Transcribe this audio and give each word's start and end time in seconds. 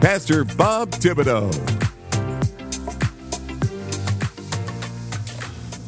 Pastor 0.00 0.44
Bob 0.44 0.90
Thibodeau. 0.92 1.52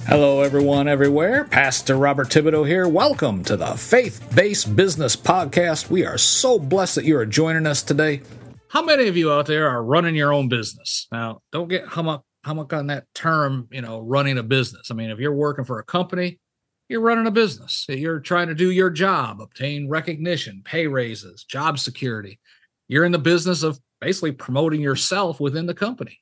Hello, 0.09 0.41
everyone, 0.41 0.89
everywhere. 0.89 1.45
Pastor 1.45 1.97
Robert 1.97 2.29
Thibodeau 2.29 2.67
here. 2.67 2.89
Welcome 2.89 3.45
to 3.45 3.57
the 3.57 3.75
Faith 3.77 4.21
Based 4.35 4.75
Business 4.75 5.15
Podcast. 5.15 5.91
We 5.91 6.05
are 6.05 6.19
so 6.19 6.59
blessed 6.59 6.97
that 6.97 7.05
you 7.05 7.17
are 7.19 7.25
joining 7.25 7.69
us 7.69 7.85
today. 7.85 8.23
How 8.67 8.83
many 8.83 9.07
of 9.07 9.17
you 9.17 9.31
out 9.31 9.47
there 9.47 9.69
are 9.69 9.85
running 9.85 10.17
your 10.17 10.33
own 10.33 10.49
business? 10.49 11.07
Now, 11.13 11.43
don't 11.53 11.69
get 11.69 11.85
hung 11.87 12.09
up, 12.09 12.25
hung 12.45 12.59
up 12.59 12.73
on 12.73 12.89
that 12.89 13.05
term, 13.15 13.69
you 13.71 13.81
know, 13.81 14.01
running 14.01 14.39
a 14.39 14.43
business. 14.43 14.91
I 14.91 14.95
mean, 14.95 15.11
if 15.11 15.21
you're 15.21 15.33
working 15.33 15.65
for 15.65 15.79
a 15.79 15.85
company, 15.85 16.41
you're 16.89 17.01
running 17.01 17.29
a 17.29 17.31
business. 17.31 17.87
You're 17.89 18.19
trying 18.19 18.49
to 18.49 18.57
do 18.57 18.73
your 18.73 18.91
job, 18.91 19.41
obtain 19.41 19.89
recognition, 19.89 20.63
pay 20.65 20.89
raises, 20.89 21.45
job 21.45 21.79
security. 21.79 22.41
You're 22.89 23.05
in 23.05 23.13
the 23.13 23.19
business 23.21 23.63
of 23.63 23.79
basically 24.01 24.33
promoting 24.33 24.81
yourself 24.81 25.41
within 25.41 25.67
the 25.67 25.75
company. 25.75 26.19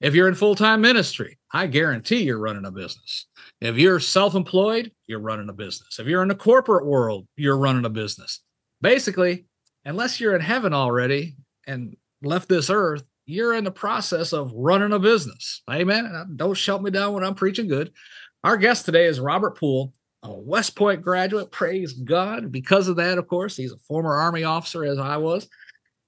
If 0.00 0.14
you're 0.14 0.28
in 0.28 0.34
full 0.34 0.54
time 0.54 0.80
ministry, 0.80 1.38
I 1.52 1.66
guarantee 1.66 2.22
you're 2.22 2.38
running 2.38 2.66
a 2.66 2.70
business. 2.70 3.26
If 3.60 3.76
you're 3.76 4.00
self 4.00 4.34
employed, 4.34 4.92
you're 5.06 5.20
running 5.20 5.48
a 5.48 5.54
business. 5.54 5.98
If 5.98 6.06
you're 6.06 6.22
in 6.22 6.28
the 6.28 6.34
corporate 6.34 6.86
world, 6.86 7.26
you're 7.36 7.58
running 7.58 7.84
a 7.84 7.90
business. 7.90 8.40
Basically, 8.80 9.46
unless 9.84 10.20
you're 10.20 10.34
in 10.34 10.42
heaven 10.42 10.74
already 10.74 11.36
and 11.66 11.96
left 12.22 12.48
this 12.48 12.68
earth, 12.70 13.04
you're 13.26 13.54
in 13.54 13.64
the 13.64 13.70
process 13.70 14.32
of 14.32 14.52
running 14.54 14.92
a 14.92 14.98
business. 14.98 15.62
Amen. 15.70 16.34
Don't 16.36 16.54
shut 16.54 16.82
me 16.82 16.90
down 16.90 17.14
when 17.14 17.24
I'm 17.24 17.34
preaching 17.34 17.68
good. 17.68 17.92
Our 18.42 18.58
guest 18.58 18.84
today 18.84 19.06
is 19.06 19.20
Robert 19.20 19.56
Poole 19.56 19.94
a 20.24 20.32
West 20.32 20.74
Point 20.74 21.02
graduate. 21.02 21.52
Praise 21.52 21.92
God. 21.92 22.50
Because 22.50 22.88
of 22.88 22.96
that, 22.96 23.18
of 23.18 23.28
course, 23.28 23.56
he's 23.56 23.72
a 23.72 23.78
former 23.78 24.14
Army 24.14 24.42
officer, 24.42 24.84
as 24.84 24.98
I 24.98 25.18
was. 25.18 25.48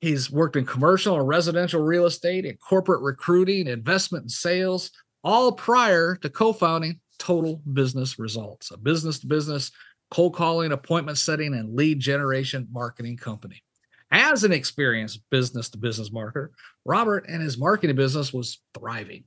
He's 0.06 0.30
worked 0.30 0.54
in 0.54 0.64
commercial 0.64 1.18
and 1.18 1.26
residential 1.26 1.82
real 1.82 2.06
estate, 2.06 2.44
in 2.44 2.56
corporate 2.58 3.02
recruiting, 3.02 3.66
investment 3.66 4.22
and 4.22 4.30
sales, 4.30 4.92
all 5.24 5.50
prior 5.50 6.14
to 6.22 6.30
co 6.30 6.52
founding 6.52 7.00
Total 7.18 7.60
Business 7.72 8.16
Results, 8.16 8.70
a 8.70 8.76
business 8.76 9.18
to 9.18 9.26
business 9.26 9.72
cold 10.12 10.36
calling, 10.36 10.70
appointment 10.70 11.18
setting, 11.18 11.54
and 11.54 11.74
lead 11.74 11.98
generation 11.98 12.68
marketing 12.70 13.16
company. 13.16 13.64
As 14.12 14.44
an 14.44 14.52
experienced 14.52 15.22
business 15.28 15.70
to 15.70 15.78
business 15.78 16.10
marketer, 16.10 16.50
Robert 16.84 17.24
and 17.28 17.42
his 17.42 17.58
marketing 17.58 17.96
business 17.96 18.32
was 18.32 18.60
thriving. 18.78 19.24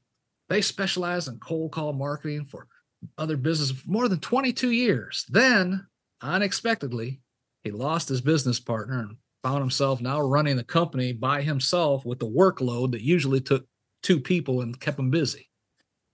They 0.48 0.62
specialized 0.62 1.28
in 1.28 1.40
cold 1.40 1.74
call 1.74 1.92
marketing 1.92 2.46
for 2.46 2.68
other 3.18 3.36
business 3.36 3.72
for 3.72 3.92
more 3.92 4.08
than 4.08 4.22
22 4.22 4.72
years. 4.72 5.26
Then, 5.28 5.88
unexpectedly, 6.22 7.20
he 7.66 7.72
lost 7.72 8.08
his 8.08 8.22
business 8.22 8.62
partner 8.62 9.02
and 9.02 9.18
found 9.44 9.60
himself 9.60 10.02
now 10.02 10.20
running 10.22 10.58
the 10.58 10.64
company 10.64 11.14
by 11.14 11.42
himself 11.42 12.06
with 12.06 12.20
the 12.20 12.30
workload 12.30 12.92
that 12.92 13.02
usually 13.02 13.42
took 13.42 13.66
two 14.04 14.20
people 14.20 14.62
and 14.62 14.80
kept 14.80 15.00
him 15.00 15.10
busy. 15.10 15.50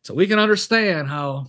So 0.03 0.13
we 0.13 0.27
can 0.27 0.39
understand 0.39 1.07
how 1.07 1.47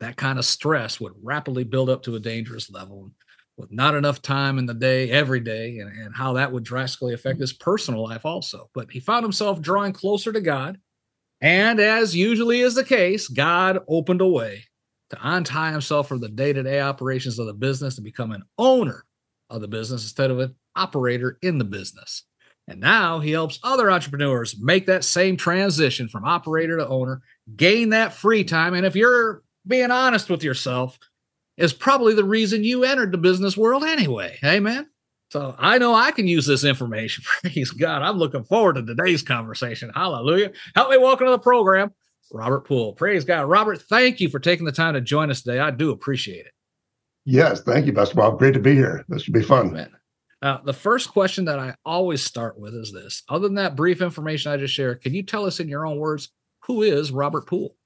that 0.00 0.16
kind 0.16 0.38
of 0.38 0.44
stress 0.44 0.98
would 1.00 1.12
rapidly 1.22 1.64
build 1.64 1.90
up 1.90 2.02
to 2.04 2.16
a 2.16 2.20
dangerous 2.20 2.70
level 2.70 3.10
with 3.58 3.70
not 3.70 3.94
enough 3.94 4.22
time 4.22 4.58
in 4.58 4.64
the 4.64 4.72
day 4.72 5.10
every 5.10 5.40
day 5.40 5.78
and, 5.78 5.90
and 5.90 6.14
how 6.14 6.32
that 6.32 6.50
would 6.50 6.64
drastically 6.64 7.12
affect 7.12 7.38
his 7.38 7.52
personal 7.52 8.02
life 8.02 8.24
also. 8.24 8.70
But 8.74 8.90
he 8.90 9.00
found 9.00 9.22
himself 9.22 9.60
drawing 9.60 9.92
closer 9.92 10.32
to 10.32 10.40
God 10.40 10.78
and 11.40 11.80
as 11.80 12.14
usually 12.14 12.60
is 12.60 12.74
the 12.74 12.84
case, 12.84 13.28
God 13.28 13.78
opened 13.88 14.20
a 14.20 14.26
way 14.26 14.64
to 15.10 15.18
untie 15.22 15.72
himself 15.72 16.06
from 16.06 16.20
the 16.20 16.28
day 16.28 16.52
to 16.52 16.62
day 16.62 16.80
operations 16.80 17.38
of 17.38 17.46
the 17.46 17.54
business 17.54 17.96
and 17.96 18.04
become 18.04 18.32
an 18.32 18.42
owner 18.58 19.04
of 19.48 19.60
the 19.60 19.68
business 19.68 20.02
instead 20.02 20.30
of 20.30 20.38
an 20.38 20.54
operator 20.76 21.38
in 21.42 21.58
the 21.58 21.64
business. 21.64 22.24
And 22.68 22.80
now 22.80 23.18
he 23.18 23.32
helps 23.32 23.58
other 23.62 23.90
entrepreneurs 23.90 24.56
make 24.60 24.86
that 24.86 25.04
same 25.04 25.36
transition 25.36 26.08
from 26.08 26.24
operator 26.24 26.76
to 26.76 26.86
owner, 26.86 27.20
gain 27.56 27.90
that 27.90 28.14
free 28.14 28.44
time. 28.44 28.74
And 28.74 28.86
if 28.86 28.94
you're 28.94 29.42
being 29.66 29.90
honest 29.90 30.30
with 30.30 30.44
yourself, 30.44 30.98
is 31.56 31.72
probably 31.72 32.14
the 32.14 32.24
reason 32.24 32.64
you 32.64 32.84
entered 32.84 33.12
the 33.12 33.18
business 33.18 33.56
world 33.56 33.84
anyway. 33.84 34.38
Amen. 34.44 34.88
So 35.30 35.54
I 35.58 35.78
know 35.78 35.94
I 35.94 36.10
can 36.10 36.26
use 36.26 36.46
this 36.46 36.64
information. 36.64 37.22
Praise 37.42 37.70
God. 37.70 38.02
I'm 38.02 38.18
looking 38.18 38.44
forward 38.44 38.76
to 38.76 38.84
today's 38.84 39.22
conversation. 39.22 39.90
Hallelujah. 39.94 40.52
Help 40.74 40.90
me 40.90 40.96
welcome 40.96 41.26
to 41.26 41.32
the 41.32 41.38
program, 41.38 41.92
Robert 42.32 42.66
Poole. 42.66 42.94
Praise 42.94 43.24
God. 43.24 43.42
Robert, 43.42 43.82
thank 43.82 44.20
you 44.20 44.28
for 44.28 44.38
taking 44.38 44.64
the 44.64 44.72
time 44.72 44.94
to 44.94 45.00
join 45.00 45.30
us 45.30 45.42
today. 45.42 45.60
I 45.60 45.70
do 45.70 45.90
appreciate 45.90 46.46
it. 46.46 46.52
Yes, 47.26 47.60
thank 47.60 47.86
you, 47.86 47.92
Pastor 47.92 48.16
Bob. 48.16 48.38
Great 48.38 48.54
to 48.54 48.60
be 48.60 48.74
here. 48.74 49.04
This 49.08 49.22
should 49.22 49.34
be 49.34 49.42
fun. 49.42 49.68
Amen. 49.68 49.90
Now, 50.42 50.62
the 50.64 50.72
first 50.72 51.10
question 51.10 51.44
that 51.46 51.58
I 51.58 51.74
always 51.84 52.24
start 52.24 52.58
with 52.58 52.74
is 52.74 52.92
this. 52.92 53.22
Other 53.28 53.46
than 53.46 53.56
that 53.56 53.76
brief 53.76 54.00
information 54.00 54.50
I 54.50 54.56
just 54.56 54.72
shared, 54.72 55.02
can 55.02 55.12
you 55.12 55.22
tell 55.22 55.44
us 55.44 55.60
in 55.60 55.68
your 55.68 55.86
own 55.86 55.98
words, 55.98 56.30
who 56.64 56.82
is 56.82 57.12
Robert 57.12 57.46
Poole? 57.46 57.76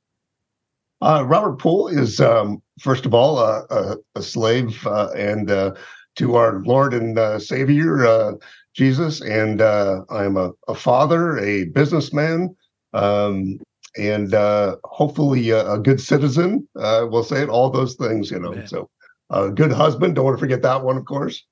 Uh, 1.01 1.25
Robert 1.27 1.59
Poole 1.59 1.89
is, 1.89 2.21
um, 2.21 2.63
first 2.81 3.07
of 3.07 3.15
all, 3.15 3.39
uh, 3.39 3.63
a, 3.71 3.97
a, 4.15 4.23
slave 4.23 4.87
uh, 4.87 5.11
and 5.17 5.51
uh, 5.51 5.75
to 6.17 6.37
our 6.37 6.61
Lord 6.61 6.95
and 6.95 7.19
uh, 7.19 7.41
Savior 7.41 8.07
uh, 8.07 8.33
Jesus, 8.73 9.21
and 9.21 9.61
uh, 9.61 10.03
I'm 10.09 10.37
a, 10.37 10.53
a, 10.69 10.75
father, 10.75 11.39
a 11.39 11.65
businessman, 11.65 12.55
um, 12.93 13.59
and 13.97 14.33
uh, 14.33 14.77
hopefully 14.85 15.51
a, 15.51 15.73
a, 15.73 15.79
good 15.79 16.01
citizen. 16.01 16.67
Uh, 16.79 17.07
we'll 17.11 17.25
say 17.25 17.43
it, 17.43 17.49
all 17.49 17.71
those 17.71 17.97
things, 17.97 18.31
you 18.31 18.39
know. 18.39 18.53
Amen. 18.53 18.67
So, 18.67 18.89
a 19.31 19.51
good 19.51 19.73
husband. 19.73 20.15
Don't 20.15 20.25
want 20.25 20.37
to 20.37 20.41
forget 20.41 20.63
that 20.63 20.83
one, 20.83 20.97
of 20.97 21.05
course. 21.05 21.45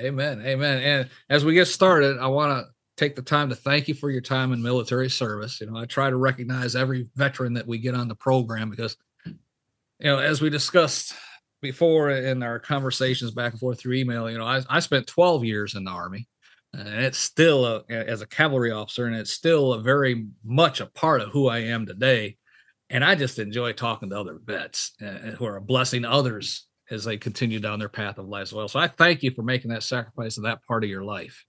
Amen. 0.00 0.42
Amen. 0.44 0.82
And 0.82 1.10
as 1.28 1.44
we 1.44 1.54
get 1.54 1.66
started, 1.66 2.18
I 2.18 2.26
want 2.28 2.64
to 2.64 2.72
take 2.96 3.16
the 3.16 3.22
time 3.22 3.48
to 3.48 3.54
thank 3.54 3.88
you 3.88 3.94
for 3.94 4.10
your 4.10 4.20
time 4.20 4.52
in 4.52 4.62
military 4.62 5.10
service. 5.10 5.60
You 5.60 5.70
know, 5.70 5.78
I 5.78 5.86
try 5.86 6.10
to 6.10 6.16
recognize 6.16 6.76
every 6.76 7.08
veteran 7.16 7.54
that 7.54 7.66
we 7.66 7.78
get 7.78 7.94
on 7.94 8.08
the 8.08 8.14
program 8.14 8.70
because, 8.70 8.96
you 9.26 9.34
know, 10.00 10.18
as 10.18 10.40
we 10.40 10.50
discussed 10.50 11.14
before 11.62 12.10
in 12.10 12.42
our 12.42 12.58
conversations 12.58 13.30
back 13.30 13.52
and 13.52 13.60
forth 13.60 13.80
through 13.80 13.94
email, 13.94 14.30
you 14.30 14.38
know, 14.38 14.46
I, 14.46 14.62
I 14.68 14.80
spent 14.80 15.06
12 15.06 15.44
years 15.44 15.74
in 15.74 15.84
the 15.84 15.90
army 15.90 16.28
and 16.72 16.88
it's 16.88 17.18
still 17.18 17.64
a, 17.64 17.84
as 17.88 18.22
a 18.22 18.26
cavalry 18.26 18.70
officer 18.70 19.06
and 19.06 19.16
it's 19.16 19.32
still 19.32 19.72
a 19.72 19.82
very 19.82 20.26
much 20.44 20.80
a 20.80 20.86
part 20.86 21.20
of 21.20 21.30
who 21.30 21.48
I 21.48 21.58
am 21.58 21.86
today. 21.86 22.36
And 22.88 23.04
I 23.04 23.14
just 23.14 23.38
enjoy 23.38 23.72
talking 23.72 24.10
to 24.10 24.18
other 24.18 24.38
vets 24.44 24.92
uh, 25.02 25.32
who 25.36 25.44
are 25.44 25.60
blessing 25.60 26.04
others 26.04 26.66
as 26.90 27.04
they 27.04 27.16
continue 27.16 27.60
down 27.60 27.78
their 27.78 27.88
path 27.88 28.18
of 28.18 28.28
life 28.28 28.42
as 28.42 28.52
well. 28.52 28.68
So 28.68 28.80
I 28.80 28.88
thank 28.88 29.22
you 29.22 29.30
for 29.30 29.42
making 29.42 29.70
that 29.70 29.82
sacrifice 29.82 30.36
of 30.36 30.44
that 30.44 30.64
part 30.66 30.84
of 30.84 30.90
your 30.90 31.04
life. 31.04 31.44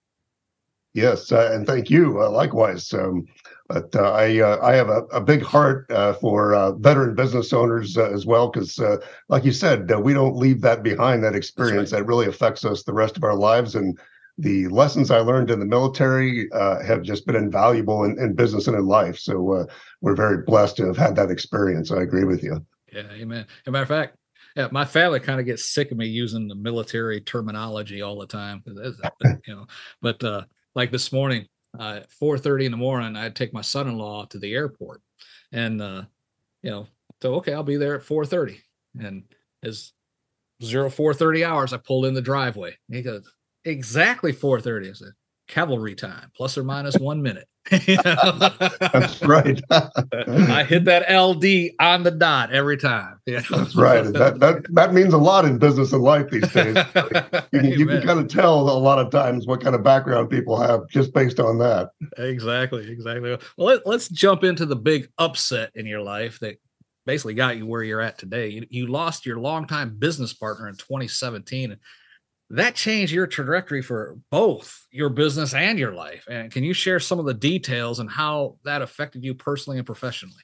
Yes, 0.94 1.31
uh, 1.31 1.52
and 1.53 1.66
thank 1.66 1.90
you 1.90 2.22
uh, 2.22 2.29
likewise. 2.29 2.91
Um, 2.94 3.25
but 3.69 3.96
uh, 3.96 4.12
I 4.12 4.40
uh, 4.40 4.59
I 4.62 4.75
have 4.75 4.90
a, 4.90 5.03
a 5.13 5.22
big 5.22 5.41
heart 5.41 5.90
uh, 5.90 6.13
for 6.13 6.53
uh, 6.53 6.74
veteran 6.74 7.16
business 7.16 7.53
owners 7.53 7.97
as 7.97 8.25
well 8.25 8.50
because, 8.50 8.78
like 9.29 9.46
you 9.46 9.53
said, 9.53 9.90
we 10.02 10.13
don't 10.13 10.35
leave 10.35 10.59
that 10.62 10.84
behind. 10.84 11.24
That 11.24 11.35
experience 11.35 11.94
right. 11.94 12.00
that 12.00 12.08
really 12.08 12.25
affects 12.25 12.66
us 12.66 12.84
the 12.84 12.94
rest 12.94 13.16
of 13.16 13.23
our 13.23 13.35
lives, 13.35 13.76
and 13.76 13.97
the 14.37 14.67
lessons 14.67 15.11
I 15.11 15.20
learned 15.20 15.49
in 15.49 15.59
the 15.59 15.66
military 15.66 16.49
have 16.52 17.03
just 17.03 17.26
been 17.26 17.37
invaluable 17.37 18.03
in, 18.03 18.20
in, 18.20 18.34
business 18.34 18.67
and 18.67 18.76
in 18.76 18.85
life. 18.85 19.17
So 19.17 19.66
we're 20.02 20.16
very 20.16 20.44
blessed 20.44 20.76
to 20.78 20.87
have 20.87 20.97
had 20.97 21.16
that 21.16 21.32
experience. 21.32 21.91
I 21.91 22.02
agree 22.02 22.26
with 22.26 22.44
you. 22.44 22.66
Yeah, 22.91 23.03
amen. 23.14 23.46
As 23.47 23.67
a 23.67 23.72
matter 23.72 23.84
of 23.84 23.87
fact, 23.87 24.17
yeah, 24.55 24.67
my 24.71 24.85
family 24.85 25.19
kind 25.19 25.39
of 25.39 25.45
gets 25.45 25.69
sick 25.69 25.91
of 25.91 25.97
me 25.97 26.07
using 26.07 26.47
the 26.47 26.55
military 26.55 27.21
terminology 27.21 28.01
all 28.01 28.19
the 28.19 28.27
time. 28.27 28.63
You 28.65 29.55
know, 29.55 29.65
but 30.01 30.23
uh, 30.23 30.43
like 30.75 30.91
this 30.91 31.11
morning, 31.11 31.47
uh, 31.77 32.01
4:30 32.21 32.65
in 32.65 32.71
the 32.71 32.77
morning, 32.77 33.15
I 33.15 33.23
had 33.23 33.35
to 33.35 33.43
take 33.43 33.53
my 33.53 33.61
son-in-law 33.61 34.25
to 34.25 34.39
the 34.39 34.53
airport, 34.53 35.01
and 35.51 35.81
uh, 35.81 36.03
you 36.61 36.71
know, 36.71 36.87
so 37.21 37.35
okay, 37.35 37.53
I'll 37.53 37.63
be 37.63 37.77
there 37.77 37.95
at 37.95 38.03
4:30, 38.03 38.57
and 38.99 39.23
as 39.63 39.93
zero 40.63 40.89
4:30 40.89 41.45
hours, 41.45 41.73
I 41.73 41.77
pulled 41.77 42.05
in 42.05 42.13
the 42.13 42.21
driveway. 42.21 42.77
he 42.89 43.01
goes, 43.01 43.29
exactly 43.65 44.33
4:30. 44.33 44.89
I 44.89 44.93
said, 44.93 45.13
cavalry 45.47 45.95
time, 45.95 46.31
plus 46.35 46.57
or 46.57 46.63
minus 46.63 46.97
one 46.97 47.21
minute. 47.21 47.47
That's 47.69 49.22
right. 49.22 49.61
I 49.72 50.66
hit 50.67 50.85
that 50.85 51.09
LD 51.09 51.75
on 51.79 52.03
the 52.03 52.11
dot 52.11 52.52
every 52.52 52.78
time. 52.78 53.19
Yeah. 53.25 53.41
That's 53.49 53.75
right. 53.75 54.03
That 54.13 54.40
that 54.40 54.66
that 54.73 54.93
means 54.93 55.13
a 55.13 55.17
lot 55.17 55.46
in 55.46 55.58
business 55.58 55.93
and 55.93 56.02
life 56.02 56.29
these 56.29 56.52
days. 56.52 56.78
You 57.53 57.59
can, 57.59 57.66
you 57.79 57.85
can 57.85 58.02
kind 58.02 58.19
of 58.19 58.29
tell 58.29 58.69
a 58.69 58.79
lot 58.79 58.97
of 58.97 59.11
times 59.11 59.46
what 59.46 59.61
kind 59.61 59.75
of 59.75 59.84
background 59.84 60.29
people 60.29 60.59
have 60.59 60.87
just 60.87 61.13
based 61.13 61.40
on 61.40 61.58
that. 61.59 61.91
Exactly. 62.17 62.90
Exactly. 62.90 63.29
Well, 63.29 63.40
let, 63.58 63.85
let's 63.85 64.08
jump 64.08 64.43
into 64.43 64.66
the 64.66 64.75
big 64.75 65.09
upset 65.17 65.72
in 65.75 65.85
your 65.85 66.02
life 66.02 66.40
that 66.40 66.58
basically 67.05 67.34
got 67.34 67.58
you 67.58 67.66
where 67.66 67.84
you're 67.84 68.02
at 68.02 68.17
today. 68.17 68.49
You, 68.49 68.67
you 68.69 68.87
lost 68.87 69.25
your 69.25 69.37
longtime 69.37 69.97
business 69.97 70.34
partner 70.34 70.67
in 70.69 70.75
2017 70.75 71.78
that 72.51 72.75
changed 72.75 73.13
your 73.13 73.27
trajectory 73.27 73.81
for 73.81 74.17
both 74.29 74.85
your 74.91 75.09
business 75.09 75.53
and 75.53 75.79
your 75.79 75.93
life. 75.93 76.25
And 76.29 76.51
can 76.51 76.63
you 76.63 76.73
share 76.73 76.99
some 76.99 77.19
of 77.19 77.25
the 77.25 77.33
details 77.33 77.99
and 77.99 78.09
how 78.09 78.57
that 78.65 78.81
affected 78.81 79.23
you 79.23 79.33
personally 79.33 79.77
and 79.77 79.85
professionally? 79.85 80.43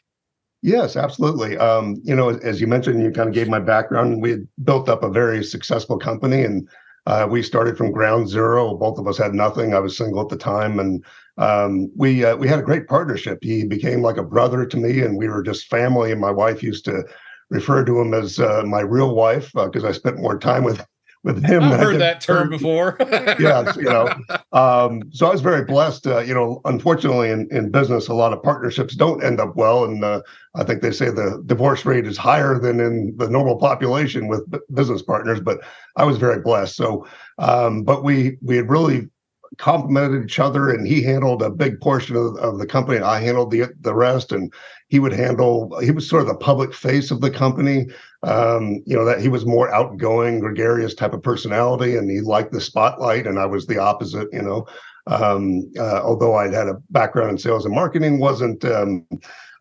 Yes, 0.62 0.96
absolutely. 0.96 1.58
Um, 1.58 2.02
you 2.04 2.16
know, 2.16 2.30
as 2.30 2.60
you 2.60 2.68
mentioned, 2.68 3.02
you 3.02 3.12
kind 3.12 3.30
of 3.30 3.36
gave 3.36 3.48
my 3.48 3.60
background. 3.60 4.22
We 4.22 4.32
had 4.32 4.48
built 4.64 4.90
up 4.90 5.04
a 5.04 5.10
very 5.10 5.44
successful 5.44 6.00
company, 6.00 6.44
and 6.44 6.68
uh, 7.06 7.28
we 7.30 7.44
started 7.44 7.78
from 7.78 7.92
ground 7.92 8.28
zero. 8.28 8.76
Both 8.76 8.98
of 8.98 9.08
us 9.08 9.18
had 9.18 9.34
nothing. 9.36 9.74
I 9.74 9.80
was 9.80 9.96
single 9.96 10.22
at 10.22 10.30
the 10.30 10.38
time, 10.38 10.80
and 10.80 11.06
um, 11.38 11.92
we 11.96 12.26
uh, 12.26 12.36
we 12.36 12.48
had 12.48 12.60
a 12.60 12.64
great 12.64 12.88
partnership. 12.88 13.38
He 13.44 13.66
became 13.66 14.02
like 14.02 14.18
a 14.18 14.24
brother 14.24 14.66
to 14.66 14.78
me, 14.78 15.02
and 15.02 15.16
we 15.18 15.28
were 15.28 15.44
just 15.44 15.68
family. 15.68 16.12
And 16.12 16.20
my 16.20 16.32
wife 16.32 16.64
used 16.64 16.86
to 16.86 17.04
refer 17.50 17.86
to 17.86 18.02
him 18.02 18.14
as 18.16 18.40
uh, 18.40 18.64
my 18.66 18.82
real 18.82 19.14
wife 19.14 19.52
because 19.54 19.84
uh, 19.84 19.90
I 19.90 19.92
spent 19.92 20.18
more 20.18 20.40
time 20.40 20.64
with 20.64 20.84
with 21.28 21.46
him. 21.46 21.64
I've 21.64 21.80
heard 21.80 22.00
that 22.00 22.22
term 22.22 22.50
before. 22.50 22.96
yes, 23.00 23.76
you 23.76 23.84
know. 23.84 24.10
Um, 24.54 25.04
so 25.12 25.28
I 25.28 25.32
was 25.32 25.42
very 25.42 25.66
blessed. 25.66 26.08
Uh, 26.08 26.20
you 26.20 26.34
know, 26.34 26.62
unfortunately, 26.66 27.30
in, 27.30 27.48
in 27.52 27.70
business, 27.70 28.08
a 28.08 28.14
lot 28.14 28.34
of 28.34 28.42
partnerships 28.42 28.96
don't 28.96 29.24
end 29.24 29.40
up 29.40 29.56
well, 29.56 29.84
and 29.84 30.04
uh, 30.04 30.22
I 30.56 30.64
think 30.64 30.82
they 30.82 30.92
say 30.92 31.10
the 31.10 31.44
divorce 31.46 31.86
rate 31.86 32.08
is 32.08 32.18
higher 32.18 32.58
than 32.58 32.80
in 32.80 33.16
the 33.18 33.30
normal 33.30 33.58
population 33.58 34.28
with 34.28 34.44
business 34.74 35.02
partners. 35.02 35.40
But 35.40 35.60
I 35.98 36.06
was 36.06 36.18
very 36.18 36.42
blessed. 36.42 36.76
So, 36.76 37.06
um, 37.38 37.84
but 37.84 38.04
we 38.04 38.38
we 38.42 38.56
had 38.56 38.70
really 38.70 39.10
complemented 39.58 40.24
each 40.24 40.40
other 40.40 40.70
and 40.70 40.88
he 40.88 41.02
handled 41.02 41.42
a 41.42 41.50
big 41.50 41.80
portion 41.82 42.16
of, 42.16 42.36
of, 42.38 42.60
the 42.60 42.66
company 42.66 42.98
and 42.98 43.06
i 43.06 43.20
handled 43.20 43.50
the 43.52 43.66
the 43.82 43.94
rest 43.94 44.32
and 44.32 44.54
he 44.88 45.00
would 45.00 45.14
handle 45.14 45.78
he 45.80 45.92
was 45.92 46.08
sort 46.08 46.22
of 46.22 46.28
the 46.28 46.36
public 46.36 46.74
face 46.74 47.12
of 47.12 47.22
the 47.22 47.30
company. 47.32 47.88
Um, 48.24 48.82
you 48.86 48.96
know 48.96 49.06
that 49.06 49.22
he 49.22 49.28
was 49.28 49.46
more 49.46 49.74
outgoing 49.74 50.40
gregarious 50.40 50.96
type 50.96 51.14
of 51.14 51.22
personality 51.22 51.96
and 51.96 52.10
he 52.10 52.22
liked 52.22 52.52
the 52.52 52.62
spotlight 52.62 53.28
and 53.28 53.38
i 53.38 53.46
was 53.46 53.68
the 53.68 53.78
opposite 53.78 54.28
you 54.32 54.42
know. 54.42 54.66
Um, 55.06 55.72
uh, 55.80 56.02
although 56.04 56.36
i'd 56.36 56.54
had 56.54 56.68
a 56.68 56.82
background 56.90 57.32
in 57.32 57.38
sales 57.38 57.66
and 57.66 57.74
marketing 57.74 58.20
wasn't 58.20 58.66
um, 58.66 59.06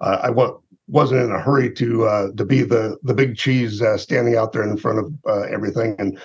uh, 0.01 0.19
i 0.23 0.31
was 0.31 0.61
wasn't 0.89 1.21
in 1.21 1.33
a 1.33 1.41
hurry 1.41 1.73
to 1.75 2.05
uh, 2.05 2.33
to 2.37 2.45
be 2.45 2.63
the 2.63 2.97
the 3.03 3.15
big 3.15 3.37
cheese 3.37 3.83
uh, 3.83 3.97
standing 3.97 4.37
out 4.37 4.53
there 4.53 4.63
in 4.63 4.77
front 4.77 4.99
of 4.99 5.13
uh, 5.27 5.43
everything 5.43 5.97
and 5.99 6.19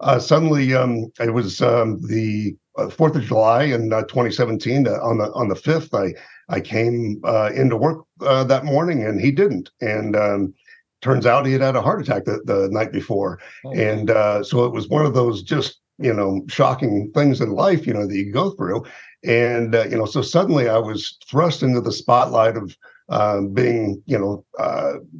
uh, 0.00 0.18
suddenly 0.18 0.74
um, 0.74 1.10
it 1.20 1.32
was 1.32 1.60
um, 1.60 2.00
the 2.06 2.56
uh, 2.76 2.88
Fourth 2.88 3.16
of 3.16 3.24
July 3.24 3.64
in 3.64 3.92
uh, 3.92 4.02
2017 4.02 4.86
uh, 4.86 4.92
on 5.02 5.18
the 5.18 5.32
on 5.32 5.48
the 5.48 5.56
fifth. 5.56 5.92
I 5.92 6.14
I 6.48 6.60
came 6.60 7.20
uh, 7.24 7.50
into 7.54 7.76
work 7.76 8.04
uh, 8.20 8.44
that 8.44 8.64
morning 8.64 9.04
and 9.04 9.20
he 9.20 9.32
didn't, 9.32 9.70
and 9.80 10.14
um, 10.14 10.54
turns 11.02 11.26
out 11.26 11.46
he 11.46 11.52
had 11.52 11.62
had 11.62 11.76
a 11.76 11.82
heart 11.82 12.00
attack 12.00 12.24
the, 12.24 12.40
the 12.44 12.68
night 12.70 12.92
before, 12.92 13.40
oh, 13.64 13.72
and 13.72 14.08
so 14.46 14.64
it 14.64 14.72
was 14.72 14.88
one 14.88 15.04
of 15.04 15.14
those 15.14 15.42
just 15.42 15.80
you 15.98 16.14
know 16.14 16.44
shocking 16.48 17.10
things 17.12 17.40
in 17.40 17.50
life 17.50 17.86
you 17.86 17.92
know 17.92 18.06
that 18.06 18.16
you 18.16 18.32
go 18.32 18.50
through, 18.50 18.84
and 19.24 19.74
you 19.90 19.96
know 19.98 20.06
so 20.06 20.22
suddenly 20.22 20.68
I 20.68 20.78
was 20.78 21.18
thrust 21.28 21.62
into 21.62 21.80
the 21.80 21.92
spotlight 21.92 22.56
of. 22.56 22.76
Um, 23.10 23.54
being, 23.54 24.02
you 24.04 24.18
know, 24.18 24.44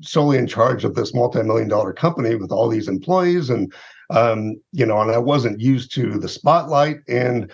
solely 0.03 0.37
in 0.37 0.47
charge 0.47 0.85
of 0.85 0.95
this 0.95 1.15
multi-million 1.15 1.69
dollar 1.69 1.95
company 1.95 2.35
with 2.35 2.53
all 2.53 2.69
these 2.69 2.87
employees 2.87 3.49
and 3.49 3.73
um, 4.11 4.61
you 4.73 4.87
know, 4.87 5.01
and 5.01 5.11
I 5.11 5.19
wasn't 5.19 5.61
used 5.61 5.93
to 5.95 6.19
the 6.19 6.29
spotlight. 6.29 6.99
And, 7.09 7.51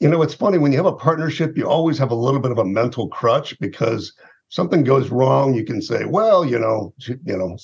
you 0.00 0.08
know, 0.08 0.22
it's 0.22 0.34
funny 0.34 0.58
when 0.58 0.72
you 0.72 0.78
have 0.78 0.86
a 0.86 0.92
partnership, 0.92 1.56
you 1.56 1.68
always 1.68 1.98
have 1.98 2.10
a 2.10 2.16
little 2.16 2.40
bit 2.40 2.50
of 2.50 2.58
a 2.58 2.64
mental 2.64 3.08
crutch 3.08 3.58
because 3.60 4.12
something 4.54 4.84
goes 4.84 5.10
wrong, 5.10 5.54
you 5.54 5.64
can 5.64 5.82
say, 5.82 6.04
well, 6.04 6.44
you 6.44 6.58
know, 6.58 6.94
you 7.06 7.36
know, 7.36 7.56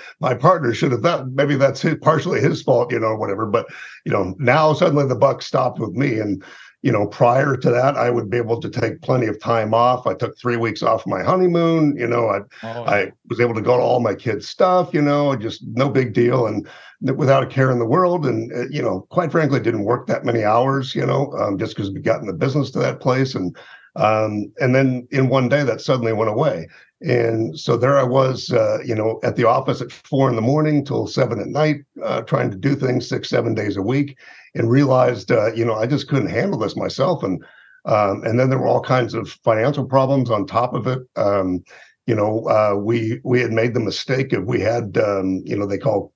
my 0.20 0.34
partner 0.34 0.72
should 0.72 0.92
have 0.92 1.02
that. 1.02 1.26
Maybe 1.28 1.56
that's 1.56 1.80
his, 1.80 1.96
partially 2.00 2.40
his 2.40 2.62
fault, 2.62 2.92
you 2.92 3.00
know, 3.00 3.16
whatever. 3.16 3.46
But 3.46 3.66
you 4.04 4.12
know, 4.12 4.34
now 4.38 4.72
suddenly 4.72 5.06
the 5.06 5.16
buck 5.16 5.42
stopped 5.42 5.80
with 5.80 5.92
me, 5.92 6.18
and 6.18 6.42
you 6.82 6.92
know, 6.92 7.06
prior 7.06 7.56
to 7.56 7.70
that, 7.70 7.96
I 7.96 8.10
would 8.10 8.30
be 8.30 8.36
able 8.36 8.60
to 8.60 8.70
take 8.70 9.02
plenty 9.02 9.26
of 9.26 9.40
time 9.40 9.74
off. 9.74 10.06
I 10.06 10.14
took 10.14 10.38
three 10.38 10.56
weeks 10.56 10.82
off 10.82 11.06
my 11.06 11.24
honeymoon. 11.24 11.96
You 11.96 12.06
know, 12.06 12.28
I 12.28 12.38
oh. 12.62 12.84
I 12.84 13.12
was 13.28 13.40
able 13.40 13.54
to 13.54 13.60
go 13.60 13.76
to 13.76 13.82
all 13.82 13.98
my 13.98 14.14
kids' 14.14 14.46
stuff. 14.46 14.94
You 14.94 15.02
know, 15.02 15.34
just 15.34 15.64
no 15.66 15.88
big 15.88 16.12
deal, 16.12 16.46
and 16.46 16.68
without 17.16 17.42
a 17.42 17.46
care 17.46 17.72
in 17.72 17.80
the 17.80 17.84
world. 17.84 18.26
And 18.26 18.52
uh, 18.52 18.68
you 18.70 18.80
know, 18.80 19.06
quite 19.10 19.32
frankly, 19.32 19.58
didn't 19.58 19.84
work 19.84 20.06
that 20.06 20.24
many 20.24 20.44
hours. 20.44 20.94
You 20.94 21.04
know, 21.04 21.32
um, 21.32 21.58
just 21.58 21.74
because 21.74 21.90
we 21.90 22.00
got 22.00 22.20
in 22.20 22.26
the 22.28 22.32
business 22.32 22.70
to 22.72 22.78
that 22.78 23.00
place, 23.00 23.34
and 23.34 23.56
um, 23.98 24.52
and 24.60 24.74
then 24.74 25.06
in 25.10 25.28
one 25.28 25.48
day 25.48 25.64
that 25.64 25.80
suddenly 25.80 26.12
went 26.12 26.30
away. 26.30 26.68
And 27.00 27.58
so 27.58 27.76
there 27.76 27.98
I 27.98 28.02
was, 28.02 28.50
uh, 28.50 28.78
you 28.84 28.94
know, 28.94 29.20
at 29.22 29.36
the 29.36 29.44
office 29.44 29.80
at 29.80 29.92
four 29.92 30.28
in 30.28 30.36
the 30.36 30.42
morning 30.42 30.84
till 30.84 31.06
seven 31.06 31.40
at 31.40 31.46
night, 31.46 31.76
uh, 32.02 32.22
trying 32.22 32.50
to 32.50 32.56
do 32.56 32.74
things 32.74 33.08
six, 33.08 33.28
seven 33.28 33.54
days 33.54 33.76
a 33.76 33.82
week 33.82 34.16
and 34.54 34.70
realized, 34.70 35.30
uh, 35.30 35.52
you 35.52 35.64
know, 35.64 35.74
I 35.74 35.86
just 35.86 36.08
couldn't 36.08 36.30
handle 36.30 36.58
this 36.58 36.76
myself. 36.76 37.22
And 37.22 37.44
um, 37.84 38.22
and 38.24 38.38
then 38.38 38.50
there 38.50 38.58
were 38.58 38.66
all 38.66 38.82
kinds 38.82 39.14
of 39.14 39.30
financial 39.44 39.84
problems 39.84 40.30
on 40.30 40.46
top 40.46 40.74
of 40.74 40.86
it. 40.86 41.00
Um, 41.16 41.62
you 42.06 42.14
know, 42.14 42.44
uh, 42.48 42.74
we 42.76 43.20
we 43.24 43.40
had 43.40 43.52
made 43.52 43.74
the 43.74 43.80
mistake 43.80 44.32
of 44.32 44.44
we 44.44 44.60
had, 44.60 44.98
um, 44.98 45.42
you 45.44 45.56
know, 45.56 45.66
they 45.66 45.78
call 45.78 46.12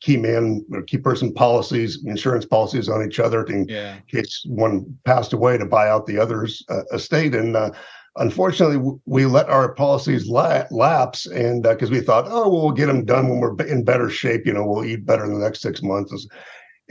key 0.00 0.16
man 0.16 0.64
or 0.72 0.82
key 0.82 0.98
person 0.98 1.32
policies, 1.32 2.02
insurance 2.04 2.44
policies 2.44 2.88
on 2.88 3.04
each 3.04 3.18
other 3.18 3.44
in 3.44 3.66
yeah. 3.68 3.98
case 4.08 4.44
one 4.46 4.96
passed 5.04 5.32
away 5.32 5.58
to 5.58 5.66
buy 5.66 5.88
out 5.88 6.06
the 6.06 6.18
other's 6.18 6.64
uh, 6.68 6.84
estate. 6.92 7.34
And 7.34 7.56
uh, 7.56 7.70
unfortunately, 8.16 8.98
we 9.06 9.26
let 9.26 9.48
our 9.48 9.74
policies 9.74 10.28
la- 10.28 10.64
lapse, 10.70 11.26
and 11.26 11.62
because 11.62 11.90
uh, 11.90 11.92
we 11.92 12.00
thought, 12.00 12.26
oh, 12.28 12.48
well, 12.48 12.62
we'll 12.62 12.72
get 12.72 12.86
them 12.86 13.04
done 13.04 13.28
when 13.28 13.40
we're 13.40 13.56
in 13.66 13.84
better 13.84 14.08
shape. 14.08 14.46
You 14.46 14.52
know, 14.52 14.66
we'll 14.66 14.84
eat 14.84 15.06
better 15.06 15.24
in 15.24 15.34
the 15.34 15.44
next 15.44 15.62
six 15.62 15.82
months 15.82 16.26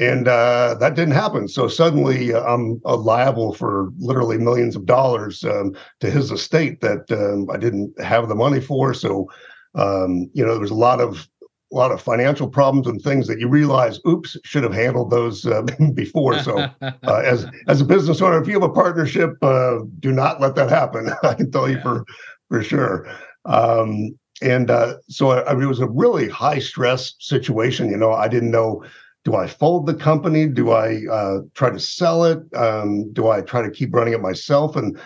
and 0.01 0.27
uh, 0.27 0.75
that 0.79 0.95
didn't 0.95 1.13
happen. 1.13 1.47
So 1.47 1.67
suddenly, 1.67 2.33
uh, 2.33 2.41
I'm 2.41 2.81
uh, 2.85 2.97
liable 2.97 3.53
for 3.53 3.91
literally 3.99 4.38
millions 4.38 4.75
of 4.75 4.85
dollars 4.85 5.43
um, 5.43 5.75
to 5.99 6.09
his 6.09 6.31
estate 6.31 6.81
that 6.81 7.11
um, 7.11 7.49
I 7.51 7.57
didn't 7.57 7.99
have 8.01 8.27
the 8.27 8.35
money 8.35 8.59
for. 8.61 8.93
So, 8.93 9.29
um, 9.75 10.29
you 10.33 10.43
know, 10.43 10.53
there 10.53 10.61
was 10.61 10.71
a 10.71 10.75
lot 10.75 11.01
of 11.01 11.27
a 11.71 11.75
lot 11.75 11.91
of 11.91 12.01
financial 12.01 12.50
problems 12.50 12.88
and 12.88 13.01
things 13.01 13.27
that 13.27 13.39
you 13.39 13.47
realize, 13.47 14.00
oops, 14.07 14.38
should 14.44 14.63
have 14.63 14.73
handled 14.73 15.09
those 15.09 15.45
uh, 15.45 15.62
before. 15.94 16.39
So, 16.39 16.57
uh, 16.81 17.22
as 17.25 17.45
as 17.67 17.81
a 17.81 17.86
business 17.86 18.22
owner, 18.22 18.41
if 18.41 18.48
you 18.48 18.53
have 18.53 18.69
a 18.69 18.74
partnership, 18.74 19.31
uh, 19.41 19.79
do 20.00 20.12
not 20.12 20.41
let 20.41 20.55
that 20.55 20.69
happen. 20.69 21.10
I 21.24 21.34
can 21.34 21.51
tell 21.51 21.69
you 21.69 21.77
yeah. 21.77 21.84
for 21.84 22.05
for 22.50 22.63
sure. 22.63 23.07
Um, 23.45 24.17
and 24.41 24.72
so, 25.07 25.29
I, 25.29 25.51
I 25.51 25.53
mean, 25.53 25.63
it 25.63 25.67
was 25.67 25.81
a 25.81 25.88
really 25.88 26.27
high 26.27 26.57
stress 26.57 27.13
situation. 27.19 27.89
You 27.89 27.98
know, 27.98 28.12
I 28.12 28.27
didn't 28.27 28.50
know 28.50 28.84
do 29.24 29.36
I 29.36 29.48
fold 29.48 29.86
the 29.86 29.93
company? 29.93 30.48
Do 30.48 30.72
I 30.72 31.03
uh, 31.12 31.39
try 31.53 31.69
to 31.69 31.79
sell 31.79 32.24
it? 32.25 32.39
Um, 32.55 33.12
do 33.13 33.27
I 33.27 33.41
try 33.41 33.62
to 33.62 33.69
keep 33.69 33.93
running 33.93 34.13
it 34.13 34.22
myself? 34.22 34.75
And 34.75 35.00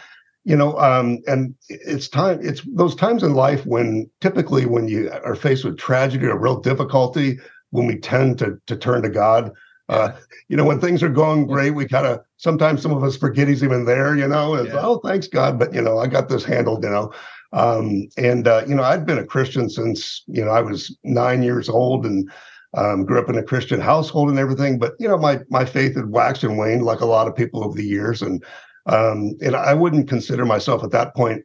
you 0.46 0.56
know, 0.56 0.78
um, 0.78 1.20
and 1.28 1.56
it's 1.70 2.08
time. 2.08 2.40
It's 2.42 2.62
those 2.74 2.96
times 2.96 3.24
in 3.24 3.34
life 3.34 3.66
when 3.66 4.10
typically 4.22 4.66
when 4.66 4.88
you 4.88 5.12
are 5.24 5.36
faced 5.36 5.66
with 5.66 5.78
tragedy 5.78 6.28
or 6.28 6.40
real 6.40 6.60
difficulty, 6.60 7.40
when 7.72 7.88
we 7.88 7.98
tend 7.98 8.40
to 8.40 8.58
to 8.68 8.78
turn 8.78 9.02
to 9.02 9.10
God. 9.10 9.52
Uh, 9.90 10.12
you 10.48 10.58
know, 10.58 10.64
when 10.64 10.80
things 10.80 11.04
are 11.04 11.10
going 11.10 11.46
great, 11.46 11.72
we 11.72 11.88
kind 11.88 12.08
of 12.08 12.20
sometimes 12.38 12.82
some 12.82 12.92
of 12.92 13.04
us 13.04 13.18
forget 13.18 13.48
He's 13.48 13.64
even 13.64 13.86
there. 13.86 14.16
You 14.16 14.28
know, 14.28 14.62
yeah. 14.62 14.74
oh, 14.76 15.00
thanks 15.00 15.28
God, 15.28 15.58
but 15.58 15.74
you 15.74 15.82
know, 15.82 15.98
I 15.98 16.08
got 16.08 16.30
this 16.30 16.44
handled. 16.44 16.84
You 16.84 16.92
know, 16.92 17.14
um, 17.54 18.08
and 18.18 18.48
uh, 18.48 18.64
you 18.68 18.76
know, 18.76 18.84
I'd 18.84 19.06
been 19.06 19.18
a 19.18 19.26
Christian 19.26 19.68
since 19.68 20.24
you 20.28 20.46
know 20.46 20.52
I 20.52 20.62
was 20.62 20.96
nine 21.04 21.42
years 21.42 21.70
old, 21.70 22.06
and 22.06 22.32
um, 22.76 23.06
grew 23.06 23.20
up 23.20 23.30
in 23.30 23.38
a 23.38 23.44
Christian 23.44 23.80
household 23.80 24.30
and 24.30 24.38
everything, 24.38 24.78
but 24.78 24.94
you 25.00 25.08
know, 25.08 25.18
my 25.18 25.40
my 25.50 25.66
faith 25.66 25.96
had 25.96 26.12
waxed 26.12 26.44
and 26.44 26.58
waned 26.58 26.84
like 26.84 27.00
a 27.00 27.06
lot 27.06 27.28
of 27.28 27.36
people 27.36 27.64
over 27.64 27.76
the 27.76 27.86
years, 27.86 28.22
and 28.22 28.44
um, 28.86 29.36
and 29.42 29.56
I 29.56 29.74
wouldn't 29.74 30.10
consider 30.10 30.46
myself 30.46 30.84
at 30.84 30.92
that 30.92 31.16
point, 31.16 31.44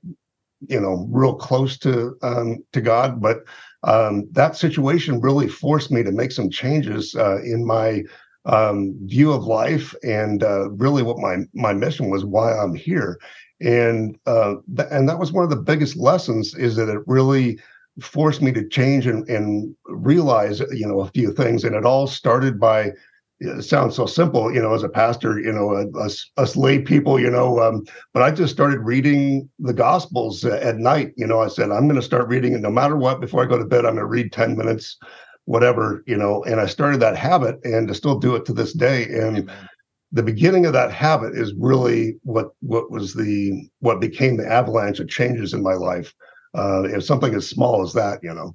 you 0.69 0.81
know, 0.81 1.07
real 1.11 1.35
close 1.35 1.79
to 1.79 2.17
um, 2.23 2.59
to 2.73 2.81
God, 2.81 3.21
but 3.21 3.45
um, 3.83 4.29
that 4.33 4.57
situation 4.57 5.21
really 5.21 5.49
forced 5.49 5.91
me 5.91 6.03
to 6.03 6.13
make 6.13 6.33
some 6.33 6.51
changes 6.51 7.15
uh, 7.15 7.41
in 7.43 7.65
my 7.67 8.03
um, 8.45 8.95
view 9.05 9.33
of 9.33 9.45
life 9.45 9.95
and 10.03 10.43
uh, 10.43 10.71
really 10.71 11.03
what 11.03 11.19
my 11.19 11.39
my 11.55 11.73
mission 11.73 12.11
was, 12.11 12.25
why 12.25 12.53
I'm 12.53 12.75
here, 12.75 13.19
and 13.61 14.19
uh, 14.27 14.55
th- 14.77 14.89
and 14.91 15.09
that 15.09 15.19
was 15.19 15.33
one 15.33 15.45
of 15.45 15.51
the 15.51 15.57
biggest 15.57 15.97
lessons 15.97 16.55
is 16.55 16.77
that 16.77 16.89
it 16.89 17.01
really 17.07 17.59
forced 18.01 18.41
me 18.41 18.53
to 18.53 18.67
change 18.69 19.07
and, 19.07 19.29
and 19.29 19.75
realize 19.87 20.61
you 20.73 20.87
know 20.87 21.01
a 21.01 21.09
few 21.09 21.33
things. 21.33 21.65
And 21.65 21.75
it 21.75 21.85
all 21.85 22.07
started 22.07 22.59
by 22.61 22.93
it 23.41 23.63
sounds 23.63 23.97
so 23.97 24.05
simple, 24.05 24.53
you 24.53 24.61
know, 24.61 24.75
as 24.75 24.83
a 24.83 24.89
pastor, 24.89 25.39
you 25.41 25.51
know, 25.51 25.73
us, 25.99 26.31
us 26.37 26.57
lay 26.57 26.81
people, 26.81 27.19
you 27.19 27.31
know, 27.31 27.59
um, 27.59 27.85
but 28.13 28.23
I 28.23 28.31
just 28.31 28.53
started 28.53 28.81
reading 28.81 29.49
the 29.59 29.73
Gospels 29.73 30.45
at 30.45 30.77
night. 30.77 31.13
You 31.17 31.27
know, 31.27 31.41
I 31.41 31.49
said, 31.49 31.71
I'm 31.71 31.89
going 31.89 32.01
to 32.01 32.03
start 32.03 32.29
reading 32.29 32.53
it 32.53 32.61
no 32.61 32.71
matter 32.71 32.97
what. 32.97 33.21
Before 33.21 33.43
I 33.43 33.47
go 33.47 33.59
to 33.59 33.65
bed, 33.65 33.87
I'm 33.87 33.95
going 33.95 33.97
to 33.97 34.07
read 34.07 34.33
10 34.33 34.59
minutes, 34.59 34.99
whatever, 35.47 36.05
you 36.07 36.19
know, 36.19 36.45
and 36.45 36.61
I 36.61 36.67
started 36.67 37.01
that 37.01 37.17
habit 37.17 37.65
and 37.65 37.89
to 37.89 37.95
still 37.95 38.19
do 38.19 38.37
it 38.37 38.45
to 38.45 38.53
this 38.53 38.75
day. 38.75 39.05
And 39.05 39.39
Amen. 39.39 39.69
the 40.13 40.23
beginning 40.23 40.67
of 40.67 40.75
that 40.75 40.93
habit 40.93 41.35
is 41.35 41.55
really 41.55 42.17
what, 42.25 42.51
what 42.61 42.91
was 42.91 43.15
the, 43.15 43.69
what 43.79 44.03
became 44.03 44.37
the 44.37 44.47
avalanche 44.47 45.01
of 45.01 45.09
changes 45.09 45.55
in 45.55 45.63
my 45.63 45.75
life. 45.75 46.15
Uh, 46.55 46.83
if 46.83 47.05
something 47.05 47.35
as 47.35 47.49
small 47.49 47.83
as 47.83 47.95
that, 47.95 48.19
you 48.23 48.35
know, 48.35 48.53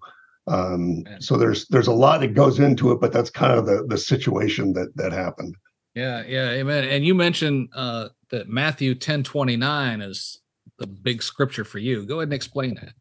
um, 0.48 1.04
so 1.20 1.38
there's 1.38 1.68
there's 1.68 1.88
a 1.88 1.94
lot 1.94 2.22
that 2.22 2.34
goes 2.34 2.60
into 2.60 2.92
it, 2.92 3.02
but 3.02 3.12
that's 3.12 3.30
kind 3.30 3.58
of 3.58 3.66
the 3.66 3.86
the 3.88 3.98
situation 3.98 4.74
that 4.74 4.96
that 4.96 5.12
happened. 5.12 5.56
Yeah, 5.96 6.24
yeah, 6.28 6.50
amen. 6.52 6.84
And 6.84 7.06
you 7.06 7.16
mentioned 7.16 7.70
uh, 7.74 8.10
that 8.30 8.48
Matthew 8.48 8.96
ten 8.96 9.24
twenty 9.24 9.56
nine 9.56 10.02
is 10.02 10.40
the 10.78 10.88
big 10.88 11.24
scripture 11.24 11.64
for 11.64 11.80
you. 11.80 12.06
Go 12.06 12.16
ahead 12.16 12.28
and 12.28 12.34
explain 12.34 12.76
that. 12.76 12.94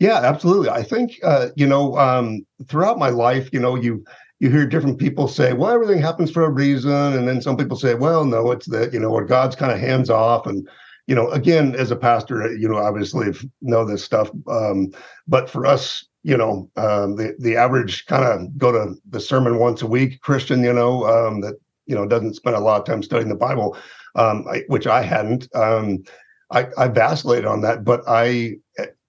Yeah, 0.00 0.20
absolutely. 0.22 0.70
I 0.70 0.82
think 0.82 1.20
uh, 1.22 1.48
you 1.54 1.66
know 1.66 1.96
um, 1.96 2.44
throughout 2.66 2.98
my 2.98 3.10
life, 3.10 3.48
you 3.52 3.60
know, 3.60 3.76
you 3.76 4.04
you 4.40 4.50
hear 4.50 4.66
different 4.66 4.98
people 4.98 5.28
say, 5.28 5.52
"Well, 5.52 5.70
everything 5.70 6.00
happens 6.00 6.32
for 6.32 6.44
a 6.44 6.50
reason," 6.50 6.90
and 6.90 7.28
then 7.28 7.40
some 7.40 7.56
people 7.56 7.76
say, 7.76 7.94
"Well, 7.94 8.24
no, 8.24 8.50
it's 8.50 8.66
that 8.66 8.92
you 8.92 8.98
know, 8.98 9.10
or 9.10 9.24
God's 9.24 9.54
kind 9.54 9.70
of 9.70 9.78
hands 9.78 10.10
off." 10.10 10.46
And 10.46 10.68
you 11.06 11.14
know, 11.14 11.30
again, 11.30 11.76
as 11.76 11.92
a 11.92 11.96
pastor, 11.96 12.52
you 12.56 12.68
know, 12.68 12.78
obviously 12.78 13.28
know 13.60 13.84
this 13.84 14.02
stuff, 14.02 14.30
um, 14.48 14.90
but 15.28 15.48
for 15.48 15.66
us 15.66 16.04
you 16.24 16.36
know, 16.36 16.68
um, 16.76 17.16
the 17.16 17.36
the 17.38 17.56
average 17.56 18.06
kind 18.06 18.24
of 18.24 18.58
go 18.58 18.72
to 18.72 18.96
the 19.08 19.20
sermon 19.20 19.58
once 19.58 19.82
a 19.82 19.86
week 19.86 20.20
Christian, 20.22 20.64
you 20.64 20.72
know, 20.72 21.06
um, 21.06 21.42
that 21.42 21.54
you 21.86 21.94
know 21.94 22.06
doesn't 22.06 22.34
spend 22.34 22.56
a 22.56 22.60
lot 22.60 22.80
of 22.80 22.86
time 22.86 23.02
studying 23.02 23.28
the 23.28 23.36
Bible, 23.36 23.76
um, 24.16 24.44
I, 24.50 24.64
which 24.66 24.86
I 24.86 25.02
hadn't. 25.02 25.54
Um, 25.54 26.02
I, 26.50 26.66
I 26.78 26.88
vacillated 26.88 27.46
on 27.46 27.60
that, 27.60 27.84
but 27.84 28.02
I 28.08 28.56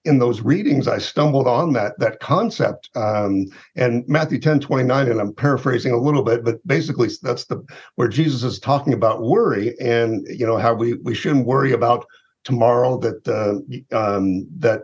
in 0.06 0.20
those 0.20 0.42
readings 0.42 0.88
I 0.88 1.00
stumbled 1.00 1.48
on 1.48 1.74
that 1.74 1.98
that 2.00 2.20
concept. 2.20 2.90
Um, 2.96 3.48
and 3.76 4.08
Matthew 4.08 4.40
10, 4.40 4.60
29, 4.60 5.10
and 5.10 5.20
I'm 5.20 5.34
paraphrasing 5.34 5.92
a 5.92 5.98
little 5.98 6.24
bit, 6.24 6.44
but 6.44 6.66
basically 6.68 7.10
that's 7.22 7.46
the 7.46 7.64
where 7.96 8.08
Jesus 8.08 8.44
is 8.44 8.60
talking 8.60 8.94
about 8.94 9.24
worry 9.24 9.78
and 9.80 10.26
you 10.30 10.46
know 10.46 10.58
how 10.58 10.74
we 10.74 10.94
we 10.96 11.16
shouldn't 11.16 11.48
worry 11.48 11.72
about 11.72 12.06
tomorrow 12.44 12.98
that 13.00 13.28
uh, 13.28 13.98
um, 13.98 14.48
that 14.60 14.82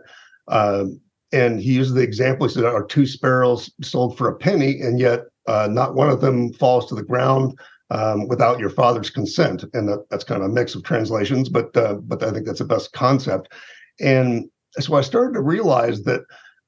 uh, 0.48 0.84
and 1.32 1.60
he 1.60 1.72
used 1.72 1.94
the 1.94 2.02
example. 2.02 2.46
He 2.46 2.54
said, 2.54 2.64
"Are 2.64 2.84
two 2.84 3.06
sparrows 3.06 3.70
sold 3.82 4.16
for 4.16 4.28
a 4.28 4.36
penny, 4.36 4.80
and 4.80 4.98
yet 4.98 5.24
uh, 5.46 5.68
not 5.70 5.94
one 5.94 6.10
of 6.10 6.20
them 6.20 6.52
falls 6.54 6.86
to 6.88 6.94
the 6.94 7.02
ground 7.02 7.58
um, 7.90 8.28
without 8.28 8.58
your 8.58 8.70
father's 8.70 9.10
consent?" 9.10 9.64
And 9.74 9.88
that, 9.88 10.06
that's 10.10 10.24
kind 10.24 10.42
of 10.42 10.50
a 10.50 10.52
mix 10.52 10.74
of 10.74 10.82
translations, 10.82 11.48
but 11.48 11.76
uh, 11.76 11.94
but 11.94 12.22
I 12.22 12.30
think 12.30 12.46
that's 12.46 12.60
the 12.60 12.64
best 12.64 12.92
concept. 12.92 13.52
And 14.00 14.48
so 14.78 14.94
I 14.94 15.02
started 15.02 15.34
to 15.34 15.42
realize 15.42 16.04
that 16.04 16.22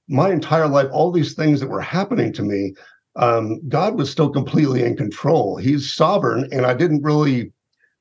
my 0.09 0.31
entire 0.31 0.69
life, 0.69 0.89
all 0.93 1.11
these 1.11 1.35
things 1.35 1.61
that 1.61 1.71
were 1.71 1.81
happening 1.81 2.33
to 2.35 2.43
me, 2.43 2.75
um, 3.17 3.67
God 3.69 3.97
was 3.97 4.11
still 4.11 4.29
completely 4.29 4.83
in 4.83 4.97
control. 4.97 5.57
He's 5.57 5.93
sovereign, 5.93 6.49
and 6.53 6.67
I 6.67 6.75
didn't 6.75 7.03
really 7.03 7.53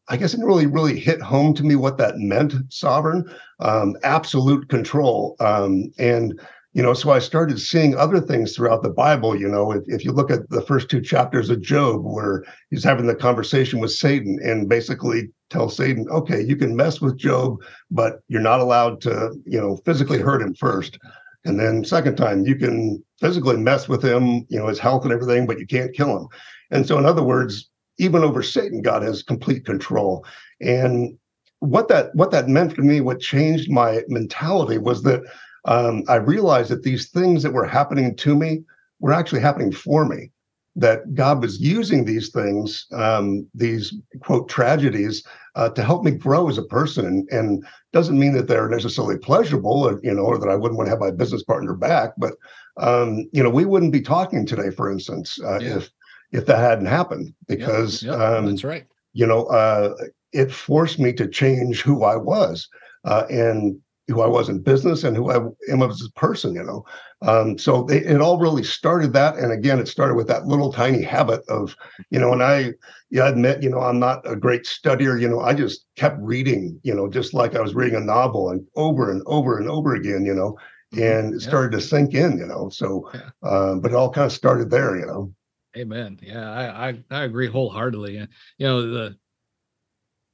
I 0.10 0.18
guess 0.18 0.34
it 0.34 0.44
really, 0.44 0.66
really 0.66 1.00
hit 1.00 1.22
home 1.22 1.54
to 1.56 1.64
me 1.64 1.76
what 1.76 1.98
that 1.98 2.18
meant 2.18 2.54
sovereign, 2.70 3.24
um, 3.60 3.96
absolute 4.04 4.68
control. 4.70 5.36
Um, 5.40 5.92
and, 5.98 6.40
you 6.74 6.84
know, 6.84 6.94
so 6.94 7.12
I 7.12 7.20
started 7.20 7.60
seeing 7.60 7.96
other 7.96 8.20
things 8.20 8.56
throughout 8.56 8.84
the 8.84 8.90
Bible. 8.90 9.40
You 9.40 9.48
know, 9.48 9.72
if, 9.72 9.84
if 9.88 10.04
you 10.04 10.12
look 10.12 10.30
at 10.30 10.50
the 10.50 10.62
first 10.62 10.90
two 10.90 11.02
chapters 11.02 11.50
of 11.50 11.62
Job, 11.62 12.02
where 12.04 12.44
he's 12.70 12.84
having 12.84 13.06
the 13.06 13.16
conversation 13.16 13.80
with 13.80 13.92
Satan 13.92 14.40
and 14.44 14.68
basically 14.68 15.30
tells 15.50 15.78
Satan, 15.78 16.06
okay, 16.10 16.42
you 16.42 16.58
can 16.58 16.76
mess 16.76 17.00
with 17.00 17.18
Job, 17.18 17.58
but 17.90 18.20
you're 18.28 18.42
not 18.42 18.60
allowed 18.60 19.00
to, 19.02 19.34
you 19.46 19.62
know, 19.62 19.78
physically 19.86 20.20
hurt 20.20 20.42
him 20.42 20.54
first. 20.56 20.98
And 21.46 21.60
then 21.60 21.86
second 21.86 22.16
time, 22.16 22.46
you 22.46 22.56
can 22.56 23.04
physically 23.20 23.58
mess 23.58 23.88
with 23.88 24.04
him, 24.04 24.46
you 24.50 24.58
know, 24.58 24.68
his 24.68 24.80
health 24.80 25.04
and 25.04 25.14
everything, 25.14 25.46
but 25.46 25.60
you 25.60 25.68
can't 25.68 25.94
kill 25.94 26.18
him. 26.18 26.28
And 26.72 26.88
so, 26.88 26.98
in 26.98 27.06
other 27.06 27.24
words, 27.24 27.70
even 28.04 28.24
over 28.24 28.44
Satan, 28.44 28.82
God 28.82 29.04
has 29.04 29.24
complete 29.24 29.66
control. 29.66 30.26
And 30.62 31.18
what 31.60 31.88
that 31.88 32.14
what 32.14 32.32
that 32.32 32.50
meant 32.50 32.76
for 32.76 32.82
me, 32.82 33.02
what 33.02 33.20
changed 33.20 33.72
my 33.72 34.02
mentality 34.08 34.78
was 34.78 35.04
that 35.04 35.22
um, 35.66 36.04
I 36.10 36.16
realized 36.16 36.70
that 36.72 36.84
these 36.84 37.10
things 37.10 37.42
that 37.44 37.54
were 37.54 37.66
happening 37.66 38.16
to 38.18 38.36
me 38.36 38.64
were 39.00 39.14
actually 39.14 39.42
happening 39.42 39.72
for 39.72 40.06
me. 40.06 40.32
That 40.76 41.14
God 41.14 41.42
was 41.42 41.62
using 41.62 42.04
these 42.04 42.32
things, 42.32 42.88
um, 42.94 43.48
these 43.54 43.94
quote 44.22 44.50
tragedies, 44.50 45.24
uh, 45.56 45.70
to 45.70 45.84
help 45.84 46.04
me 46.04 46.12
grow 46.12 46.50
as 46.50 46.58
a 46.58 46.64
person, 46.64 47.28
and, 47.30 47.64
doesn't 47.94 48.18
mean 48.18 48.34
that 48.34 48.48
they're 48.48 48.68
necessarily 48.68 49.20
pleasurable, 49.20 49.84
or 49.84 50.00
you 50.02 50.12
know, 50.12 50.24
or 50.24 50.40
that 50.40 50.50
I 50.50 50.56
wouldn't 50.56 50.78
want 50.80 50.88
to 50.88 50.90
have 50.90 51.00
my 51.00 51.12
business 51.12 51.44
partner 51.44 51.76
back. 51.76 52.14
But 52.18 52.34
um, 52.78 53.30
you 53.32 53.44
know, 53.44 53.52
we 53.52 53.66
wouldn't 53.66 53.94
be 53.94 54.02
talking 54.02 54.48
today, 54.48 54.72
for 54.72 54.92
instance, 54.92 55.40
uh, 55.44 55.60
yeah. 55.60 55.78
if 55.78 55.92
if 56.34 56.48
that 56.48 56.58
hadn't 56.58 56.88
happened 56.88 57.34
because 57.48 58.04
yep, 58.04 58.20
yep, 58.20 58.22
um, 58.22 58.46
that's 58.48 58.64
right 58.64 58.86
you 59.14 59.26
know 59.26 59.46
uh, 59.46 59.96
it 60.34 60.52
forced 60.52 61.00
me 61.00 61.14
to 61.14 61.28
change 61.28 61.82
who 61.82 62.04
i 62.04 62.16
was 62.16 62.68
uh, 63.06 63.26
and 63.30 63.80
who 64.08 64.22
i 64.22 64.28
was 64.28 64.50
in 64.50 64.62
business 64.62 65.04
and 65.04 65.16
who 65.16 65.32
i 65.32 65.38
am 65.72 65.82
as 65.84 66.02
a 66.02 66.20
person 66.20 66.56
you 66.56 66.64
know 66.64 66.84
um, 67.22 67.58
so 67.58 67.88
it, 67.88 68.04
it, 68.04 68.20
all 68.20 68.38
really 68.38 68.64
started 68.64 69.14
that 69.14 69.38
and 69.38 69.52
again 69.52 69.80
it 69.80 69.88
started 69.88 70.16
with 70.16 70.28
that 70.28 70.46
little 70.46 70.74
tiny 70.74 71.02
habit 71.02 71.42
of 71.48 71.76
you 72.10 72.20
know 72.20 72.34
and 72.34 72.44
i 72.44 72.74
yeah, 73.12 73.24
I 73.24 73.30
admit 73.30 73.64
you 73.64 73.70
know 73.70 73.80
i'm 73.80 74.00
not 74.00 74.30
a 74.30 74.36
great 74.36 74.64
studier 74.64 75.20
you 75.20 75.30
know 75.30 75.40
i 75.40 75.54
just 75.54 75.86
kept 75.96 76.18
reading 76.20 76.80
you 76.84 76.94
know 76.94 77.08
just 77.08 77.34
like 77.34 77.56
i 77.56 77.62
was 77.62 77.76
reading 77.76 77.96
a 77.96 78.02
novel 78.04 78.50
and 78.50 78.66
over 78.76 79.12
and 79.12 79.22
over 79.26 79.58
and 79.58 79.70
over 79.70 79.96
again 79.96 80.26
you 80.26 80.34
know 80.34 80.58
mm-hmm. 80.94 81.04
and 81.04 81.36
it 81.36 81.42
started 81.42 81.72
yeah. 81.72 81.80
to 81.80 81.86
sink 81.86 82.14
in 82.14 82.38
you 82.40 82.48
know 82.48 82.70
so 82.70 83.10
yeah. 83.14 83.30
uh, 83.44 83.76
but 83.76 83.92
it 83.92 83.96
all 83.96 84.10
kind 84.10 84.26
of 84.26 84.34
started 84.34 84.70
there 84.70 84.98
you 84.98 85.06
know 85.06 85.34
Amen. 85.76 86.20
Yeah, 86.22 86.50
I 86.52 86.90
I, 86.90 87.04
I 87.10 87.24
agree 87.24 87.48
wholeheartedly. 87.48 88.18
And 88.18 88.30
you 88.58 88.68
know 88.68 88.82
the 88.92 89.18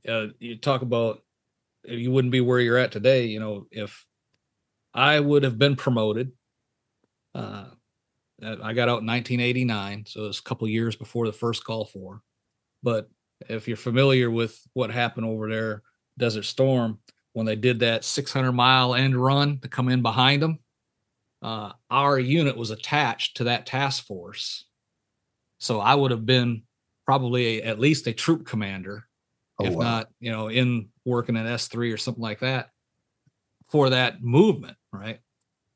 uh, 0.07 0.27
you 0.39 0.57
talk 0.57 0.81
about 0.81 1.23
you 1.85 2.11
wouldn't 2.11 2.31
be 2.31 2.41
where 2.41 2.59
you're 2.59 2.77
at 2.77 2.91
today. 2.91 3.25
You 3.25 3.39
know, 3.39 3.67
if 3.71 4.05
I 4.93 5.19
would 5.19 5.43
have 5.43 5.57
been 5.57 5.75
promoted, 5.75 6.31
uh, 7.35 7.65
I 8.41 8.73
got 8.73 8.89
out 8.89 9.01
in 9.01 9.05
1989, 9.05 10.05
so 10.07 10.25
it's 10.27 10.39
a 10.39 10.43
couple 10.43 10.67
years 10.67 10.95
before 10.95 11.25
the 11.25 11.33
first 11.33 11.65
Gulf 11.65 11.95
War. 11.95 12.21
But 12.83 13.09
if 13.49 13.67
you're 13.67 13.77
familiar 13.77 14.31
with 14.31 14.59
what 14.73 14.91
happened 14.91 15.25
over 15.25 15.49
there, 15.49 15.83
Desert 16.17 16.45
Storm, 16.45 16.99
when 17.33 17.45
they 17.45 17.55
did 17.55 17.79
that 17.81 18.05
600 18.05 18.53
mile 18.53 18.95
end 18.95 19.15
run 19.15 19.59
to 19.59 19.67
come 19.67 19.89
in 19.89 20.01
behind 20.01 20.41
them, 20.41 20.59
uh, 21.41 21.73
our 21.91 22.19
unit 22.19 22.57
was 22.57 22.71
attached 22.71 23.37
to 23.37 23.45
that 23.45 23.65
task 23.65 24.05
force 24.05 24.65
so 25.59 25.79
I 25.79 25.93
would 25.93 26.11
have 26.11 26.25
been 26.25 26.63
probably 27.05 27.59
a, 27.59 27.63
at 27.63 27.79
least 27.79 28.07
a 28.07 28.13
troop 28.13 28.45
commander, 28.45 29.07
oh, 29.59 29.65
if 29.65 29.73
wow. 29.73 29.83
not, 29.83 30.07
you 30.19 30.31
know, 30.31 30.49
in 30.49 30.89
working 31.05 31.37
at 31.37 31.45
S3 31.45 31.93
or 31.93 31.97
something 31.97 32.21
like 32.21 32.39
that 32.39 32.69
for 33.67 33.91
that 33.91 34.21
movement, 34.21 34.77
right? 34.91 35.19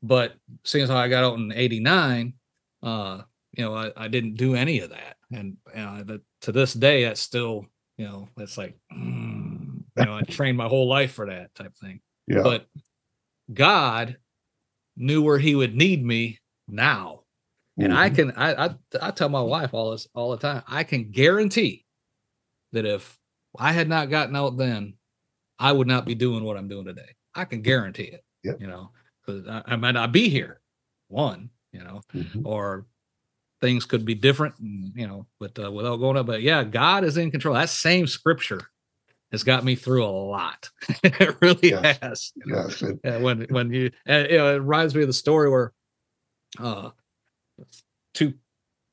But 0.02 0.34
seeing 0.64 0.84
as 0.84 0.90
how 0.90 0.98
I 0.98 1.08
got 1.08 1.24
out 1.24 1.38
in 1.38 1.52
89, 1.52 2.34
uh, 2.82 3.22
you 3.54 3.64
know, 3.64 3.76
I, 3.76 3.92
I 3.96 4.08
didn't 4.08 4.36
do 4.36 4.56
any 4.56 4.80
of 4.80 4.90
that. 4.90 5.18
And 5.32 5.58
uh, 5.76 6.04
the, 6.04 6.22
to 6.42 6.52
this 6.52 6.74
day, 6.74 7.04
that's 7.06 7.22
still, 7.22 7.66
you 7.98 8.06
know, 8.06 8.28
it's 8.38 8.58
like, 8.58 8.78
mm, 8.92 9.84
you 9.98 10.06
know, 10.06 10.16
I 10.16 10.22
trained 10.24 10.58
my 10.58 10.68
whole 10.68 10.88
life 10.88 11.14
for 11.14 11.28
that 11.28 11.54
type 11.56 11.76
thing. 11.78 12.02
Yeah. 12.28 12.42
But 12.42 12.68
God 13.54 14.18
knew 14.96 15.24
where 15.24 15.40
he 15.40 15.56
would 15.56 15.76
need 15.76 16.04
me 16.04 16.40
now 16.68 17.23
and 17.78 17.92
mm-hmm. 17.92 17.98
I 17.98 18.10
can 18.10 18.32
I, 18.32 18.66
I 18.66 18.70
I 19.02 19.12
tell 19.12 19.30
my 19.30 19.42
wife 19.42 19.74
all 19.74 19.92
this 19.92 20.08
all 20.14 20.32
the 20.32 20.38
time. 20.38 20.64
I 20.68 20.84
can 20.84 21.12
guarantee 21.12 21.86
that 22.72 22.86
if 22.86 23.18
I 23.58 23.72
had 23.72 23.90
not 23.90 24.10
gotten 24.10 24.36
out 24.36 24.58
then, 24.58 24.96
I 25.60 25.72
would 25.72 25.88
not 25.88 26.06
be 26.06 26.16
doing 26.16 26.44
what 26.44 26.58
I'm 26.58 26.68
doing 26.68 26.86
today. 26.86 27.16
I 27.36 27.46
can 27.46 27.62
guarantee 27.62 28.04
it. 28.04 28.24
Yep. 28.44 28.62
You 28.62 28.68
know, 28.68 28.92
because 29.26 29.48
I, 29.48 29.62
I, 29.66 29.76
might 29.76 29.94
not 29.94 30.12
be 30.12 30.30
here. 30.30 30.60
One, 31.08 31.50
you 31.72 31.84
know, 31.84 32.02
mm-hmm. 32.14 32.46
or 32.46 32.86
things 33.62 33.86
could 33.86 34.06
be 34.06 34.16
different. 34.16 34.56
You 34.60 35.08
know, 35.08 35.28
but 35.40 35.58
uh, 35.58 35.72
without 35.72 35.98
going 35.98 36.18
up, 36.18 36.26
but 36.26 36.42
yeah, 36.42 36.64
God 36.64 37.04
is 37.04 37.18
in 37.18 37.32
control. 37.32 37.56
That 37.56 37.70
same 37.70 38.06
scripture 38.06 38.62
has 39.32 39.44
got 39.44 39.64
me 39.64 39.76
through 39.76 40.06
a 40.06 40.08
lot. 40.08 40.70
it 41.04 41.38
really 41.42 41.72
yes. 41.72 41.98
has. 42.02 42.34
Yes. 42.46 42.82
It, 42.82 43.22
when 43.22 43.48
when 43.50 43.72
you, 43.72 43.90
and, 44.06 44.30
you 44.30 44.38
know, 44.38 44.56
it 44.56 44.60
reminds 44.60 44.94
me 44.94 45.02
of 45.02 45.08
the 45.08 45.14
story 45.14 45.50
where 45.50 45.74
uh 46.60 46.92
two 48.14 48.34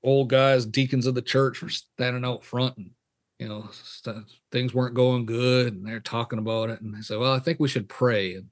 old 0.03 0.29
guys, 0.29 0.67
deacons 0.67 1.07
of 1.07 1.15
the 1.15 1.23
church, 1.23 1.63
were 1.63 1.69
standing 1.69 2.25
out 2.25 2.45
front, 2.45 2.77
and 2.77 2.91
you 3.39 3.49
know 3.49 3.69
st- 3.73 4.25
things 4.53 4.75
weren't 4.75 4.95
going 4.95 5.27
good, 5.27 5.75
and 5.75 5.87
they're 5.87 6.01
talking 6.01 6.39
about 6.39 6.71
it. 6.71 6.81
And 6.81 6.95
they 6.95 7.03
said, 7.03 7.19
"Well, 7.19 7.33
I 7.33 7.39
think 7.39 7.61
we 7.61 7.69
should 7.69 7.89
pray." 7.89 8.35
And 8.35 8.47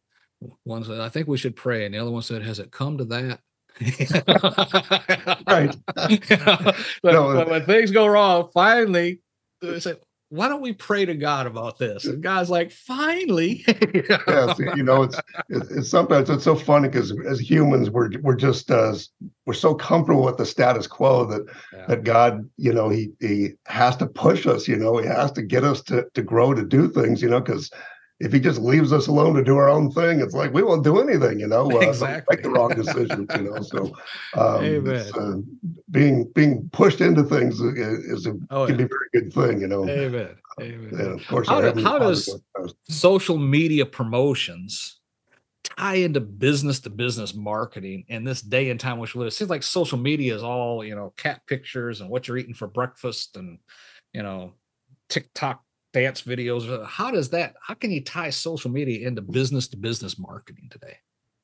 one 0.65 0.85
said, 0.85 1.00
"I 1.00 1.09
think 1.09 1.29
we 1.29 1.38
should 1.38 1.57
pray," 1.57 1.85
and 1.85 1.95
the 1.95 1.99
other 1.99 2.11
one 2.11 2.23
said, 2.23 2.43
"Has 2.43 2.59
it 2.59 2.71
come 2.71 2.99
to 2.99 3.05
that?" 3.07 3.41
right. 5.47 5.77
but 5.95 7.12
no, 7.12 7.37
when, 7.37 7.49
when, 7.49 7.65
things 7.65 7.91
go 7.91 8.07
wrong, 8.07 8.50
finally, 8.53 9.21
they 9.61 9.79
say, 9.79 9.95
why 10.30 10.49
don't 10.49 10.61
we 10.61 10.75
pray 10.75 11.06
to 11.06 11.14
God 11.14 11.47
about 11.47 11.78
this? 11.78 12.04
And 12.04 12.23
God's 12.23 12.50
like, 12.50 12.70
finally. 12.70 13.64
yes, 13.94 14.58
you 14.58 14.82
know, 14.82 15.04
it's, 15.04 15.18
it's 15.49 15.88
sometimes 15.88 16.28
it's 16.28 16.44
so 16.44 16.54
funny 16.54 16.88
because 16.88 17.14
as 17.26 17.40
humans, 17.40 17.88
we're 17.88 18.11
we're 18.20 18.37
just 18.37 18.70
uh, 18.70 18.94
we're 19.47 19.54
so 19.54 19.75
comfortable 19.75 20.25
with 20.25 20.37
the 20.37 20.44
status 20.44 20.87
quo 20.87 21.25
that 21.26 21.47
yeah. 21.73 21.87
that 21.87 22.04
God, 22.04 22.49
you 22.58 22.75
know, 22.75 22.90
he 22.90 23.11
he 23.20 23.52
has 23.66 23.97
to 23.97 24.06
push 24.06 24.47
us. 24.47 24.68
You 24.68 24.76
know, 24.76 24.99
he 24.99 25.06
has 25.06 25.32
to 25.32 25.42
get 25.42 25.64
us 25.64 25.82
to 25.85 26.06
to 26.12 26.23
grow 26.23 26.52
to 26.52 26.64
do 26.64 26.90
things. 26.90 27.23
You 27.23 27.30
know, 27.30 27.40
because 27.40 27.70
if 28.21 28.33
he 28.33 28.41
just 28.41 28.61
leaves 28.61 28.93
us 28.93 29.07
alone 29.07 29.35
to 29.35 29.45
do 29.45 29.57
our 29.57 29.69
own 29.69 29.93
thing, 29.93 30.21
it's 30.21 30.35
like 30.35 30.53
we 30.53 30.63
won't 30.63 30.83
do 30.83 30.99
anything, 31.01 31.39
you 31.39 31.47
know. 31.47 31.69
Uh, 31.79 31.81
exactly. 31.81 32.37
Make 32.37 32.43
the 32.43 32.51
wrong 32.51 32.71
decisions, 32.71 33.29
you 33.37 33.43
know. 33.43 33.63
So, 33.63 33.93
um, 34.35 34.89
uh, 35.15 35.37
being 35.91 36.31
being 36.35 36.69
pushed 36.73 37.01
into 37.01 37.23
things 37.23 37.61
is, 37.61 38.27
a 38.27 38.35
oh, 38.51 38.67
can 38.67 38.75
yeah. 38.75 38.79
be 38.79 38.83
a 38.85 38.89
very 38.89 39.09
good 39.13 39.33
thing, 39.33 39.61
you 39.61 39.69
know. 39.69 39.89
Amen. 39.89 40.35
Amen. 40.61 40.89
And 40.93 41.21
of 41.21 41.27
course, 41.29 41.47
how, 41.47 41.61
do, 41.61 41.83
how 41.83 41.99
does 41.99 42.41
social 42.89 43.39
media 43.39 43.87
promotions 43.87 44.99
tie 45.63 45.97
into 45.97 46.21
business 46.21 46.81
to 46.81 46.91
business 46.91 47.35
marketing 47.35 48.05
in 48.09 48.25
this 48.25 48.41
day 48.41 48.71
and 48.71 48.81
time 48.81 48.99
which 48.99 49.15
we 49.15 49.21
live? 49.21 49.29
It 49.29 49.33
seems 49.33 49.51
like 49.51 49.63
social 49.63 49.99
media 49.99 50.35
is 50.35 50.43
all 50.43 50.85
you 50.85 50.97
know, 50.97 51.13
cat 51.17 51.43
pictures 51.47 52.01
and 52.01 52.11
what 52.11 52.27
you're 52.27 52.39
eating 52.39 52.55
for 52.55 52.67
breakfast, 52.67 53.37
and 53.37 53.59
you 54.13 54.23
know, 54.23 54.55
TikTok 55.09 55.63
dance 55.92 56.23
videos. 56.23 56.87
How 56.87 57.11
does 57.11 57.30
that? 57.30 57.54
How 57.61 57.75
can 57.75 57.90
you 57.90 58.02
tie 58.02 58.30
social 58.30 58.71
media 58.71 59.07
into 59.07 59.23
business 59.23 59.68
to 59.68 59.76
business 59.76 60.18
marketing 60.18 60.68
today? 60.71 60.97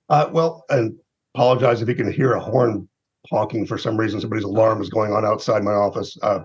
Uh, 0.08 0.28
well, 0.32 0.64
and 0.68 0.96
apologize 1.34 1.82
if 1.82 1.88
you 1.88 1.94
can 1.94 2.12
hear 2.12 2.34
a 2.34 2.40
horn 2.40 2.88
honking 3.30 3.66
for 3.66 3.78
some 3.78 3.96
reason. 3.96 4.20
Somebody's 4.20 4.44
alarm 4.44 4.80
is 4.82 4.90
going 4.90 5.12
on 5.12 5.24
outside 5.24 5.62
my 5.64 5.72
office. 5.72 6.16
Uh, 6.22 6.44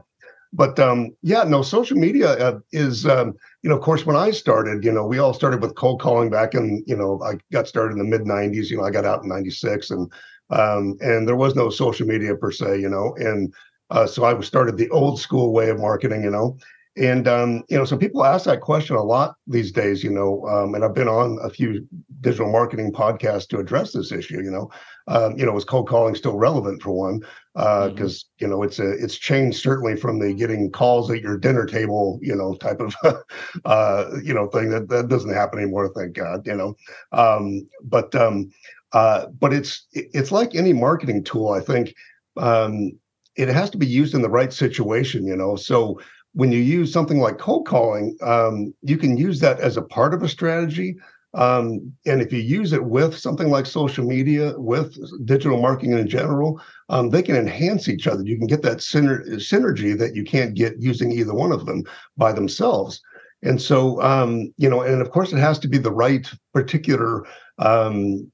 but 0.52 0.80
um, 0.80 1.16
yeah, 1.22 1.44
no, 1.44 1.62
social 1.62 1.98
media 1.98 2.32
uh, 2.32 2.60
is, 2.72 3.06
um, 3.06 3.36
you 3.62 3.70
know, 3.70 3.76
of 3.76 3.84
course, 3.84 4.06
when 4.06 4.16
I 4.16 4.32
started, 4.32 4.84
you 4.84 4.92
know, 4.92 5.06
we 5.06 5.20
all 5.20 5.34
started 5.34 5.62
with 5.62 5.76
cold 5.76 6.02
calling 6.02 6.30
back 6.30 6.56
in, 6.56 6.84
you 6.88 6.96
know, 6.96 7.22
I 7.22 7.34
got 7.52 7.68
started 7.68 7.94
in 7.94 8.00
the 8.00 8.18
mid 8.18 8.22
90s. 8.22 8.70
You 8.70 8.78
know, 8.78 8.84
I 8.84 8.92
got 8.92 9.06
out 9.06 9.24
in 9.24 9.30
96 9.30 9.92
and, 9.92 10.12
um, 10.50 10.98
and 11.02 11.28
there 11.28 11.36
was 11.36 11.56
no 11.56 11.70
social 11.70 12.08
media 12.08 12.36
per 12.36 12.52
se, 12.52 12.80
you 12.80 12.90
know, 12.90 13.14
and 13.20 13.54
uh, 13.92 14.08
so 14.08 14.24
I 14.24 14.40
started 14.42 14.78
the 14.78 14.90
old 14.90 15.20
school 15.20 15.52
way 15.52 15.70
of 15.70 15.80
marketing, 15.80 16.24
you 16.24 16.32
know, 16.32 16.58
and 17.00 17.30
um, 17.30 17.64
you 17.70 17.78
know, 17.78 17.86
so 17.86 17.98
people 17.98 18.26
ask 18.26 18.46
that 18.46 18.60
question 18.60 18.98
a 18.98 19.02
lot 19.02 19.36
these 19.48 19.72
days, 19.72 20.04
you 20.04 20.10
know, 20.10 20.46
um, 20.48 20.76
and 20.76 20.84
I've 20.84 20.94
been 20.94 21.08
on 21.08 21.40
a 21.42 21.50
few 21.50 21.88
digital 22.20 22.52
marketing 22.52 22.92
podcasts 22.92 23.48
to 23.50 23.60
address 23.60 23.94
this 23.94 24.12
issue. 24.12 24.42
You 24.42 24.52
know, 24.52 24.70
um, 25.08 25.38
you 25.38 25.46
know, 25.46 25.56
is 25.56 25.64
cold 25.64 25.88
calling 25.88 26.14
still 26.14 26.38
relevant 26.38 26.82
for 26.82 26.92
one? 26.92 27.22
Because 27.54 27.56
uh, 27.56 27.98
mm-hmm. 27.98 28.46
you 28.46 28.48
know, 28.48 28.64
it's 28.64 28.80
a 28.80 28.92
it's 28.92 29.16
changed 29.16 29.62
certainly 29.62 29.96
from 29.96 30.20
the 30.20 30.34
getting 30.34 30.70
calls 30.72 31.10
at 31.10 31.22
your 31.22 31.38
dinner 31.38 31.66
table, 31.66 32.20
you 32.22 32.36
know, 32.36 32.56
type 32.56 32.82
of 32.82 32.94
uh, 33.66 34.06
you 34.22 34.34
know 34.34 34.48
thing 34.48 34.70
that 34.70 34.90
that 34.90 35.08
doesn't 35.08 35.34
happen 35.34 35.60
anymore. 35.60 35.90
Thank 35.96 36.14
God, 36.14 36.46
you 36.46 36.56
know. 36.56 36.76
Um, 37.14 37.66
but 37.82 38.14
um, 38.14 38.52
uh, 38.92 39.28
but 39.28 39.54
it's 39.54 39.88
it's 39.94 40.34
like 40.34 40.54
any 40.54 40.74
marketing 40.74 41.24
tool. 41.24 41.54
I 41.54 41.62
think 41.62 41.96
um, 42.36 42.92
it 43.38 43.48
has 43.48 43.70
to 43.70 43.78
be 43.78 43.88
used 43.88 44.14
in 44.14 44.22
the 44.22 44.30
right 44.30 44.52
situation. 44.52 45.26
You 45.26 45.38
know, 45.38 45.56
so 45.56 46.02
when 46.34 46.52
you 46.52 46.60
use 46.60 46.92
something 46.92 47.20
like 47.20 47.38
cold 47.38 47.66
calling, 47.66 48.18
um, 48.22 48.74
you 48.82 48.98
can 48.98 49.18
use 49.18 49.40
that 49.40 49.60
as 49.60 49.78
a 49.78 49.82
part 49.82 50.14
of 50.14 50.24
a 50.24 50.30
strategy. 50.30 50.96
Um, 51.36 51.94
and 52.06 52.22
if 52.22 52.34
you 52.34 52.40
use 52.40 52.74
it 52.74 52.84
with 52.84 53.18
something 53.18 53.50
like 53.50 53.66
social 53.66 54.06
media, 54.06 54.54
with 54.58 54.98
digital 55.26 55.62
marketing 55.62 55.98
in 55.98 56.08
general, 56.08 56.60
um, 56.90 57.10
they 57.10 57.22
can 57.22 57.36
enhance 57.36 57.88
each 57.88 58.08
other. 58.08 58.24
You 58.24 58.38
can 58.38 58.48
get 58.48 58.64
that 58.64 58.78
syner- 58.80 59.24
synergy 59.36 59.98
that 59.98 60.16
you 60.16 60.24
can't 60.24 60.56
get 60.56 60.80
using 60.80 61.12
either 61.12 61.34
one 61.34 61.52
of 61.52 61.66
them 61.66 61.84
by 62.18 62.32
themselves. 62.32 63.02
And 63.44 63.62
so, 63.62 64.02
um, 64.02 64.54
you 64.58 64.70
know, 64.70 64.82
and 64.82 65.02
of 65.02 65.12
course, 65.12 65.32
it 65.32 65.38
has 65.38 65.60
to 65.60 65.68
be 65.68 65.78
the 65.78 65.92
right 65.92 66.28
particular 66.54 67.26
um, 67.60 68.32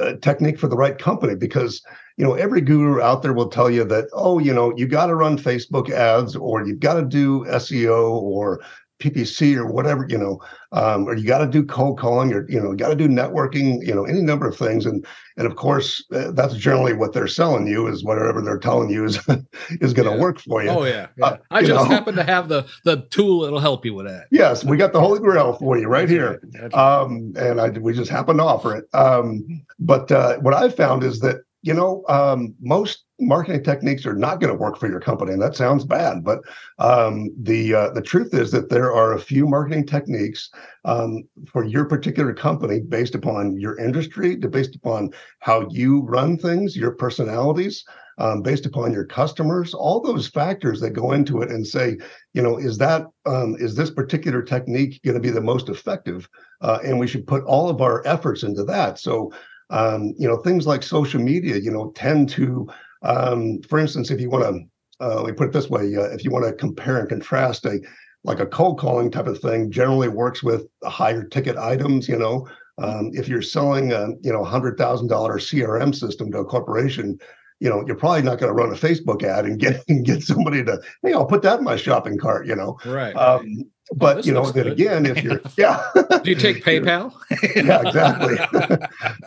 uh, 0.00 0.14
technique 0.20 0.58
for 0.58 0.68
the 0.68 0.76
right 0.76 0.98
company 0.98 1.34
because 1.34 1.82
you 2.16 2.24
know, 2.24 2.34
every 2.34 2.60
guru 2.60 3.00
out 3.00 3.22
there 3.22 3.32
will 3.32 3.48
tell 3.48 3.70
you 3.70 3.84
that, 3.84 4.08
oh, 4.12 4.38
you 4.38 4.52
know, 4.52 4.72
you 4.76 4.86
got 4.86 5.06
to 5.06 5.14
run 5.14 5.38
Facebook 5.38 5.90
ads 5.90 6.36
or 6.36 6.66
you've 6.66 6.80
got 6.80 6.94
to 6.94 7.04
do 7.04 7.44
SEO 7.46 8.10
or 8.10 8.60
PPC 9.02 9.56
or 9.56 9.66
whatever, 9.66 10.06
you 10.08 10.16
know, 10.16 10.40
um, 10.70 11.08
or 11.08 11.16
you 11.16 11.26
got 11.26 11.38
to 11.38 11.46
do 11.46 11.64
cold 11.64 11.98
calling 11.98 12.32
or, 12.32 12.48
you 12.48 12.60
know, 12.60 12.70
you 12.70 12.76
got 12.76 12.90
to 12.90 12.96
do 12.96 13.08
networking, 13.08 13.84
you 13.84 13.94
know, 13.94 14.04
any 14.04 14.22
number 14.22 14.46
of 14.46 14.56
things. 14.56 14.86
And, 14.86 15.04
and 15.36 15.46
of 15.46 15.56
course, 15.56 16.04
uh, 16.12 16.30
that's 16.30 16.54
generally 16.54 16.92
what 16.92 17.12
they're 17.12 17.26
selling 17.26 17.66
you 17.66 17.88
is 17.88 18.04
whatever 18.04 18.40
they're 18.40 18.58
telling 18.58 18.90
you 18.90 19.04
is, 19.04 19.16
is 19.80 19.92
going 19.92 20.08
to 20.08 20.14
yeah. 20.14 20.20
work 20.20 20.38
for 20.38 20.62
you. 20.62 20.70
Oh 20.70 20.84
yeah. 20.84 21.08
yeah. 21.16 21.24
Uh, 21.24 21.36
I 21.50 21.62
just 21.62 21.72
know. 21.72 21.84
happen 21.96 22.14
to 22.14 22.24
have 22.24 22.48
the, 22.48 22.66
the 22.84 23.02
tool 23.10 23.40
that'll 23.40 23.58
help 23.58 23.84
you 23.84 23.94
with 23.94 24.06
that. 24.06 24.26
Yes. 24.30 24.64
We 24.64 24.76
got 24.76 24.92
the 24.92 25.00
Holy 25.00 25.18
Grail 25.18 25.54
for 25.54 25.76
you 25.76 25.88
right 25.88 26.08
here. 26.08 26.40
Um, 26.72 27.32
and 27.36 27.60
I, 27.60 27.70
we 27.70 27.92
just 27.92 28.10
happen 28.10 28.36
to 28.36 28.44
offer 28.44 28.76
it. 28.76 28.84
Um, 28.94 29.64
but 29.80 30.12
uh, 30.12 30.38
what 30.38 30.54
I've 30.54 30.76
found 30.76 31.02
is 31.02 31.18
that 31.20 31.42
you 31.62 31.72
know, 31.72 32.04
um, 32.08 32.54
most 32.60 33.04
marketing 33.20 33.62
techniques 33.62 34.04
are 34.04 34.16
not 34.16 34.40
going 34.40 34.52
to 34.52 34.58
work 34.58 34.76
for 34.76 34.88
your 34.88 35.00
company, 35.00 35.32
and 35.32 35.40
that 35.40 35.54
sounds 35.54 35.84
bad. 35.84 36.24
But 36.24 36.40
um, 36.78 37.30
the 37.40 37.74
uh, 37.74 37.90
the 37.90 38.02
truth 38.02 38.34
is 38.34 38.50
that 38.50 38.68
there 38.68 38.92
are 38.92 39.12
a 39.12 39.20
few 39.20 39.46
marketing 39.46 39.86
techniques 39.86 40.50
um, 40.84 41.22
for 41.46 41.64
your 41.64 41.84
particular 41.84 42.34
company 42.34 42.80
based 42.80 43.14
upon 43.14 43.58
your 43.58 43.78
industry, 43.78 44.36
based 44.36 44.74
upon 44.74 45.10
how 45.38 45.68
you 45.70 46.02
run 46.02 46.36
things, 46.36 46.76
your 46.76 46.92
personalities, 46.92 47.84
um, 48.18 48.42
based 48.42 48.66
upon 48.66 48.92
your 48.92 49.04
customers, 49.04 49.72
all 49.72 50.00
those 50.00 50.26
factors 50.26 50.80
that 50.80 50.90
go 50.90 51.12
into 51.12 51.42
it, 51.42 51.50
and 51.50 51.66
say, 51.66 51.96
you 52.34 52.42
know, 52.42 52.58
is 52.58 52.76
that 52.78 53.06
um, 53.24 53.54
is 53.60 53.76
this 53.76 53.90
particular 53.90 54.42
technique 54.42 55.00
going 55.04 55.14
to 55.14 55.20
be 55.20 55.30
the 55.30 55.40
most 55.40 55.68
effective? 55.68 56.28
Uh, 56.60 56.78
and 56.84 56.98
we 56.98 57.06
should 57.06 57.26
put 57.26 57.44
all 57.44 57.68
of 57.68 57.80
our 57.80 58.06
efforts 58.06 58.42
into 58.42 58.64
that. 58.64 58.98
So 58.98 59.32
um, 59.72 60.14
you 60.18 60.28
know, 60.28 60.36
things 60.36 60.66
like 60.66 60.82
social 60.82 61.20
media, 61.20 61.56
you 61.56 61.70
know, 61.70 61.90
tend 61.96 62.28
to, 62.30 62.68
um, 63.02 63.60
for 63.62 63.78
instance, 63.78 64.10
if 64.10 64.20
you 64.20 64.30
want 64.30 64.44
to, 64.44 65.04
uh, 65.04 65.16
let 65.16 65.26
me 65.26 65.32
put 65.32 65.48
it 65.48 65.52
this 65.52 65.70
way, 65.70 65.96
uh, 65.96 66.02
if 66.12 66.24
you 66.24 66.30
want 66.30 66.44
to 66.44 66.52
compare 66.52 66.98
and 66.98 67.08
contrast 67.08 67.64
a 67.64 67.80
like 68.24 68.38
a 68.38 68.46
cold 68.46 68.78
calling 68.78 69.10
type 69.10 69.26
of 69.26 69.40
thing, 69.40 69.72
generally 69.72 70.06
works 70.08 70.44
with 70.44 70.66
higher 70.84 71.24
ticket 71.24 71.56
items. 71.56 72.08
You 72.08 72.18
know, 72.18 72.48
um, 72.78 73.10
if 73.14 73.26
you're 73.26 73.42
selling 73.42 73.92
a 73.92 74.10
you 74.20 74.32
know 74.32 74.44
hundred 74.44 74.78
thousand 74.78 75.08
dollar 75.08 75.38
CRM 75.38 75.92
system 75.94 76.30
to 76.30 76.38
a 76.38 76.44
corporation, 76.44 77.18
you 77.58 77.68
know, 77.68 77.82
you're 77.86 77.96
probably 77.96 78.22
not 78.22 78.38
going 78.38 78.50
to 78.50 78.54
run 78.54 78.70
a 78.70 78.78
Facebook 78.78 79.24
ad 79.24 79.44
and 79.44 79.58
get 79.58 79.82
and 79.88 80.04
get 80.04 80.22
somebody 80.22 80.62
to, 80.64 80.80
hey, 81.02 81.14
I'll 81.14 81.26
put 81.26 81.42
that 81.42 81.58
in 81.58 81.64
my 81.64 81.76
shopping 81.76 82.18
cart. 82.18 82.46
You 82.46 82.54
know, 82.54 82.78
right. 82.84 83.14
Um, 83.16 83.64
but 83.90 84.18
oh, 84.18 84.20
you 84.20 84.32
know, 84.32 84.50
then 84.50 84.68
again, 84.68 85.06
if 85.06 85.22
you're, 85.22 85.40
yeah, 85.56 85.84
do 86.22 86.30
you 86.30 86.36
take 86.36 86.64
PayPal? 86.64 87.12
yeah, 87.56 87.82
exactly. 87.84 88.38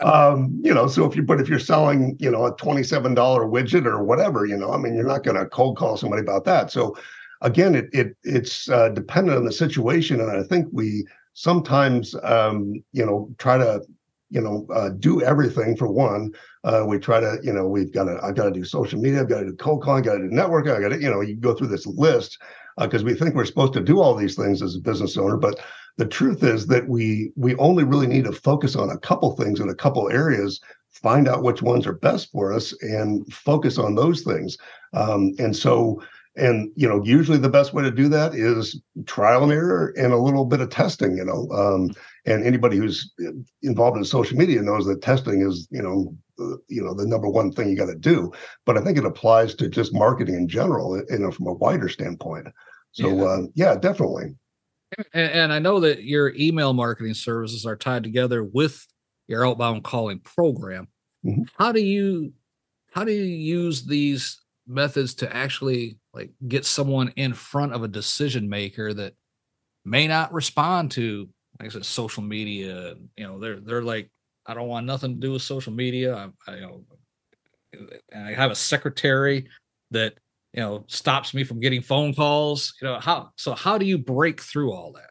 um, 0.00 0.58
you 0.62 0.72
know, 0.72 0.86
so 0.86 1.04
if 1.04 1.14
you, 1.14 1.22
but 1.22 1.40
if 1.40 1.48
you're 1.48 1.58
selling, 1.58 2.16
you 2.18 2.30
know, 2.30 2.46
a 2.46 2.56
twenty-seven 2.56 3.14
dollar 3.14 3.46
widget 3.46 3.86
or 3.86 4.02
whatever, 4.02 4.46
you 4.46 4.56
know, 4.56 4.72
I 4.72 4.78
mean, 4.78 4.94
you're 4.94 5.06
not 5.06 5.24
going 5.24 5.36
to 5.36 5.46
cold 5.46 5.76
call 5.76 5.96
somebody 5.96 6.22
about 6.22 6.44
that. 6.44 6.70
So, 6.70 6.96
again, 7.42 7.74
it 7.74 7.88
it 7.92 8.16
it's 8.24 8.68
uh, 8.68 8.88
dependent 8.88 9.36
on 9.36 9.44
the 9.44 9.52
situation, 9.52 10.20
and 10.20 10.30
I 10.30 10.42
think 10.42 10.68
we 10.72 11.06
sometimes, 11.34 12.14
um, 12.22 12.82
you 12.92 13.04
know, 13.04 13.28
try 13.38 13.58
to, 13.58 13.82
you 14.30 14.40
know, 14.40 14.66
uh, 14.72 14.88
do 14.88 15.22
everything 15.22 15.76
for 15.76 15.86
one. 15.92 16.32
Uh, 16.64 16.84
we 16.86 16.98
try 16.98 17.20
to, 17.20 17.38
you 17.42 17.52
know, 17.52 17.68
we've 17.68 17.92
got 17.92 18.04
to, 18.04 18.18
I've 18.22 18.34
got 18.34 18.46
to 18.46 18.50
do 18.50 18.64
social 18.64 18.98
media, 18.98 19.20
I've 19.20 19.28
got 19.28 19.40
to 19.40 19.46
do 19.46 19.56
cold 19.56 19.82
calling, 19.82 20.02
got 20.02 20.14
to 20.14 20.28
do 20.28 20.34
networking, 20.34 20.74
I 20.74 20.80
got 20.80 20.96
to, 20.96 21.00
you 21.00 21.10
know, 21.10 21.20
you 21.20 21.36
go 21.36 21.54
through 21.54 21.68
this 21.68 21.86
list 21.86 22.38
because 22.78 23.02
uh, 23.02 23.06
we 23.06 23.14
think 23.14 23.34
we're 23.34 23.44
supposed 23.44 23.72
to 23.72 23.80
do 23.80 24.00
all 24.00 24.14
these 24.14 24.34
things 24.34 24.62
as 24.62 24.74
a 24.74 24.80
business 24.80 25.16
owner 25.16 25.36
but 25.36 25.60
the 25.98 26.06
truth 26.06 26.42
is 26.42 26.66
that 26.66 26.88
we 26.88 27.32
we 27.36 27.54
only 27.56 27.84
really 27.84 28.06
need 28.06 28.24
to 28.24 28.32
focus 28.32 28.76
on 28.76 28.90
a 28.90 28.98
couple 28.98 29.34
things 29.36 29.60
in 29.60 29.68
a 29.70 29.74
couple 29.74 30.10
areas 30.10 30.60
find 31.02 31.28
out 31.28 31.42
which 31.42 31.62
ones 31.62 31.86
are 31.86 31.92
best 31.92 32.30
for 32.32 32.52
us 32.52 32.72
and 32.82 33.30
focus 33.32 33.78
on 33.78 33.94
those 33.94 34.22
things. 34.22 34.56
Um, 34.94 35.32
and 35.38 35.54
so 35.54 36.02
and 36.36 36.70
you 36.76 36.86
know 36.86 37.02
usually 37.02 37.38
the 37.38 37.48
best 37.48 37.72
way 37.72 37.82
to 37.82 37.90
do 37.90 38.08
that 38.08 38.34
is 38.34 38.80
trial 39.06 39.42
and 39.42 39.52
error 39.52 39.94
and 39.96 40.12
a 40.12 40.18
little 40.18 40.44
bit 40.44 40.60
of 40.60 40.68
testing 40.68 41.16
you 41.16 41.24
know 41.24 41.48
um, 41.50 41.90
and 42.26 42.44
anybody 42.44 42.76
who's 42.76 43.10
involved 43.62 43.96
in 43.96 44.04
social 44.04 44.36
media 44.36 44.60
knows 44.60 44.84
that 44.84 45.00
testing 45.00 45.40
is 45.40 45.66
you 45.70 45.80
know 45.80 46.14
uh, 46.14 46.25
you 46.38 46.82
know 46.82 46.94
the 46.94 47.06
number 47.06 47.28
one 47.28 47.52
thing 47.52 47.68
you 47.68 47.76
got 47.76 47.86
to 47.86 47.94
do. 47.94 48.32
But 48.64 48.76
i 48.76 48.80
think 48.82 48.98
it 48.98 49.04
applies 49.04 49.54
to 49.56 49.68
just 49.68 49.94
marketing 49.94 50.34
in 50.34 50.48
general 50.48 50.96
you 51.08 51.18
know 51.18 51.30
from 51.30 51.46
a 51.46 51.52
wider 51.52 51.88
standpoint. 51.88 52.48
So 52.92 53.08
yeah, 53.08 53.24
uh, 53.24 53.42
yeah 53.54 53.76
definitely. 53.76 54.34
And, 55.12 55.32
and, 55.32 55.52
i 55.52 55.58
know 55.58 55.80
that 55.80 56.04
your 56.04 56.32
email 56.36 56.72
marketing 56.72 57.14
services 57.14 57.66
are 57.66 57.76
tied 57.76 58.04
together 58.04 58.44
with 58.44 58.86
your 59.26 59.46
outbound 59.46 59.84
calling 59.84 60.20
program. 60.20 60.88
Mm-hmm. 61.24 61.42
how 61.58 61.72
do 61.72 61.80
you 61.80 62.32
how 62.92 63.02
do 63.02 63.10
you 63.10 63.24
use 63.24 63.84
these 63.84 64.40
methods 64.68 65.14
to 65.14 65.36
actually 65.36 65.98
like 66.14 66.30
get 66.46 66.64
someone 66.64 67.12
in 67.16 67.34
front 67.34 67.72
of 67.72 67.82
a 67.82 67.88
decision 67.88 68.48
maker 68.48 68.94
that 68.94 69.14
may 69.84 70.06
not 70.06 70.32
respond 70.32 70.92
to 70.92 71.28
like 71.60 71.70
I 71.70 71.72
said, 71.72 71.84
social 71.84 72.22
media. 72.22 72.94
You 73.16 73.26
know, 73.26 73.38
they're 73.38 73.60
they're 73.60 73.82
like 73.82 74.10
I 74.46 74.54
don't 74.54 74.68
want 74.68 74.86
nothing 74.86 75.14
to 75.14 75.20
do 75.20 75.32
with 75.32 75.42
social 75.42 75.72
media. 75.72 76.14
I, 76.14 76.50
I 76.50 76.54
you 76.56 76.60
know, 76.62 76.84
I 78.14 78.32
have 78.32 78.50
a 78.50 78.56
secretary 78.56 79.48
that 79.90 80.14
you 80.52 80.60
know 80.60 80.84
stops 80.88 81.34
me 81.34 81.44
from 81.44 81.60
getting 81.60 81.82
phone 81.82 82.14
calls. 82.14 82.74
You 82.80 82.88
know 82.88 83.00
how 83.00 83.30
so 83.36 83.54
how 83.54 83.78
do 83.78 83.86
you 83.86 83.98
break 83.98 84.40
through 84.40 84.72
all 84.72 84.92
that? 84.92 85.10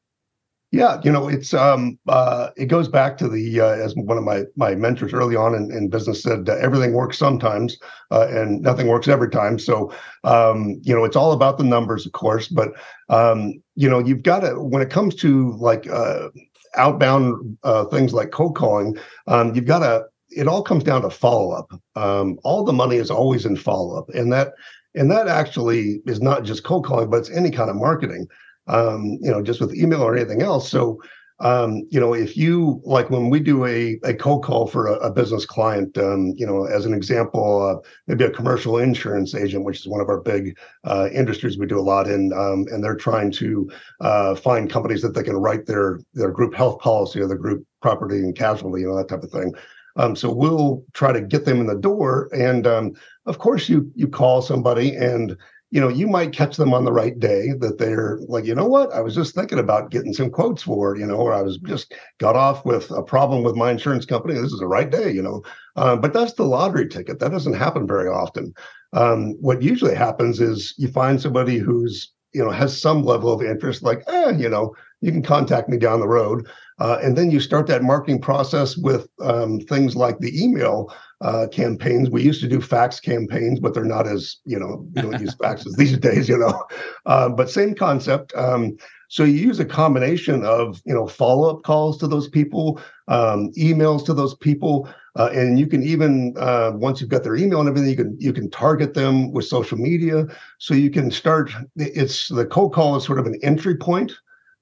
Yeah, 0.72 1.00
you 1.04 1.12
know, 1.12 1.30
it's 1.30 1.54
um 1.54 1.98
uh 2.08 2.50
it 2.58 2.66
goes 2.66 2.90
back 2.90 3.18
to 3.20 3.30
the 3.30 3.62
uh, 3.62 3.68
as 3.68 3.96
one 3.96 4.18
of 4.18 4.24
my 4.24 4.44
my 4.56 4.76
mentors 4.76 5.14
early 5.14 5.36
on 5.36 5.54
in, 5.56 5.72
in 5.72 5.90
business 5.90 6.24
said 6.24 6.50
uh, 6.50 6.56
everything 6.56 6.94
works 6.94 7.18
sometimes 7.18 7.78
uh, 8.12 8.28
and 8.30 8.62
nothing 8.62 8.88
works 8.88 9.08
every 9.08 9.30
time. 9.30 9.58
So 9.60 9.94
um 10.24 10.80
you 10.84 10.94
know, 10.94 11.06
it's 11.06 11.16
all 11.16 11.32
about 11.32 11.58
the 11.58 11.64
numbers 11.64 12.06
of 12.06 12.12
course, 12.12 12.48
but 12.48 12.70
um 13.10 13.62
you 13.76 13.90
know, 13.90 14.00
you've 14.00 14.24
got 14.24 14.40
to 14.42 14.60
when 14.60 14.82
it 14.82 14.90
comes 14.90 15.16
to 15.16 15.52
like 15.58 15.88
uh 15.88 16.30
outbound 16.78 17.58
uh 17.64 17.86
things 17.86 18.14
like 18.14 18.32
cold 18.32 18.56
calling, 18.56 18.98
um 19.28 19.54
you've 19.56 19.66
got 19.66 19.80
to 19.80 20.06
it 20.30 20.48
all 20.48 20.64
comes 20.64 20.84
down 20.84 21.02
to 21.02 21.10
follow 21.10 21.52
up. 21.52 21.72
Um 21.96 22.40
all 22.44 22.64
the 22.64 22.74
money 22.74 22.98
is 22.98 23.12
always 23.12 23.46
in 23.46 23.56
follow 23.56 23.98
up 23.98 24.10
and 24.10 24.32
that 24.34 24.54
and 24.96 25.12
that 25.12 25.28
actually 25.28 26.02
is 26.06 26.22
not 26.22 26.44
just 26.44 26.64
cold 26.64 26.86
calling, 26.86 27.10
but 27.10 27.18
it's 27.18 27.30
any 27.30 27.52
kind 27.52 27.70
of 27.70 27.76
marketing 27.76 28.28
um, 28.68 29.18
you 29.22 29.32
know, 29.32 29.42
just 29.42 29.62
with 29.62 29.76
email 29.76 30.02
or 30.02 30.16
anything 30.16 30.42
else. 30.42 30.70
So, 30.70 31.02
um, 31.40 31.86
you 31.90 32.00
know, 32.00 32.14
if 32.14 32.38
you 32.38 32.82
like 32.86 33.10
when 33.10 33.30
we 33.30 33.42
do 33.42 33.66
a, 33.66 34.00
a 34.04 34.14
cold 34.14 34.44
call 34.44 34.68
for 34.68 34.88
a, 34.88 34.94
a 34.96 35.12
business 35.12 35.46
client, 35.46 35.98
um, 35.98 36.34
you 36.38 36.46
know, 36.46 36.66
as 36.66 36.86
an 36.86 36.94
example, 36.94 37.62
uh, 37.62 37.88
maybe 38.08 38.24
a 38.24 38.32
commercial 38.32 38.78
insurance 38.78 39.36
agent, 39.36 39.66
which 39.66 39.82
is 39.82 39.88
one 39.88 40.00
of 40.00 40.08
our 40.08 40.22
big 40.22 40.58
uh, 40.86 41.10
industries 41.12 41.58
we 41.58 41.66
do 41.66 41.80
a 41.80 41.82
lot 41.82 42.08
in, 42.08 42.32
um, 42.32 42.66
and 42.72 42.82
they're 42.82 42.96
trying 42.96 43.32
to 43.32 43.70
uh, 44.00 44.36
find 44.36 44.70
companies 44.70 45.02
that 45.02 45.14
they 45.14 45.24
can 45.24 45.36
write 45.36 45.66
their 45.66 46.00
their 46.14 46.32
group 46.32 46.54
health 46.54 46.80
policy 46.80 47.20
or 47.20 47.28
the 47.28 47.36
group 47.36 47.66
property 47.82 48.18
and 48.18 48.38
casualty, 48.38 48.82
you 48.82 48.88
know, 48.88 48.96
that 48.96 49.10
type 49.10 49.24
of 49.24 49.32
thing. 49.32 49.54
Um, 49.98 50.16
so 50.16 50.32
we'll 50.32 50.84
try 50.94 51.12
to 51.12 51.22
get 51.22 51.44
them 51.44 51.60
in 51.60 51.68
the 51.68 51.76
door, 51.76 52.30
and 52.34 52.66
um, 52.66 52.94
of 53.26 53.40
course, 53.40 53.68
you 53.68 53.92
you 53.94 54.08
call 54.08 54.42
somebody 54.42 54.96
and 54.96 55.36
you 55.72 55.82
know, 55.82 55.90
you 55.90 56.08
might 56.08 56.32
catch 56.32 56.58
them 56.58 56.74
on 56.74 56.86
the 56.86 56.92
right 56.92 57.20
day 57.20 57.52
that 57.60 57.78
they're 57.78 58.20
like, 58.28 58.46
you 58.46 58.56
know 58.56 58.68
what, 58.68 58.94
I 58.94 59.02
was 59.02 59.16
just 59.16 59.34
thinking 59.36 59.60
about 59.60 59.92
getting 59.92 60.14
some 60.14 60.30
quotes 60.30 60.64
for, 60.64 60.96
you 60.96 61.06
know, 61.06 61.16
or 61.16 61.34
I 61.34 61.42
was 61.42 61.58
just 61.58 61.94
got 62.20 62.36
off 62.36 62.64
with 62.66 62.92
a 62.92 63.02
problem 63.02 63.44
with 63.44 63.56
my 63.56 63.72
insurance 63.72 64.06
company. 64.06 64.36
This 64.36 64.54
is 64.54 64.60
the 64.60 64.68
right 64.68 64.90
day, 64.90 65.12
you 65.12 65.22
know. 65.22 65.42
Uh, 65.76 65.96
but 65.96 66.14
that's 66.14 66.34
the 66.34 66.44
lottery 66.44 66.88
ticket. 66.88 67.20
That 67.20 67.32
doesn't 67.32 67.54
happen 67.54 67.88
very 67.88 68.08
often. 68.08 68.54
Um, 68.94 69.36
what 69.42 69.62
usually 69.62 69.96
happens 69.96 70.40
is 70.40 70.74
you 70.78 70.88
find 70.88 71.20
somebody 71.20 71.58
who's, 71.58 72.14
you 72.34 72.44
know, 72.44 72.52
has 72.52 72.80
some 72.80 73.04
level 73.04 73.34
of 73.34 73.42
interest, 73.42 73.82
like, 73.82 74.04
eh, 74.08 74.32
you 74.38 74.50
know, 74.50 74.76
you 75.02 75.12
can 75.12 75.24
contact 75.24 75.68
me 75.68 75.78
down 75.78 76.00
the 76.00 76.08
road. 76.08 76.48
Uh, 76.80 76.98
and 77.02 77.18
then 77.18 77.32
you 77.32 77.40
start 77.40 77.68
that 77.68 77.84
marketing 77.84 78.22
process 78.22 78.78
with 78.78 79.08
um, 79.22 79.60
things 79.62 79.96
like 79.96 80.20
the 80.20 80.42
email 80.42 80.94
uh, 81.26 81.48
campaigns. 81.48 82.08
We 82.12 82.22
used 82.22 82.42
to 82.42 82.48
do 82.48 82.62
fax 82.62 83.00
campaigns, 83.00 83.60
but 83.60 83.74
they're 83.74 83.84
not 83.84 84.06
as 84.06 84.38
you 84.46 84.60
know 84.60 84.86
you 84.96 85.02
don't 85.02 85.20
use 85.20 85.36
faxes 85.36 85.76
these 85.78 85.98
days, 85.98 86.30
you 86.30 86.38
know. 86.38 86.64
Uh, 87.08 87.30
but 87.30 87.50
same 87.50 87.74
concept. 87.74 88.32
Um, 88.36 88.78
so 89.08 89.24
you 89.24 89.34
use 89.34 89.60
a 89.60 89.66
combination 89.66 90.46
of 90.46 90.82
you 90.86 90.94
know 90.94 91.08
follow 91.08 91.50
up 91.50 91.64
calls 91.64 91.98
to 91.98 92.08
those 92.08 92.28
people, 92.28 92.80
um, 93.08 93.52
emails 93.58 94.06
to 94.06 94.14
those 94.14 94.36
people, 94.36 94.88
uh, 95.16 95.30
and 95.34 95.60
you 95.60 95.66
can 95.66 95.82
even 95.82 96.36
uh, 96.38 96.74
once 96.76 97.02
you've 97.02 97.10
got 97.10 97.24
their 97.24 97.36
email 97.36 97.60
and 97.60 97.70
everything, 97.70 97.90
you 97.90 97.96
can 97.96 98.16
you 98.20 98.32
can 98.32 98.48
target 98.52 98.94
them 98.94 99.32
with 99.32 99.46
social 99.46 99.80
media. 99.80 100.28
So 100.60 100.76
you 100.76 100.92
can 100.92 101.10
start. 101.10 101.52
It's 101.76 102.28
the 102.28 102.46
cold 102.46 102.72
call 102.76 102.98
is 102.98 103.04
sort 103.04 103.18
of 103.18 103.26
an 103.26 103.40
entry 103.42 103.78
point 103.78 104.12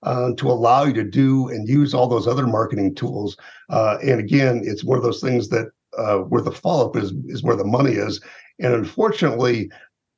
uh, 0.04 0.32
to 0.38 0.49
allow 0.49 0.86
you 0.86 0.93
to 0.93 1.04
do 1.04 1.49
and 1.49 1.67
use 1.67 1.93
all 1.93 2.08
those 2.08 2.26
other 2.26 2.47
marketing 2.47 2.95
tools. 2.95 3.36
Uh, 3.69 3.97
and 4.02 4.21
again, 4.21 4.62
it's 4.63 4.86
one 4.86 4.97
of 4.97 5.04
those 5.04 5.19
things 5.19 5.49
that 5.49 5.67
uh, 5.97 6.17
where 6.17 6.41
the 6.41 6.51
follow 6.51 6.88
up 6.88 6.95
is 6.95 7.13
is 7.27 7.43
where 7.43 7.56
the 7.56 7.65
money 7.65 7.91
is, 7.91 8.21
and 8.60 8.73
unfortunately, 8.73 9.69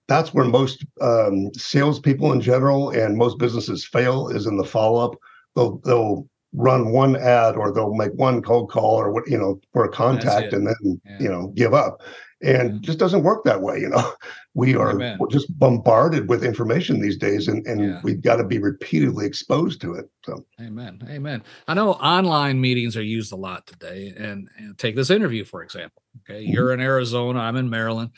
that's 0.08 0.34
where 0.34 0.46
most 0.46 0.86
um, 1.02 1.54
salespeople 1.54 2.32
in 2.32 2.42
general 2.42 2.92
and 2.92 3.18
most 3.18 3.40
businesses 3.40 3.86
fail 3.86 4.28
is 4.30 4.46
in 4.46 4.58
the 4.58 4.64
follow 4.64 5.06
up. 5.06 5.16
They'll 5.56 5.78
they'll 5.80 6.28
run 6.54 6.92
one 6.92 7.16
ad 7.16 7.56
or 7.56 7.72
they'll 7.72 7.94
make 7.94 8.14
one 8.14 8.42
cold 8.42 8.72
call 8.72 8.96
or 8.96 9.12
what 9.12 9.28
you 9.30 9.38
know 9.38 9.60
for 9.74 9.84
a 9.84 9.90
contact 9.90 10.54
and 10.54 10.66
then 10.66 11.02
yeah. 11.06 11.18
you 11.20 11.30
know 11.30 11.48
give 11.56 11.74
up 11.74 12.02
and 12.42 12.74
yeah. 12.74 12.80
just 12.82 13.00
doesn't 13.00 13.24
work 13.24 13.44
that 13.44 13.62
way 13.62 13.80
you 13.80 13.90
know 13.90 14.12
we 14.54 14.76
are 14.76 15.18
just 15.30 15.58
bombarded 15.58 16.30
with 16.30 16.44
information 16.44 17.00
these 17.00 17.18
days 17.18 17.48
and, 17.48 17.66
and 17.66 17.82
yeah. 17.82 18.00
we've 18.04 18.22
got 18.22 18.36
to 18.38 18.44
be 18.44 18.60
repeatedly 18.60 19.26
exposed 19.26 19.82
to 19.82 19.94
it 19.94 20.10
so 20.24 20.46
amen 20.62 21.02
amen 21.10 21.44
i 21.68 21.74
know 21.74 21.94
online 21.94 22.60
meetings 22.60 22.98
are 22.98 23.04
used 23.04 23.32
a 23.32 23.38
lot 23.38 23.66
today 23.68 24.14
and, 24.18 24.50
and 24.58 24.78
take 24.78 24.96
this 24.96 25.10
interview 25.10 25.46
for 25.46 25.64
example 25.64 26.02
okay 26.22 26.44
mm-hmm. 26.44 26.54
you're 26.54 26.74
in 26.74 26.80
arizona 26.80 27.40
i'm 27.40 27.56
in 27.56 27.70
maryland 27.70 28.12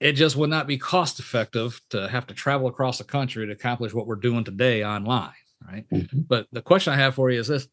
it 0.00 0.12
just 0.12 0.36
would 0.36 0.50
not 0.50 0.66
be 0.66 0.78
cost 0.78 1.18
effective 1.18 1.80
to 1.90 2.08
have 2.08 2.26
to 2.26 2.34
travel 2.34 2.68
across 2.68 2.98
the 2.98 3.04
country 3.04 3.46
to 3.46 3.52
accomplish 3.52 3.92
what 3.92 4.06
we're 4.06 4.16
doing 4.16 4.44
today 4.44 4.84
online 4.84 5.32
right 5.66 5.88
mm-hmm. 5.90 6.20
but 6.26 6.46
the 6.52 6.62
question 6.62 6.92
i 6.92 6.96
have 6.96 7.14
for 7.14 7.30
you 7.30 7.38
is 7.38 7.48
this 7.48 7.68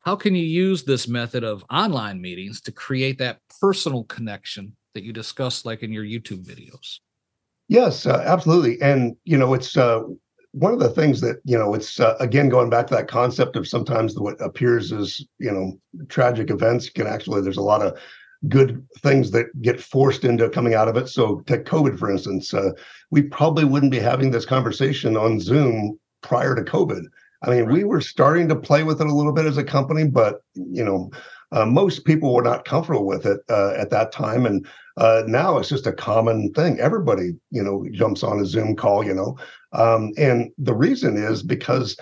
how 0.00 0.16
can 0.16 0.34
you 0.34 0.44
use 0.44 0.84
this 0.84 1.08
method 1.08 1.44
of 1.44 1.64
online 1.70 2.20
meetings 2.20 2.60
to 2.62 2.72
create 2.72 3.18
that 3.18 3.40
personal 3.60 4.04
connection 4.04 4.76
that 4.94 5.04
you 5.04 5.12
discuss 5.12 5.64
like 5.64 5.82
in 5.82 5.92
your 5.92 6.04
youtube 6.04 6.44
videos 6.44 6.98
Yes, 7.68 8.06
uh, 8.06 8.22
absolutely. 8.24 8.80
And, 8.80 9.14
you 9.24 9.36
know, 9.36 9.52
it's 9.52 9.76
uh, 9.76 10.02
one 10.52 10.72
of 10.72 10.78
the 10.78 10.88
things 10.88 11.20
that, 11.20 11.40
you 11.44 11.56
know, 11.56 11.74
it's 11.74 12.00
uh, 12.00 12.16
again 12.18 12.48
going 12.48 12.70
back 12.70 12.86
to 12.88 12.94
that 12.94 13.08
concept 13.08 13.56
of 13.56 13.68
sometimes 13.68 14.18
what 14.18 14.40
appears 14.40 14.90
as, 14.90 15.20
you 15.38 15.52
know, 15.52 15.78
tragic 16.08 16.50
events 16.50 16.88
can 16.88 17.06
actually, 17.06 17.42
there's 17.42 17.58
a 17.58 17.62
lot 17.62 17.82
of 17.82 17.98
good 18.48 18.86
things 19.00 19.30
that 19.32 19.46
get 19.60 19.80
forced 19.80 20.24
into 20.24 20.48
coming 20.48 20.72
out 20.72 20.88
of 20.88 20.96
it. 20.96 21.08
So, 21.08 21.40
take 21.46 21.64
COVID, 21.64 21.98
for 21.98 22.10
instance, 22.10 22.54
uh, 22.54 22.70
we 23.10 23.22
probably 23.22 23.64
wouldn't 23.64 23.92
be 23.92 23.98
having 23.98 24.30
this 24.30 24.46
conversation 24.46 25.16
on 25.16 25.40
Zoom 25.40 25.98
prior 26.22 26.54
to 26.54 26.62
COVID. 26.62 27.02
I 27.42 27.50
mean, 27.50 27.64
right. 27.64 27.74
we 27.74 27.84
were 27.84 28.00
starting 28.00 28.48
to 28.48 28.56
play 28.56 28.82
with 28.82 29.00
it 29.00 29.06
a 29.06 29.14
little 29.14 29.32
bit 29.32 29.44
as 29.44 29.58
a 29.58 29.64
company, 29.64 30.04
but, 30.04 30.40
you 30.54 30.84
know, 30.84 31.10
uh, 31.52 31.66
most 31.66 32.04
people 32.04 32.34
were 32.34 32.42
not 32.42 32.64
comfortable 32.64 33.06
with 33.06 33.26
it 33.26 33.40
uh, 33.48 33.72
at 33.76 33.90
that 33.90 34.12
time, 34.12 34.46
and 34.46 34.66
uh, 34.96 35.22
now 35.26 35.58
it's 35.58 35.68
just 35.68 35.86
a 35.86 35.92
common 35.92 36.52
thing. 36.52 36.78
Everybody, 36.80 37.32
you 37.50 37.62
know, 37.62 37.86
jumps 37.92 38.22
on 38.22 38.40
a 38.40 38.46
Zoom 38.46 38.76
call, 38.76 39.04
you 39.04 39.14
know, 39.14 39.36
um, 39.72 40.12
and 40.18 40.50
the 40.58 40.74
reason 40.74 41.16
is 41.16 41.42
because 41.42 41.96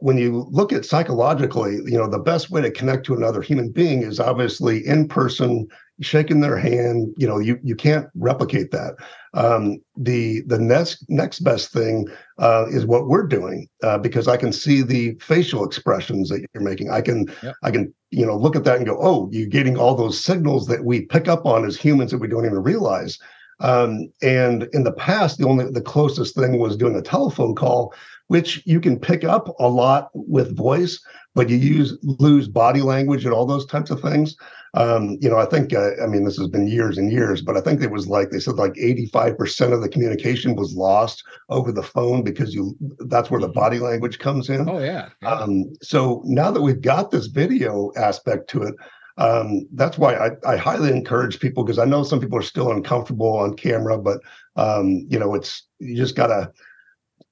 when 0.00 0.16
you 0.16 0.46
look 0.50 0.72
at 0.72 0.84
psychologically, 0.84 1.76
you 1.84 1.98
know, 1.98 2.08
the 2.08 2.18
best 2.18 2.50
way 2.50 2.62
to 2.62 2.70
connect 2.70 3.04
to 3.06 3.14
another 3.14 3.42
human 3.42 3.70
being 3.70 4.02
is 4.02 4.18
obviously 4.18 4.86
in 4.86 5.08
person, 5.08 5.68
shaking 6.00 6.40
their 6.40 6.56
hand. 6.56 7.12
You 7.18 7.26
know, 7.26 7.38
you 7.38 7.58
you 7.62 7.74
can't 7.74 8.06
replicate 8.14 8.70
that. 8.70 8.94
Um, 9.34 9.78
the 9.96 10.42
the 10.46 10.58
next 10.58 11.04
next 11.08 11.40
best 11.40 11.70
thing 11.70 12.08
uh, 12.38 12.66
is 12.70 12.86
what 12.86 13.08
we're 13.08 13.26
doing 13.26 13.68
uh, 13.82 13.98
because 13.98 14.26
I 14.26 14.36
can 14.36 14.52
see 14.52 14.82
the 14.82 15.14
facial 15.20 15.64
expressions 15.64 16.30
that 16.30 16.44
you're 16.54 16.62
making. 16.62 16.90
I 16.90 17.02
can 17.02 17.26
yep. 17.42 17.54
I 17.62 17.70
can 17.70 17.92
you 18.10 18.24
know 18.24 18.36
look 18.36 18.56
at 18.56 18.64
that 18.64 18.78
and 18.78 18.86
go, 18.86 18.98
oh, 19.00 19.28
you're 19.32 19.48
getting 19.48 19.76
all 19.76 19.94
those 19.94 20.22
signals 20.22 20.66
that 20.68 20.84
we 20.84 21.02
pick 21.02 21.28
up 21.28 21.44
on 21.44 21.66
as 21.66 21.76
humans 21.76 22.10
that 22.12 22.18
we 22.18 22.28
don't 22.28 22.46
even 22.46 22.62
realize. 22.62 23.18
Um, 23.60 24.12
and 24.22 24.68
in 24.72 24.84
the 24.84 24.92
past, 24.92 25.38
the 25.38 25.46
only 25.46 25.70
the 25.70 25.80
closest 25.80 26.34
thing 26.34 26.58
was 26.58 26.76
doing 26.76 26.94
a 26.96 27.02
telephone 27.02 27.54
call, 27.54 27.92
which 28.28 28.62
you 28.64 28.80
can 28.80 28.98
pick 28.98 29.24
up 29.24 29.48
a 29.58 29.68
lot 29.68 30.10
with 30.14 30.56
voice, 30.56 31.00
but 31.34 31.48
you 31.48 31.56
use 31.56 31.98
lose 32.02 32.48
body 32.48 32.80
language 32.80 33.24
and 33.24 33.34
all 33.34 33.46
those 33.46 33.66
types 33.66 33.90
of 33.90 34.00
things. 34.00 34.36
Um, 34.74 35.16
you 35.20 35.30
know, 35.30 35.38
I 35.38 35.46
think 35.46 35.74
uh, 35.74 36.02
I 36.02 36.06
mean 36.06 36.24
this 36.24 36.36
has 36.36 36.48
been 36.48 36.68
years 36.68 36.98
and 36.98 37.10
years, 37.10 37.40
but 37.40 37.56
I 37.56 37.60
think 37.60 37.82
it 37.82 37.90
was 37.90 38.06
like 38.06 38.30
they 38.30 38.38
said 38.38 38.56
like 38.56 38.74
85% 38.74 39.72
of 39.72 39.80
the 39.80 39.88
communication 39.88 40.56
was 40.56 40.74
lost 40.74 41.24
over 41.48 41.72
the 41.72 41.82
phone 41.82 42.22
because 42.22 42.54
you 42.54 42.76
that's 43.06 43.30
where 43.30 43.40
the 43.40 43.48
mm-hmm. 43.48 43.58
body 43.58 43.78
language 43.78 44.18
comes 44.18 44.50
in. 44.50 44.68
Oh 44.68 44.78
yeah. 44.78 45.08
yeah. 45.22 45.30
Um, 45.30 45.72
so 45.82 46.22
now 46.24 46.50
that 46.50 46.62
we've 46.62 46.82
got 46.82 47.10
this 47.10 47.26
video 47.26 47.90
aspect 47.96 48.50
to 48.50 48.62
it, 48.62 48.74
um, 49.16 49.66
that's 49.72 49.98
why 49.98 50.14
I, 50.14 50.30
I, 50.46 50.56
highly 50.56 50.90
encourage 50.90 51.40
people 51.40 51.64
because 51.64 51.80
I 51.80 51.84
know 51.84 52.04
some 52.04 52.20
people 52.20 52.38
are 52.38 52.42
still 52.42 52.70
uncomfortable 52.70 53.36
on 53.36 53.56
camera, 53.56 53.98
but 53.98 54.20
um, 54.54 55.06
you 55.08 55.18
know, 55.18 55.34
it's 55.34 55.66
you 55.80 55.96
just 55.96 56.14
gotta 56.14 56.52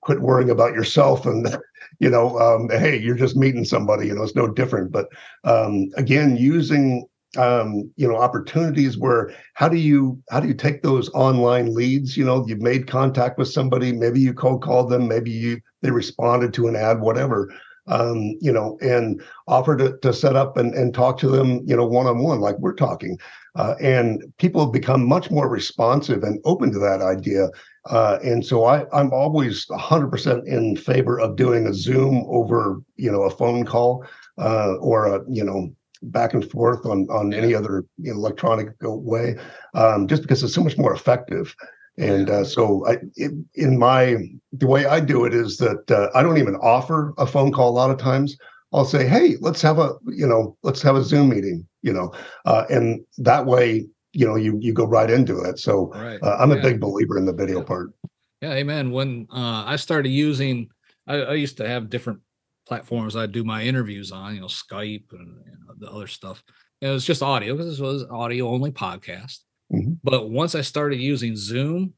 quit 0.07 0.21
worrying 0.21 0.51
about 0.51 0.73
yourself 0.73 1.27
and 1.27 1.59
you 1.99 2.09
know 2.09 2.39
um, 2.39 2.69
hey 2.71 2.97
you're 2.97 3.17
just 3.17 3.37
meeting 3.37 3.65
somebody 3.65 4.07
you 4.07 4.15
know 4.15 4.23
it's 4.23 4.37
no 4.37 4.47
different. 4.47 4.93
But 4.93 5.09
um, 5.43 5.89
again 5.97 6.37
using 6.37 7.07
um, 7.37 7.91
you 7.97 8.07
know 8.09 8.17
opportunities 8.17 8.97
where 8.97 9.35
how 9.55 9.69
do 9.69 9.77
you 9.77 10.23
how 10.31 10.39
do 10.39 10.47
you 10.47 10.55
take 10.55 10.83
those 10.83 11.11
online 11.11 11.75
leads? 11.75 12.17
You 12.17 12.25
know 12.25 12.47
you've 12.47 12.63
made 12.63 12.87
contact 12.87 13.37
with 13.37 13.49
somebody 13.49 13.93
maybe 13.93 14.21
you 14.21 14.33
cold 14.33 14.63
called 14.63 14.91
them 14.91 15.09
maybe 15.09 15.33
you 15.33 15.61
they 15.83 15.91
responded 15.91 16.55
to 16.55 16.69
an 16.69 16.77
ad 16.77 17.01
whatever 17.01 17.53
um, 17.89 18.39
you 18.41 18.53
know 18.53 18.79
and 18.81 19.21
offer 19.49 19.77
to, 19.77 19.99
to 20.03 20.13
set 20.13 20.37
up 20.37 20.57
and, 20.57 20.73
and 20.75 20.95
talk 20.95 21.19
to 21.19 21.29
them 21.29 21.63
you 21.67 21.77
know 21.77 21.87
one-on-one 21.87 22.41
like 22.41 22.59
we're 22.61 22.75
talking. 22.75 23.19
Uh, 23.57 23.75
and 23.81 24.23
people 24.39 24.63
have 24.63 24.73
become 24.73 25.03
much 25.09 25.31
more 25.31 25.49
responsive 25.49 26.23
and 26.23 26.39
open 26.45 26.71
to 26.71 26.79
that 26.79 27.01
idea 27.01 27.49
uh, 27.91 28.19
and 28.23 28.45
so 28.45 28.65
I, 28.65 28.85
I'm 28.93 29.13
always 29.13 29.67
100% 29.67 30.47
in 30.47 30.77
favor 30.77 31.21
of 31.21 31.37
doing 31.37 31.67
a 31.67 31.75
Zoom 31.75 32.25
over, 32.29 32.81
you 32.97 33.11
know, 33.11 33.23
a 33.23 33.31
phone 33.31 33.65
call 33.65 34.05
uh, 34.39 34.75
or 34.77 35.07
a, 35.07 35.23
you 35.29 35.45
know, 35.45 35.71
back 36.03 36.35
and 36.35 36.49
forth 36.51 36.85
on 36.87 37.07
on 37.11 37.33
any 37.33 37.55
other 37.55 37.85
electronic 38.05 38.69
way, 38.83 39.37
um, 39.75 40.07
just 40.07 40.23
because 40.23 40.43
it's 40.43 40.55
so 40.55 40.63
much 40.63 40.79
more 40.79 40.93
effective. 40.93 41.55
And 41.99 42.29
uh, 42.29 42.45
so, 42.45 42.87
I, 42.87 42.99
it, 43.15 43.33
in 43.55 43.79
my 43.79 44.17
the 44.53 44.67
way 44.67 44.85
I 44.85 45.01
do 45.01 45.25
it 45.25 45.33
is 45.33 45.57
that 45.59 45.91
uh, 45.91 46.09
I 46.15 46.23
don't 46.23 46.39
even 46.39 46.57
offer 46.57 47.15
a 47.17 47.27
phone 47.27 47.53
call 47.53 47.71
a 47.71 47.79
lot 47.79 47.91
of 47.91 47.99
times. 47.99 48.37
I'll 48.73 48.85
say, 48.85 49.07
"Hey, 49.07 49.37
let's 49.41 49.63
have 49.63 49.79
a 49.79 49.95
you 50.07 50.27
know, 50.27 50.57
let's 50.63 50.83
have 50.83 50.97
a 50.97 51.03
Zoom 51.03 51.31
meeting," 51.31 51.67
you 51.83 51.93
know, 51.93 52.13
uh, 52.45 52.65
and 52.69 53.01
that 53.19 53.47
way, 53.47 53.87
you 54.17 54.27
know, 54.27 54.37
you 54.37 54.59
you 54.61 54.73
go 54.73 54.87
right 54.87 55.11
into 55.11 55.43
it. 55.43 55.59
So 55.59 55.93
right. 55.95 56.19
Uh, 56.23 56.37
I'm 56.41 56.51
a 56.51 56.61
big 56.61 56.81
believer 56.81 57.19
in 57.19 57.27
the 57.27 57.35
video 57.35 57.63
part. 57.63 57.93
Yeah, 58.41 58.53
amen. 58.53 58.91
When 58.91 59.27
uh, 59.31 59.65
I 59.67 59.77
started 59.77 60.09
using, 60.09 60.71
I, 61.07 61.17
I, 61.17 61.33
used 61.35 61.57
to 61.59 61.69
have 61.69 61.91
different 61.91 62.21
platforms 62.67 63.17
I'd 63.17 63.33
do 63.33 63.45
my 63.45 63.63
interviews 63.63 64.13
on, 64.13 64.35
you 64.35 64.41
know, 64.41 64.47
Skype 64.47 65.13
and 65.13 65.39
you 65.45 65.53
know, 65.67 65.75
the 65.79 65.91
other 65.91 66.07
stuff. 66.07 66.43
it 66.81 66.89
was 66.89 67.05
just 67.05 67.23
audio 67.23 67.55
because 67.55 67.71
this 67.71 67.81
was 67.81 68.05
audio 68.11 68.49
only 68.49 68.73
podcast. 68.73 69.39
Mm-hmm. 69.73 69.95
But 70.03 70.31
once 70.31 70.55
I 70.55 70.61
started 70.61 70.99
using 70.99 71.37
Zoom, 71.37 71.95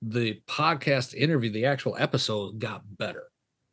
the 0.00 0.40
podcast 0.46 1.14
interview, 1.14 1.50
the 1.50 1.66
actual 1.66 1.96
episode 1.98 2.58
got 2.58 2.82
better. 2.98 3.24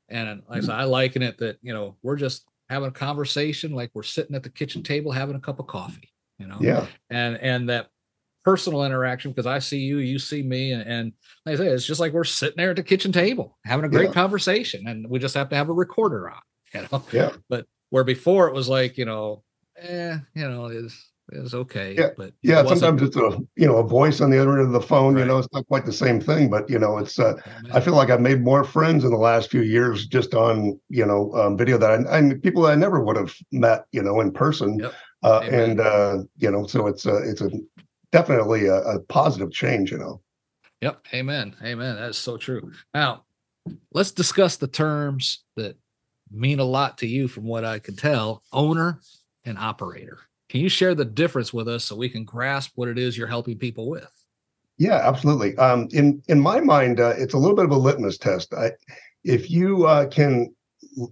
And 0.10 0.42
like. 0.50 0.68
I, 0.70 0.82
I 0.82 0.84
liken 0.84 1.22
it 1.22 1.38
that, 1.40 1.58
you 1.62 1.74
know, 1.74 1.96
we're 2.02 2.18
just 2.18 2.46
having 2.70 2.90
a 2.90 2.92
conversation 2.92 3.72
like 3.72 3.92
we're 3.94 4.04
sitting 4.04 4.36
at 4.36 4.44
the 4.44 4.50
kitchen 4.50 4.84
table 4.84 5.12
having 5.12 5.36
a 5.36 5.40
cup 5.40 5.60
of 5.60 5.68
coffee, 5.68 6.12
you 6.40 6.48
know? 6.48 6.58
Yeah. 6.60 6.88
And 7.10 7.38
and 7.38 7.70
that 7.70 7.90
personal 8.44 8.84
interaction 8.84 9.32
because 9.32 9.46
I 9.46 9.60
see 9.60 9.80
you, 9.80 9.98
you 9.98 10.18
see 10.18 10.42
me, 10.42 10.72
and, 10.72 10.82
and, 10.82 11.14
like 11.46 11.56
I 11.56 11.58
say, 11.58 11.68
it's 11.68 11.86
just 11.86 12.00
like 12.00 12.14
we're 12.14 12.24
sitting 12.24 12.58
there 12.58 12.72
at 12.72 12.78
the 12.78 12.84
kitchen 12.84 13.12
table 13.12 13.58
having 13.66 13.86
a 13.86 13.90
great 13.90 14.08
yeah. 14.08 14.14
conversation, 14.14 14.88
and 14.88 15.08
we 15.10 15.20
just 15.20 15.36
have 15.36 15.50
to 15.50 15.56
have 15.56 15.70
a 15.70 15.74
recorder 15.74 16.30
on, 16.30 16.42
you 16.74 16.88
know. 16.92 17.04
Yeah. 17.12 17.32
But 17.50 17.66
where 17.90 18.04
before 18.04 18.48
it 18.48 18.54
was 18.54 18.70
like, 18.70 18.98
you 18.98 19.06
know, 19.06 19.44
eh, 19.78 20.18
you 20.34 20.50
know, 20.50 20.66
is 20.68 21.10
is 21.32 21.54
okay. 21.54 21.96
Yeah. 21.98 22.10
But 22.18 22.34
yeah, 22.42 22.62
it 22.62 22.70
sometimes 22.70 23.02
it's 23.02 23.16
a 23.16 23.38
you 23.56 23.68
know 23.68 23.78
a 23.78 23.84
voice 23.84 24.22
on 24.22 24.32
the 24.32 24.40
other 24.42 24.58
end 24.58 24.68
of 24.68 24.72
the 24.72 24.82
phone. 24.82 25.16
Right. 25.16 25.22
You 25.22 25.28
know, 25.28 25.38
it's 25.38 25.48
not 25.54 25.68
quite 25.68 25.86
the 25.86 25.94
same 25.94 26.20
thing, 26.20 26.50
but 26.50 26.70
you 26.70 26.80
know, 26.80 26.98
it's. 26.98 27.20
Uh, 27.20 27.36
I 27.72 27.80
feel 27.80 27.96
like 27.96 28.10
I've 28.10 28.22
made 28.22 28.42
more 28.42 28.64
friends 28.64 29.04
in 29.04 29.12
the 29.12 29.18
last 29.18 29.52
few 29.52 29.62
years 29.62 30.08
just 30.08 30.34
on 30.34 30.80
you 30.90 31.06
know 31.06 31.32
um, 31.34 31.58
video 31.58 31.78
that 31.78 32.08
I, 32.08 32.18
I 32.18 32.34
people 32.42 32.64
that 32.64 32.72
I 32.72 32.76
never 32.76 33.04
would 33.04 33.16
have 33.16 33.36
met 33.52 33.86
you 33.92 34.02
know 34.02 34.20
in 34.22 34.32
person. 34.32 34.80
Yep. 34.80 34.94
Uh, 35.24 35.40
and 35.40 35.80
uh, 35.80 36.24
you 36.38 36.50
know, 36.52 36.66
so 36.66 36.88
it's 36.88 37.06
a 37.06 37.18
it's 37.30 37.42
a 37.42 37.50
definitely 38.12 38.68
a, 38.68 38.76
a 38.76 39.00
positive 39.02 39.52
change. 39.52 39.92
You 39.92 39.98
know. 39.98 40.22
Yep. 40.82 41.06
Amen. 41.14 41.56
Amen. 41.64 41.96
That's 41.96 42.18
so 42.18 42.38
true. 42.38 42.72
Now, 42.94 43.26
let's 43.92 44.12
discuss 44.12 44.58
the 44.58 44.68
terms 44.68 45.44
that 45.56 45.78
mean 46.32 46.60
a 46.60 46.64
lot 46.64 46.98
to 47.00 47.08
you 47.08 47.28
from 47.28 47.44
what 47.44 47.66
I 47.66 47.80
can 47.80 47.96
tell 47.96 48.44
owner 48.54 49.02
and 49.46 49.58
operator. 49.58 50.20
Can 50.50 50.62
you 50.62 50.70
share 50.70 50.96
the 50.96 51.06
difference 51.06 51.54
with 51.54 51.68
us 51.68 51.86
so 51.86 51.96
we 51.96 52.10
can 52.10 52.24
grasp 52.24 52.72
what 52.76 52.88
it 52.88 52.98
is 52.98 53.18
you're 53.18 53.28
helping 53.28 53.58
people 53.58 53.90
with? 53.90 54.10
Yeah, 54.78 55.02
absolutely. 55.04 55.58
Um, 55.58 55.90
in 55.92 56.24
in 56.28 56.40
my 56.40 56.62
mind, 56.62 57.00
uh, 57.00 57.14
it's 57.18 57.34
a 57.34 57.38
little 57.38 57.56
bit 57.56 57.66
of 57.66 57.72
a 57.72 57.78
litmus 57.78 58.18
test. 58.18 58.54
I, 58.54 58.72
if 59.24 59.52
you 59.52 59.86
uh, 59.86 60.08
can, 60.08 60.56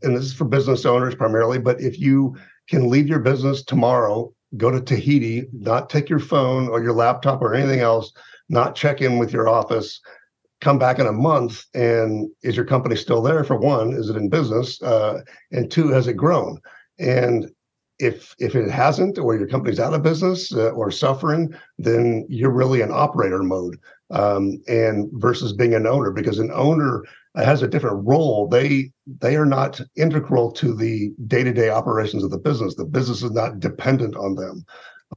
and 0.02 0.16
this 0.16 0.26
is 0.26 0.34
for 0.34 0.46
business 0.46 0.86
owners 0.86 1.14
primarily, 1.14 1.60
but 1.60 1.82
if 1.82 2.00
you 2.00 2.36
can 2.70 2.90
leave 2.90 3.08
your 3.08 3.20
business 3.20 3.64
tomorrow, 3.64 4.34
go 4.58 4.72
to 4.72 4.82
Tahiti, 4.82 5.48
not 5.54 5.90
take 5.90 6.10
your 6.10 6.20
phone 6.20 6.68
or 6.68 6.82
your 6.82 6.94
laptop 6.94 7.42
or 7.42 7.54
anything 7.54 7.80
else, 7.80 8.12
not 8.50 8.76
check 8.76 9.02
in 9.02 9.18
with 9.18 9.34
your 9.34 9.50
office, 9.50 10.00
come 10.62 10.80
back 10.80 11.00
in 11.00 11.08
a 11.08 11.12
month, 11.12 11.66
and 11.74 12.30
is 12.44 12.56
your 12.56 12.66
company 12.66 12.96
still 12.96 13.22
there? 13.22 13.44
For 13.44 13.58
one, 13.58 13.94
is 13.94 14.10
it 14.10 14.16
in 14.16 14.30
business? 14.30 14.82
Uh, 14.82 15.22
and 15.52 15.70
two, 15.70 15.90
has 15.90 16.08
it 16.08 16.14
grown? 16.14 16.60
And 17.00 17.50
if 18.00 18.36
if 18.40 18.56
it 18.56 18.70
hasn't 18.70 19.18
or 19.18 19.36
your 19.36 19.48
company's 19.48 19.80
out 19.80 19.94
of 19.94 20.04
business 20.04 20.54
uh, 20.54 20.70
or 20.70 20.92
suffering 20.92 21.54
then 21.80 22.26
you're 22.30 22.52
really 22.52 22.82
in 22.82 22.92
operator 22.92 23.42
mode 23.42 23.76
um, 24.12 24.62
and 24.68 25.10
versus 25.14 25.54
being 25.54 25.74
an 25.74 25.88
owner 25.88 26.12
because 26.12 26.40
an 26.40 26.52
owner 26.54 27.04
has 27.46 27.62
a 27.62 27.68
different 27.68 28.06
role 28.06 28.48
they 28.48 28.92
they 29.20 29.36
are 29.36 29.46
not 29.46 29.80
integral 29.96 30.52
to 30.52 30.74
the 30.74 31.12
day-to-day 31.28 31.70
operations 31.70 32.24
of 32.24 32.32
the 32.32 32.38
business. 32.38 32.76
The 32.76 32.86
business 32.86 33.24
is 33.24 33.32
not 33.32 33.60
dependent 33.60 34.16
on 34.16 34.36
them. 34.36 34.66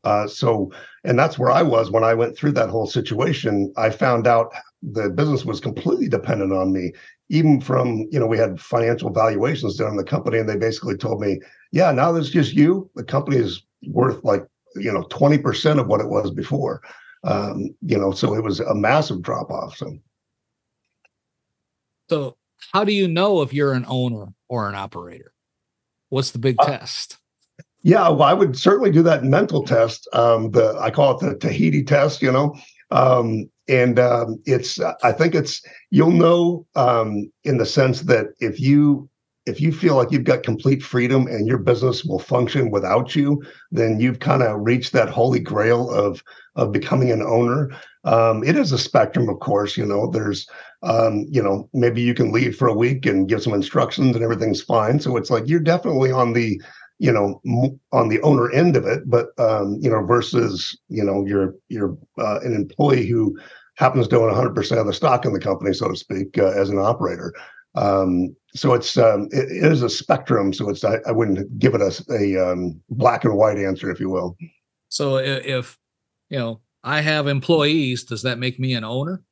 Uh, 0.04 0.26
so 0.28 0.70
and 1.02 1.18
that's 1.18 1.36
where 1.36 1.50
i 1.50 1.62
was 1.62 1.90
when 1.90 2.04
i 2.04 2.14
went 2.14 2.36
through 2.36 2.52
that 2.52 2.70
whole 2.70 2.86
situation. 2.86 3.72
I 3.76 3.90
found 3.90 4.26
out 4.26 4.52
the 4.82 5.10
business 5.10 5.44
was 5.44 5.60
completely 5.60 6.08
dependent 6.08 6.52
on 6.52 6.72
me 6.72 6.92
even 7.28 7.60
from 7.60 8.06
you 8.10 8.18
know 8.20 8.26
we 8.26 8.38
had 8.38 8.60
financial 8.60 9.10
valuations 9.10 9.76
done 9.76 9.88
on 9.88 9.96
the 9.96 10.04
company 10.04 10.38
and 10.38 10.48
they 10.48 10.56
basically 10.56 10.96
told 10.96 11.20
me 11.20 11.40
yeah 11.72 11.90
now 11.90 12.12
there's 12.12 12.30
just 12.30 12.54
you. 12.54 12.88
The 12.94 13.04
company 13.04 13.38
is 13.38 13.62
worth 13.88 14.22
like 14.24 14.46
you 14.76 14.92
know 14.92 15.02
20% 15.04 15.80
of 15.80 15.88
what 15.88 16.00
it 16.00 16.08
was 16.08 16.30
before. 16.30 16.82
Um, 17.24 17.74
you 17.82 17.98
know 17.98 18.12
so 18.12 18.34
it 18.34 18.44
was 18.44 18.60
a 18.60 18.74
massive 18.74 19.22
drop 19.22 19.50
off 19.50 19.76
so 19.76 19.98
so 22.10 22.36
how 22.72 22.84
do 22.84 22.92
you 22.92 23.06
know 23.06 23.40
if 23.40 23.54
you're 23.54 23.72
an 23.72 23.86
owner 23.88 24.34
or 24.48 24.68
an 24.68 24.74
operator? 24.74 25.32
What's 26.08 26.32
the 26.32 26.38
big 26.38 26.56
uh, 26.58 26.66
test? 26.66 27.18
yeah 27.82 28.08
well 28.10 28.24
i 28.24 28.34
would 28.34 28.58
certainly 28.58 28.90
do 28.90 29.02
that 29.02 29.24
mental 29.24 29.64
test 29.64 30.06
um, 30.12 30.50
the 30.50 30.76
i 30.80 30.90
call 30.90 31.16
it 31.16 31.20
the 31.20 31.34
tahiti 31.36 31.82
test 31.82 32.20
you 32.20 32.30
know? 32.30 32.54
Um, 32.90 33.48
and 33.68 33.98
um, 33.98 34.42
it's 34.44 34.78
i 35.02 35.12
think 35.12 35.34
it's 35.34 35.62
you'll 35.90 36.10
know 36.10 36.66
um, 36.74 37.30
in 37.44 37.58
the 37.58 37.64
sense 37.64 38.02
that 38.02 38.26
if 38.40 38.60
you 38.60 39.08
if 39.46 39.60
you 39.60 39.72
feel 39.72 39.96
like 39.96 40.10
you've 40.10 40.24
got 40.24 40.42
complete 40.42 40.82
freedom 40.82 41.26
and 41.26 41.46
your 41.46 41.58
business 41.58 42.04
will 42.04 42.18
function 42.18 42.70
without 42.70 43.16
you 43.16 43.42
then 43.70 43.98
you've 43.98 44.20
kind 44.20 44.42
of 44.42 44.60
reached 44.60 44.92
that 44.92 45.08
holy 45.08 45.40
grail 45.40 45.90
of 45.90 46.22
of 46.56 46.72
becoming 46.72 47.10
an 47.10 47.22
owner. 47.22 47.70
Um, 48.04 48.42
it 48.44 48.56
is 48.56 48.72
a 48.72 48.78
spectrum 48.78 49.28
of 49.28 49.38
course 49.40 49.76
you 49.76 49.86
know? 49.86 50.10
There's 50.10 50.46
um, 50.82 51.26
you 51.30 51.42
know 51.42 51.68
maybe 51.72 52.00
you 52.00 52.14
can 52.14 52.32
leave 52.32 52.56
for 52.56 52.68
a 52.68 52.74
week 52.74 53.06
and 53.06 53.28
give 53.28 53.42
some 53.42 53.54
instructions 53.54 54.14
and 54.14 54.24
everything's 54.24 54.62
fine. 54.62 55.00
So 55.00 55.16
it's 55.16 55.30
like 55.30 55.46
you're 55.46 55.60
definitely 55.60 56.12
on 56.12 56.32
the 56.32 56.60
you 57.00 57.10
know 57.10 57.40
on 57.92 58.08
the 58.08 58.20
owner 58.20 58.52
end 58.52 58.76
of 58.76 58.86
it 58.86 59.08
but 59.08 59.28
um, 59.38 59.78
you 59.80 59.90
know 59.90 60.04
versus 60.04 60.78
you 60.88 61.02
know 61.02 61.24
you're 61.26 61.54
you're 61.68 61.96
uh, 62.18 62.40
an 62.40 62.54
employee 62.54 63.06
who 63.06 63.36
happens 63.76 64.06
to 64.06 64.18
own 64.18 64.30
100% 64.30 64.78
of 64.78 64.86
the 64.86 64.92
stock 64.92 65.24
in 65.24 65.32
the 65.32 65.40
company 65.40 65.72
so 65.72 65.88
to 65.88 65.96
speak 65.96 66.36
uh, 66.38 66.50
as 66.50 66.68
an 66.68 66.78
operator. 66.78 67.32
Um, 67.74 68.36
so 68.54 68.74
it's 68.74 68.98
um, 68.98 69.28
it, 69.32 69.50
it 69.50 69.72
is 69.72 69.82
a 69.82 69.88
spectrum 69.88 70.52
so 70.52 70.68
it's 70.68 70.84
i, 70.84 70.98
I 71.06 71.12
wouldn't 71.12 71.58
give 71.58 71.74
it 71.74 71.80
a, 71.80 72.04
a 72.12 72.52
um, 72.52 72.80
black 72.90 73.24
and 73.24 73.36
white 73.36 73.58
answer 73.58 73.90
if 73.90 74.00
you 74.00 74.10
will. 74.10 74.36
So 74.88 75.16
if 75.16 75.78
you 76.28 76.38
know 76.38 76.60
i 76.82 77.00
have 77.00 77.26
employees 77.26 78.04
does 78.04 78.22
that 78.22 78.38
make 78.38 78.58
me 78.58 78.74
an 78.74 78.84
owner 78.84 79.22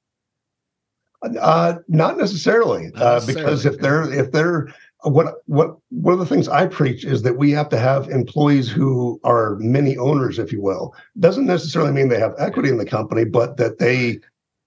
uh, 1.40 1.74
not 1.88 2.16
necessarily, 2.16 2.90
not 2.94 3.02
uh, 3.02 3.26
because 3.26 3.66
if 3.66 3.78
they're 3.78 4.12
if 4.12 4.32
they're 4.32 4.68
what 5.02 5.42
what 5.46 5.76
one 5.90 6.14
of 6.14 6.18
the 6.20 6.26
things 6.26 6.48
I 6.48 6.66
preach 6.66 7.04
is 7.04 7.22
that 7.22 7.38
we 7.38 7.50
have 7.52 7.68
to 7.70 7.78
have 7.78 8.08
employees 8.08 8.68
who 8.68 9.20
are 9.24 9.56
many 9.56 9.96
owners, 9.96 10.38
if 10.38 10.52
you 10.52 10.60
will. 10.60 10.94
Doesn't 11.18 11.46
necessarily 11.46 11.92
mean 11.92 12.08
they 12.08 12.18
have 12.20 12.34
equity 12.38 12.68
in 12.68 12.78
the 12.78 12.86
company, 12.86 13.24
but 13.24 13.56
that 13.56 13.78
they 13.78 14.20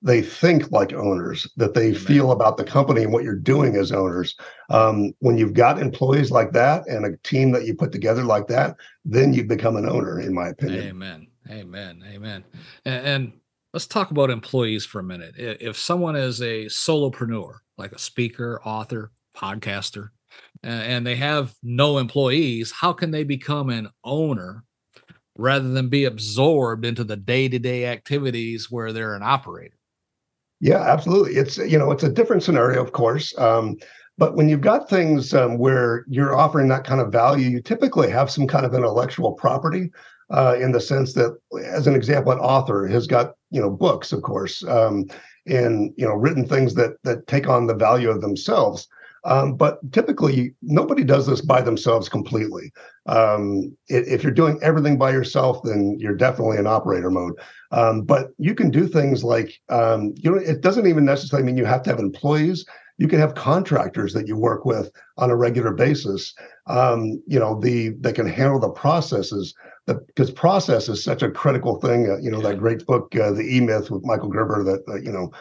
they 0.03 0.21
think 0.21 0.71
like 0.71 0.93
owners, 0.93 1.47
that 1.57 1.73
they 1.73 1.89
Amen. 1.89 1.99
feel 1.99 2.31
about 2.31 2.57
the 2.57 2.63
company 2.63 3.03
and 3.03 3.13
what 3.13 3.23
you're 3.23 3.35
doing 3.35 3.75
as 3.75 3.91
owners. 3.91 4.35
Um, 4.69 5.13
when 5.19 5.37
you've 5.37 5.53
got 5.53 5.79
employees 5.79 6.31
like 6.31 6.53
that 6.53 6.87
and 6.87 7.05
a 7.05 7.17
team 7.17 7.51
that 7.51 7.65
you 7.65 7.75
put 7.75 7.91
together 7.91 8.23
like 8.23 8.47
that, 8.47 8.77
then 9.05 9.33
you 9.33 9.43
become 9.43 9.75
an 9.75 9.87
owner, 9.87 10.19
in 10.19 10.33
my 10.33 10.49
opinion. 10.49 10.87
Amen. 10.87 11.27
Amen. 11.49 12.03
Amen. 12.07 12.43
And, 12.85 13.05
and 13.05 13.33
let's 13.73 13.87
talk 13.87 14.11
about 14.11 14.29
employees 14.29 14.85
for 14.85 14.99
a 14.99 15.03
minute. 15.03 15.35
If 15.37 15.77
someone 15.77 16.15
is 16.15 16.41
a 16.41 16.65
solopreneur, 16.65 17.55
like 17.77 17.91
a 17.91 17.99
speaker, 17.99 18.61
author, 18.63 19.11
podcaster, 19.35 20.09
and 20.63 21.05
they 21.05 21.15
have 21.15 21.55
no 21.63 21.97
employees, 21.97 22.71
how 22.71 22.93
can 22.93 23.11
they 23.11 23.23
become 23.23 23.69
an 23.69 23.89
owner 24.03 24.63
rather 25.37 25.69
than 25.69 25.89
be 25.89 26.05
absorbed 26.05 26.85
into 26.85 27.03
the 27.03 27.15
day-to-day 27.15 27.85
activities 27.85 28.69
where 28.69 28.91
they're 28.93 29.15
an 29.15 29.23
operator? 29.23 29.75
Yeah, 30.59 30.81
absolutely. 30.81 31.35
It's 31.35 31.57
you 31.57 31.77
know 31.77 31.91
it's 31.91 32.03
a 32.03 32.11
different 32.11 32.43
scenario, 32.43 32.83
of 32.83 32.91
course. 32.91 33.35
Um, 33.37 33.77
but 34.17 34.35
when 34.35 34.47
you've 34.47 34.61
got 34.61 34.89
things 34.89 35.33
um, 35.33 35.57
where 35.57 36.05
you're 36.07 36.37
offering 36.37 36.67
that 36.67 36.83
kind 36.83 37.01
of 37.01 37.11
value, 37.11 37.49
you 37.49 37.61
typically 37.61 38.11
have 38.11 38.29
some 38.29 38.45
kind 38.45 38.65
of 38.65 38.75
intellectual 38.75 39.33
property 39.33 39.89
uh, 40.31 40.55
in 40.59 40.71
the 40.71 40.81
sense 40.81 41.13
that, 41.13 41.37
as 41.65 41.87
an 41.87 41.95
example, 41.95 42.31
an 42.31 42.39
author 42.39 42.87
has 42.87 43.07
got 43.07 43.35
you 43.49 43.61
know 43.61 43.69
books, 43.69 44.11
of 44.11 44.21
course, 44.21 44.63
um, 44.65 45.05
and 45.45 45.93
you 45.97 46.05
know 46.07 46.15
written 46.15 46.45
things 46.45 46.73
that 46.75 46.97
that 47.03 47.27
take 47.27 47.47
on 47.47 47.67
the 47.67 47.75
value 47.75 48.09
of 48.09 48.21
themselves. 48.21 48.87
Um, 49.23 49.55
but 49.55 49.79
typically, 49.91 50.55
nobody 50.63 51.03
does 51.03 51.27
this 51.27 51.41
by 51.41 51.61
themselves 51.61 52.09
completely. 52.09 52.71
Um, 53.05 53.75
if 53.87 54.23
you're 54.23 54.31
doing 54.31 54.57
everything 54.63 54.97
by 54.97 55.11
yourself, 55.11 55.61
then 55.63 55.97
you're 55.99 56.15
definitely 56.15 56.57
in 56.57 56.65
operator 56.65 57.11
mode. 57.11 57.33
Um, 57.71 58.01
but 58.01 58.29
you 58.39 58.55
can 58.55 58.71
do 58.71 58.87
things 58.87 59.23
like, 59.23 59.59
um, 59.69 60.13
you 60.17 60.31
know, 60.31 60.37
it 60.37 60.61
doesn't 60.61 60.87
even 60.87 61.05
necessarily 61.05 61.45
mean 61.45 61.57
you 61.57 61.65
have 61.65 61.83
to 61.83 61.91
have 61.91 61.99
employees. 61.99 62.65
You 62.97 63.07
can 63.07 63.19
have 63.19 63.35
contractors 63.35 64.13
that 64.13 64.27
you 64.27 64.37
work 64.37 64.65
with 64.65 64.91
on 65.17 65.29
a 65.29 65.35
regular 65.35 65.71
basis. 65.71 66.33
Um, 66.67 67.21
you 67.27 67.39
know, 67.39 67.59
the 67.59 67.89
that 68.01 68.15
can 68.15 68.27
handle 68.27 68.59
the 68.59 68.69
processes. 68.69 69.53
Because 70.07 70.31
process 70.31 70.89
is 70.89 71.03
such 71.03 71.23
a 71.23 71.31
critical 71.31 71.79
thing. 71.79 72.09
Uh, 72.09 72.17
you 72.17 72.31
know, 72.31 72.41
that 72.41 72.59
great 72.59 72.85
book, 72.85 73.15
uh, 73.15 73.31
The 73.31 73.43
E 73.43 73.59
Myth, 73.59 73.91
with 73.91 74.05
Michael 74.05 74.29
Gerber, 74.29 74.63
that 74.63 74.83
uh, 74.87 74.95
you 74.95 75.11
know 75.11 75.31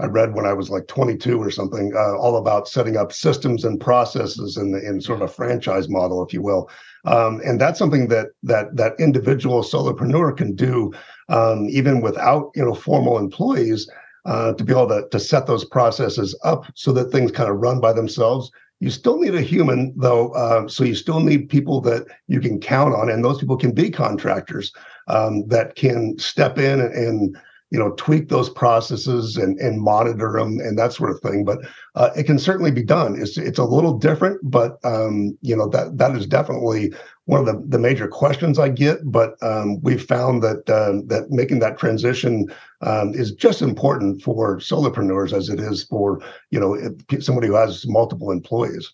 I 0.00 0.06
read 0.06 0.34
when 0.34 0.46
I 0.46 0.52
was 0.52 0.70
like 0.70 0.86
22 0.86 1.38
or 1.40 1.50
something, 1.50 1.92
uh, 1.94 2.16
all 2.16 2.36
about 2.36 2.68
setting 2.68 2.96
up 2.96 3.12
systems 3.12 3.64
and 3.64 3.78
processes 3.78 4.56
in, 4.56 4.72
the, 4.72 4.78
in 4.78 5.00
sort 5.00 5.20
of 5.20 5.28
a 5.28 5.32
franchise 5.32 5.88
model, 5.88 6.24
if 6.24 6.32
you 6.32 6.40
will. 6.40 6.70
Um, 7.04 7.40
and 7.44 7.60
that's 7.60 7.78
something 7.78 8.08
that 8.08 8.28
that 8.42 8.76
that 8.76 8.94
individual 8.98 9.62
solopreneur 9.62 10.36
can 10.36 10.54
do 10.54 10.92
um, 11.28 11.66
even 11.70 12.00
without 12.00 12.50
you 12.54 12.64
know 12.64 12.74
formal 12.74 13.18
employees 13.18 13.90
uh, 14.26 14.52
to 14.54 14.64
be 14.64 14.72
able 14.72 14.88
to, 14.88 15.08
to 15.10 15.20
set 15.20 15.46
those 15.46 15.64
processes 15.64 16.38
up 16.44 16.66
so 16.74 16.92
that 16.92 17.10
things 17.10 17.32
kind 17.32 17.50
of 17.50 17.56
run 17.56 17.80
by 17.80 17.92
themselves. 17.92 18.50
You 18.80 18.90
still 18.90 19.18
need 19.18 19.34
a 19.34 19.42
human 19.42 19.92
though, 19.96 20.30
uh, 20.30 20.66
so 20.66 20.84
you 20.84 20.94
still 20.94 21.20
need 21.20 21.50
people 21.50 21.82
that 21.82 22.06
you 22.28 22.40
can 22.40 22.58
count 22.58 22.94
on, 22.94 23.10
and 23.10 23.22
those 23.22 23.38
people 23.38 23.58
can 23.58 23.72
be 23.72 23.90
contractors 23.90 24.72
um, 25.06 25.46
that 25.48 25.74
can 25.76 26.18
step 26.18 26.58
in 26.58 26.80
and, 26.80 26.94
and 26.94 27.36
you 27.70 27.78
know 27.78 27.92
tweak 27.92 28.28
those 28.28 28.50
processes 28.50 29.36
and 29.36 29.58
and 29.58 29.80
monitor 29.80 30.32
them 30.32 30.58
and 30.60 30.78
that 30.78 30.92
sort 30.92 31.10
of 31.10 31.20
thing 31.20 31.44
but 31.44 31.60
uh, 31.94 32.10
it 32.16 32.24
can 32.24 32.38
certainly 32.38 32.70
be 32.70 32.82
done. 32.82 33.20
It's 33.20 33.38
it's 33.38 33.58
a 33.58 33.64
little 33.64 33.98
different 33.98 34.40
but 34.42 34.78
um, 34.84 35.36
you 35.40 35.56
know 35.56 35.68
that 35.68 35.98
that 35.98 36.16
is 36.16 36.26
definitely 36.26 36.92
one 37.24 37.40
of 37.40 37.46
the, 37.46 37.62
the 37.66 37.78
major 37.78 38.08
questions 38.08 38.58
I 38.58 38.68
get 38.68 38.98
but 39.04 39.34
um, 39.42 39.80
we've 39.82 40.04
found 40.04 40.42
that 40.42 40.68
uh, 40.68 41.00
that 41.06 41.30
making 41.30 41.60
that 41.60 41.78
transition 41.78 42.46
um, 42.80 43.14
is 43.14 43.32
just 43.32 43.62
important 43.62 44.22
for 44.22 44.58
solopreneurs 44.58 45.32
as 45.32 45.48
it 45.48 45.60
is 45.60 45.84
for 45.84 46.20
you 46.50 46.60
know 46.60 46.76
somebody 47.20 47.46
who 47.46 47.54
has 47.54 47.86
multiple 47.86 48.32
employees. 48.32 48.92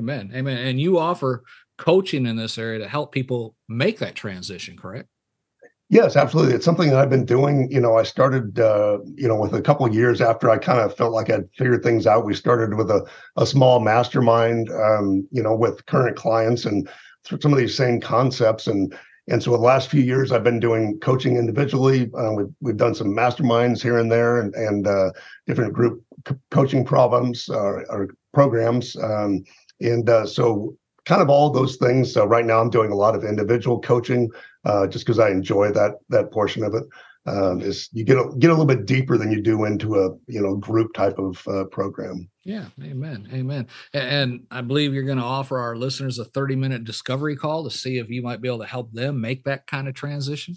Amen 0.00 0.30
amen 0.34 0.58
and 0.58 0.80
you 0.80 0.98
offer 0.98 1.44
coaching 1.76 2.26
in 2.26 2.36
this 2.36 2.58
area 2.58 2.80
to 2.80 2.88
help 2.88 3.12
people 3.12 3.54
make 3.68 4.00
that 4.00 4.16
transition 4.16 4.76
correct 4.76 5.08
Yes, 5.90 6.16
absolutely. 6.16 6.54
It's 6.54 6.66
something 6.66 6.90
that 6.90 6.98
I've 6.98 7.08
been 7.08 7.24
doing. 7.24 7.70
You 7.70 7.80
know, 7.80 7.96
I 7.96 8.02
started, 8.02 8.58
uh, 8.60 8.98
you 9.16 9.26
know, 9.26 9.36
with 9.36 9.54
a 9.54 9.62
couple 9.62 9.86
of 9.86 9.94
years 9.94 10.20
after 10.20 10.50
I 10.50 10.58
kind 10.58 10.80
of 10.80 10.94
felt 10.94 11.14
like 11.14 11.30
I'd 11.30 11.48
figured 11.56 11.82
things 11.82 12.06
out. 12.06 12.26
We 12.26 12.34
started 12.34 12.76
with 12.76 12.90
a, 12.90 13.06
a 13.38 13.46
small 13.46 13.80
mastermind, 13.80 14.68
um, 14.70 15.26
you 15.30 15.42
know, 15.42 15.54
with 15.56 15.86
current 15.86 16.14
clients 16.16 16.66
and 16.66 16.86
some 17.40 17.52
of 17.52 17.58
these 17.58 17.74
same 17.76 18.00
concepts. 18.00 18.66
And 18.66 18.94
and 19.30 19.42
so 19.42 19.50
the 19.52 19.58
last 19.58 19.90
few 19.90 20.02
years, 20.02 20.30
I've 20.30 20.44
been 20.44 20.60
doing 20.60 20.98
coaching 21.00 21.36
individually. 21.38 22.10
Uh, 22.18 22.32
we've 22.32 22.54
we've 22.60 22.76
done 22.76 22.94
some 22.94 23.08
masterminds 23.08 23.82
here 23.82 23.96
and 23.98 24.12
there, 24.12 24.40
and 24.40 24.54
and 24.54 24.86
uh, 24.86 25.10
different 25.46 25.72
group 25.72 26.02
co- 26.26 26.38
coaching 26.50 26.84
problems 26.84 27.48
or, 27.48 27.84
or 27.90 28.08
programs. 28.34 28.94
Um, 28.96 29.42
and 29.80 30.08
uh, 30.08 30.26
so 30.26 30.76
kind 31.08 31.22
of 31.22 31.30
all 31.30 31.50
those 31.50 31.76
things. 31.76 32.12
So 32.12 32.26
right 32.26 32.44
now 32.44 32.60
I'm 32.60 32.70
doing 32.70 32.92
a 32.92 32.94
lot 32.94 33.14
of 33.14 33.24
individual 33.24 33.80
coaching 33.80 34.30
uh, 34.64 34.86
just 34.86 35.06
because 35.06 35.18
I 35.18 35.30
enjoy 35.30 35.72
that 35.72 35.94
that 36.10 36.30
portion 36.30 36.62
of 36.62 36.74
it. 36.74 36.84
Um, 37.26 37.60
is 37.60 37.90
you 37.92 38.04
get 38.04 38.16
a, 38.16 38.30
get 38.38 38.48
a 38.48 38.54
little 38.54 38.64
bit 38.64 38.86
deeper 38.86 39.18
than 39.18 39.30
you 39.30 39.42
do 39.42 39.64
into 39.64 39.96
a 39.96 40.10
you 40.28 40.40
know 40.40 40.56
group 40.56 40.94
type 40.94 41.18
of 41.18 41.46
uh, 41.48 41.64
program. 41.64 42.28
Yeah, 42.44 42.66
amen, 42.82 43.28
amen. 43.32 43.66
And 43.92 44.46
I 44.50 44.60
believe 44.62 44.94
you're 44.94 45.02
going 45.02 45.18
to 45.18 45.24
offer 45.24 45.58
our 45.58 45.76
listeners 45.76 46.18
a 46.18 46.24
30 46.24 46.56
minute 46.56 46.84
discovery 46.84 47.36
call 47.36 47.64
to 47.64 47.70
see 47.70 47.98
if 47.98 48.08
you 48.08 48.22
might 48.22 48.40
be 48.40 48.48
able 48.48 48.60
to 48.60 48.66
help 48.66 48.92
them 48.92 49.20
make 49.20 49.44
that 49.44 49.66
kind 49.66 49.88
of 49.88 49.94
transition. 49.94 50.56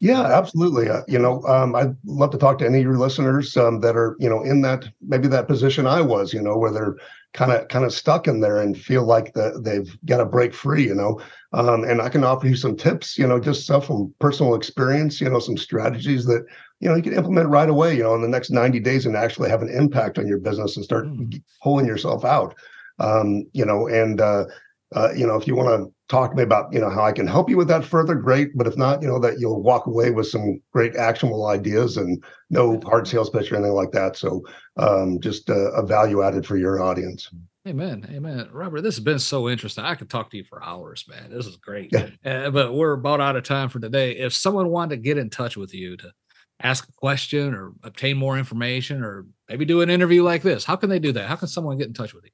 Yeah, 0.00 0.22
absolutely. 0.24 0.90
Uh, 0.90 1.02
you 1.08 1.18
know, 1.18 1.42
um, 1.44 1.74
I'd 1.74 1.96
love 2.04 2.30
to 2.32 2.38
talk 2.38 2.58
to 2.58 2.66
any 2.66 2.78
of 2.78 2.84
your 2.84 2.98
listeners 2.98 3.56
um, 3.56 3.80
that 3.80 3.96
are, 3.96 4.14
you 4.20 4.28
know, 4.28 4.42
in 4.42 4.60
that 4.60 4.84
maybe 5.00 5.26
that 5.28 5.48
position 5.48 5.86
I 5.86 6.02
was, 6.02 6.34
you 6.34 6.42
know, 6.42 6.58
where 6.58 6.70
they're 6.70 6.96
kind 7.32 7.50
of 7.50 7.68
kind 7.68 7.84
of 7.84 7.92
stuck 7.94 8.28
in 8.28 8.40
there 8.40 8.60
and 8.60 8.76
feel 8.78 9.04
like 9.06 9.32
that 9.34 9.62
they've 9.64 9.96
got 10.04 10.18
to 10.18 10.26
break 10.26 10.52
free, 10.52 10.84
you 10.84 10.94
know. 10.94 11.18
Um, 11.54 11.84
and 11.84 12.02
I 12.02 12.10
can 12.10 12.24
offer 12.24 12.46
you 12.46 12.56
some 12.56 12.76
tips, 12.76 13.16
you 13.16 13.26
know, 13.26 13.40
just 13.40 13.62
stuff 13.64 13.86
from 13.86 14.12
personal 14.20 14.54
experience, 14.54 15.18
you 15.18 15.30
know, 15.30 15.38
some 15.38 15.56
strategies 15.56 16.26
that 16.26 16.44
you 16.80 16.90
know 16.90 16.94
you 16.94 17.02
can 17.02 17.14
implement 17.14 17.48
right 17.48 17.68
away, 17.70 17.96
you 17.96 18.02
know, 18.02 18.14
in 18.14 18.20
the 18.20 18.28
next 18.28 18.50
ninety 18.50 18.80
days 18.80 19.06
and 19.06 19.16
actually 19.16 19.48
have 19.48 19.62
an 19.62 19.70
impact 19.70 20.18
on 20.18 20.26
your 20.26 20.38
business 20.38 20.76
and 20.76 20.84
start 20.84 21.06
mm. 21.06 21.42
pulling 21.62 21.86
yourself 21.86 22.22
out. 22.22 22.54
Um, 22.98 23.44
you 23.54 23.64
know, 23.64 23.88
and 23.88 24.20
uh, 24.20 24.44
uh, 24.94 25.12
you 25.16 25.26
know, 25.26 25.36
if 25.36 25.46
you 25.46 25.56
want 25.56 25.68
to 25.68 25.92
talk 26.08 26.30
to 26.30 26.36
me 26.36 26.42
about, 26.42 26.72
you 26.72 26.80
know, 26.80 26.90
how 26.90 27.04
I 27.04 27.12
can 27.12 27.26
help 27.26 27.50
you 27.50 27.56
with 27.56 27.68
that 27.68 27.84
further, 27.84 28.14
great. 28.14 28.56
But 28.56 28.66
if 28.66 28.76
not, 28.76 29.02
you 29.02 29.08
know, 29.08 29.18
that 29.18 29.38
you'll 29.38 29.62
walk 29.62 29.86
away 29.86 30.10
with 30.10 30.28
some 30.28 30.60
great 30.72 30.94
actionable 30.94 31.46
ideas 31.46 31.96
and 31.96 32.22
no 32.50 32.80
hard 32.80 33.08
sales 33.08 33.30
pitch 33.30 33.50
or 33.50 33.56
anything 33.56 33.74
like 33.74 33.90
that. 33.92 34.16
So 34.16 34.42
um, 34.76 35.20
just 35.20 35.50
uh, 35.50 35.72
a 35.72 35.84
value 35.84 36.22
added 36.22 36.46
for 36.46 36.56
your 36.56 36.82
audience. 36.82 37.28
Amen. 37.66 38.06
Amen. 38.14 38.48
Robert, 38.52 38.82
this 38.82 38.94
has 38.94 39.02
been 39.02 39.18
so 39.18 39.48
interesting. 39.48 39.82
I 39.82 39.96
could 39.96 40.08
talk 40.08 40.30
to 40.30 40.36
you 40.36 40.44
for 40.44 40.62
hours, 40.62 41.04
man. 41.08 41.30
This 41.30 41.46
is 41.46 41.56
great. 41.56 41.90
Yeah. 41.92 42.10
Uh, 42.24 42.50
but 42.50 42.72
we're 42.72 42.92
about 42.92 43.20
out 43.20 43.34
of 43.34 43.42
time 43.42 43.68
for 43.68 43.80
today. 43.80 44.12
If 44.12 44.32
someone 44.32 44.68
wanted 44.68 44.96
to 44.96 45.02
get 45.02 45.18
in 45.18 45.30
touch 45.30 45.56
with 45.56 45.74
you 45.74 45.96
to 45.96 46.12
ask 46.60 46.88
a 46.88 46.92
question 46.92 47.52
or 47.54 47.72
obtain 47.82 48.16
more 48.16 48.38
information 48.38 49.02
or 49.02 49.26
maybe 49.48 49.64
do 49.64 49.80
an 49.80 49.90
interview 49.90 50.22
like 50.22 50.42
this, 50.42 50.64
how 50.64 50.76
can 50.76 50.90
they 50.90 51.00
do 51.00 51.10
that? 51.12 51.28
How 51.28 51.34
can 51.34 51.48
someone 51.48 51.76
get 51.76 51.88
in 51.88 51.92
touch 51.92 52.14
with 52.14 52.24
you? 52.24 52.30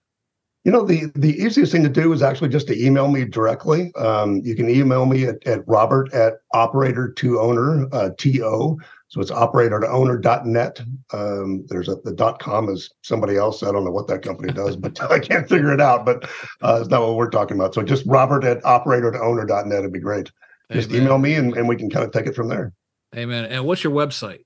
You 0.65 0.71
know, 0.71 0.85
the 0.85 1.11
the 1.17 1.37
easiest 1.43 1.73
thing 1.73 1.83
to 1.83 1.89
do 1.89 2.13
is 2.13 2.23
actually 2.23 2.51
just 2.51 2.69
to 2.69 2.85
email 2.85 3.09
me 3.09 3.25
directly. 3.25 3.93
Um, 3.97 4.41
you 4.45 4.55
can 4.55 4.71
email 4.71 5.07
me 5.07 5.25
at, 5.25 5.45
at 5.47 5.67
robert 5.67 6.13
at 6.15 6.35
operator 6.53 7.11
to 7.11 7.41
owner, 7.41 7.89
uh, 7.93 8.11
TO. 8.17 8.79
So 9.09 9.21
it's 9.21 9.31
operator 9.31 9.81
to 9.81 9.89
owner.net. 9.89 10.81
Um, 11.13 11.67
there's 11.69 11.89
a, 11.89 11.97
the 11.97 12.15
dot 12.15 12.39
com 12.39 12.69
is 12.69 12.91
somebody 13.03 13.37
else. 13.37 13.63
I 13.63 13.73
don't 13.73 13.85
know 13.85 13.91
what 13.91 14.07
that 14.07 14.23
company 14.23 14.53
does, 14.53 14.77
but 14.77 15.03
I 15.11 15.19
can't 15.19 15.49
figure 15.49 15.73
it 15.73 15.81
out. 15.81 16.07
But 16.07 16.31
uh, 16.63 16.79
it's 16.81 16.89
not 16.89 17.03
what 17.03 17.17
we're 17.17 17.29
talking 17.29 17.57
about. 17.57 17.75
So 17.75 17.83
just 17.83 18.07
robert 18.07 18.45
at 18.45 18.65
operator 18.65 19.11
to 19.11 19.21
owner.net 19.21 19.83
would 19.83 19.93
be 19.93 19.99
great. 19.99 20.31
Just 20.71 20.93
email 20.93 21.19
me 21.19 21.35
and, 21.35 21.55
and 21.55 21.69
we 21.69 21.77
can 21.77 21.91
kind 21.91 22.07
of 22.07 22.13
take 22.13 22.27
it 22.27 22.35
from 22.35 22.49
there. 22.49 22.73
Amen. 23.15 23.45
And 23.45 23.67
what's 23.67 23.85
your 23.85 23.93
website? 23.93 24.45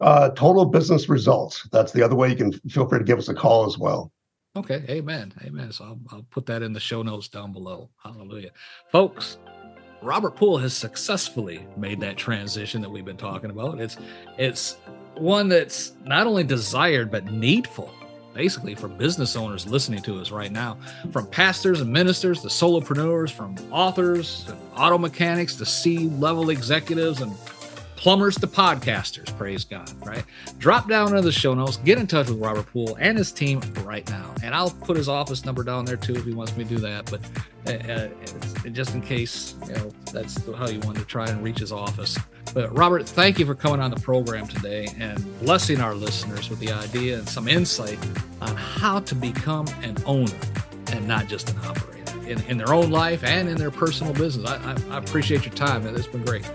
Uh, 0.00 0.30
total 0.30 0.64
business 0.64 1.08
results. 1.08 1.68
That's 1.70 1.92
the 1.92 2.02
other 2.02 2.16
way 2.16 2.30
you 2.30 2.36
can 2.36 2.52
feel 2.70 2.88
free 2.88 2.98
to 2.98 3.04
give 3.04 3.18
us 3.18 3.28
a 3.28 3.34
call 3.34 3.66
as 3.66 3.78
well. 3.78 4.10
Okay, 4.56 4.84
amen, 4.88 5.32
amen. 5.44 5.70
So 5.70 5.84
I'll, 5.84 6.00
I'll 6.10 6.26
put 6.30 6.46
that 6.46 6.62
in 6.62 6.72
the 6.72 6.80
show 6.80 7.02
notes 7.02 7.28
down 7.28 7.52
below. 7.52 7.88
Hallelujah, 8.02 8.50
folks. 8.90 9.38
Robert 10.02 10.34
Poole 10.34 10.58
has 10.58 10.72
successfully 10.74 11.66
made 11.76 12.00
that 12.00 12.16
transition 12.16 12.80
that 12.80 12.90
we've 12.90 13.04
been 13.04 13.16
talking 13.16 13.50
about. 13.50 13.80
It's 13.80 13.96
it's 14.38 14.76
one 15.14 15.48
that's 15.48 15.92
not 16.04 16.26
only 16.26 16.42
desired 16.42 17.10
but 17.10 17.30
needful 17.30 17.92
basically 18.32 18.74
for 18.74 18.88
business 18.88 19.36
owners 19.36 19.66
listening 19.66 20.00
to 20.00 20.20
us 20.20 20.30
right 20.30 20.52
now 20.52 20.78
from 21.12 21.26
pastors 21.26 21.80
and 21.80 21.92
ministers 21.92 22.40
to 22.40 22.48
solopreneurs 22.48 23.30
from 23.30 23.56
authors 23.72 24.44
to 24.44 24.56
auto 24.76 24.96
mechanics 24.96 25.56
to 25.56 25.66
c 25.66 26.08
level 26.10 26.50
executives 26.50 27.20
and 27.20 27.34
plumbers 28.00 28.34
to 28.34 28.46
podcasters. 28.46 29.36
Praise 29.36 29.62
God, 29.62 29.92
right? 30.06 30.24
Drop 30.56 30.88
down 30.88 31.08
into 31.08 31.20
the 31.20 31.30
show 31.30 31.52
notes, 31.52 31.76
get 31.76 31.98
in 31.98 32.06
touch 32.06 32.30
with 32.30 32.38
Robert 32.38 32.64
Poole 32.72 32.96
and 32.98 33.18
his 33.18 33.30
team 33.30 33.60
right 33.84 34.08
now. 34.08 34.34
And 34.42 34.54
I'll 34.54 34.70
put 34.70 34.96
his 34.96 35.06
office 35.06 35.44
number 35.44 35.62
down 35.62 35.84
there 35.84 35.98
too 35.98 36.14
if 36.14 36.24
he 36.24 36.32
wants 36.32 36.56
me 36.56 36.64
to 36.64 36.70
do 36.70 36.78
that. 36.78 37.10
But 37.10 37.20
uh, 37.66 37.92
uh 37.92 38.70
just 38.70 38.94
in 38.94 39.02
case, 39.02 39.54
you 39.66 39.74
know, 39.74 39.92
that's 40.14 40.42
how 40.54 40.68
you 40.68 40.80
want 40.80 40.96
to 40.96 41.04
try 41.04 41.26
and 41.26 41.44
reach 41.44 41.58
his 41.58 41.72
office. 41.72 42.18
But 42.54 42.74
Robert, 42.76 43.06
thank 43.06 43.38
you 43.38 43.44
for 43.44 43.54
coming 43.54 43.80
on 43.80 43.90
the 43.90 44.00
program 44.00 44.48
today 44.48 44.88
and 44.98 45.22
blessing 45.40 45.82
our 45.82 45.94
listeners 45.94 46.48
with 46.48 46.58
the 46.58 46.72
idea 46.72 47.18
and 47.18 47.28
some 47.28 47.48
insight 47.48 47.98
on 48.40 48.56
how 48.56 49.00
to 49.00 49.14
become 49.14 49.68
an 49.82 49.96
owner 50.06 50.32
and 50.92 51.06
not 51.06 51.28
just 51.28 51.50
an 51.50 51.58
operator 51.66 52.26
in, 52.26 52.40
in 52.44 52.56
their 52.56 52.72
own 52.72 52.90
life 52.90 53.22
and 53.24 53.46
in 53.46 53.58
their 53.58 53.70
personal 53.70 54.14
business. 54.14 54.50
I, 54.50 54.56
I, 54.56 54.94
I 54.94 54.98
appreciate 54.98 55.44
your 55.44 55.54
time. 55.54 55.86
and 55.86 55.94
It's 55.94 56.06
been 56.06 56.24
great. 56.24 56.50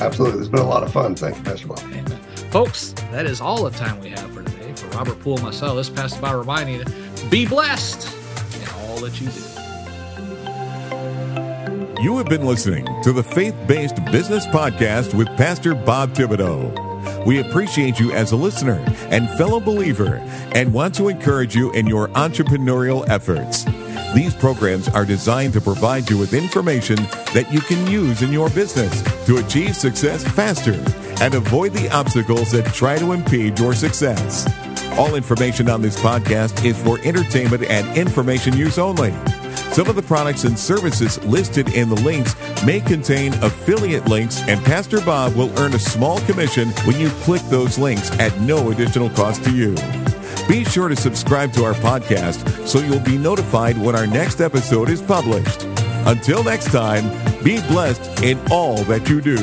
Absolutely. 0.00 0.40
It's 0.40 0.48
been 0.48 0.60
a 0.60 0.68
lot 0.68 0.82
of 0.82 0.92
fun. 0.92 1.14
Thank 1.14 1.36
you, 1.36 1.42
Pastor 1.42 1.68
Bob. 1.68 1.80
Amen. 1.80 2.06
Folks, 2.50 2.92
that 3.12 3.26
is 3.26 3.40
all 3.40 3.64
the 3.64 3.70
time 3.70 4.00
we 4.00 4.10
have 4.10 4.32
for 4.32 4.42
today. 4.42 4.72
For 4.74 4.86
Robert 4.88 5.20
Poole 5.20 5.34
and 5.34 5.44
myself, 5.44 5.76
this 5.76 5.90
Pastor 5.90 6.20
Bob 6.20 6.36
reminding 6.36 6.76
you 6.76 6.84
to 6.84 7.28
be 7.30 7.46
blessed 7.46 8.08
in 8.60 8.68
all 8.80 8.98
that 9.00 9.20
you 9.20 9.28
do. 9.28 9.40
You 12.02 12.16
have 12.16 12.26
been 12.26 12.46
listening 12.46 12.86
to 13.02 13.12
the 13.12 13.22
Faith 13.22 13.54
Based 13.66 14.02
Business 14.06 14.46
Podcast 14.46 15.12
with 15.14 15.28
Pastor 15.36 15.74
Bob 15.74 16.14
Thibodeau. 16.14 16.90
We 17.26 17.40
appreciate 17.40 18.00
you 18.00 18.12
as 18.12 18.32
a 18.32 18.36
listener 18.36 18.82
and 19.10 19.28
fellow 19.30 19.60
believer 19.60 20.16
and 20.52 20.72
want 20.72 20.94
to 20.94 21.08
encourage 21.08 21.54
you 21.54 21.70
in 21.72 21.86
your 21.86 22.08
entrepreneurial 22.08 23.06
efforts. 23.08 23.66
These 24.14 24.34
programs 24.34 24.88
are 24.88 25.04
designed 25.04 25.52
to 25.52 25.60
provide 25.60 26.10
you 26.10 26.18
with 26.18 26.34
information 26.34 26.96
that 27.32 27.46
you 27.52 27.60
can 27.60 27.86
use 27.86 28.22
in 28.22 28.32
your 28.32 28.50
business 28.50 29.02
to 29.26 29.36
achieve 29.36 29.76
success 29.76 30.24
faster 30.24 30.74
and 31.22 31.34
avoid 31.34 31.74
the 31.74 31.88
obstacles 31.90 32.50
that 32.50 32.66
try 32.74 32.98
to 32.98 33.12
impede 33.12 33.56
your 33.56 33.72
success. 33.72 34.50
All 34.98 35.14
information 35.14 35.70
on 35.70 35.80
this 35.80 35.96
podcast 35.96 36.64
is 36.64 36.76
for 36.82 36.98
entertainment 37.04 37.62
and 37.64 37.96
information 37.96 38.56
use 38.56 38.78
only. 38.78 39.12
Some 39.72 39.88
of 39.88 39.94
the 39.94 40.02
products 40.02 40.42
and 40.42 40.58
services 40.58 41.22
listed 41.24 41.72
in 41.72 41.88
the 41.88 42.00
links 42.00 42.34
may 42.64 42.80
contain 42.80 43.32
affiliate 43.34 44.08
links, 44.08 44.42
and 44.48 44.60
Pastor 44.64 45.00
Bob 45.00 45.36
will 45.36 45.56
earn 45.56 45.74
a 45.74 45.78
small 45.78 46.18
commission 46.22 46.70
when 46.84 46.98
you 46.98 47.10
click 47.22 47.42
those 47.42 47.78
links 47.78 48.10
at 48.18 48.36
no 48.40 48.72
additional 48.72 49.08
cost 49.10 49.44
to 49.44 49.54
you. 49.54 49.76
Be 50.50 50.64
sure 50.64 50.88
to 50.88 50.96
subscribe 50.96 51.52
to 51.52 51.64
our 51.64 51.74
podcast 51.74 52.66
so 52.66 52.80
you'll 52.80 52.98
be 52.98 53.16
notified 53.16 53.78
when 53.78 53.94
our 53.94 54.04
next 54.04 54.40
episode 54.40 54.90
is 54.90 55.00
published. 55.00 55.62
Until 56.06 56.42
next 56.42 56.72
time, 56.72 57.08
be 57.44 57.60
blessed 57.68 58.24
in 58.24 58.36
all 58.50 58.82
that 58.84 59.08
you 59.08 59.20
do. 59.20 59.36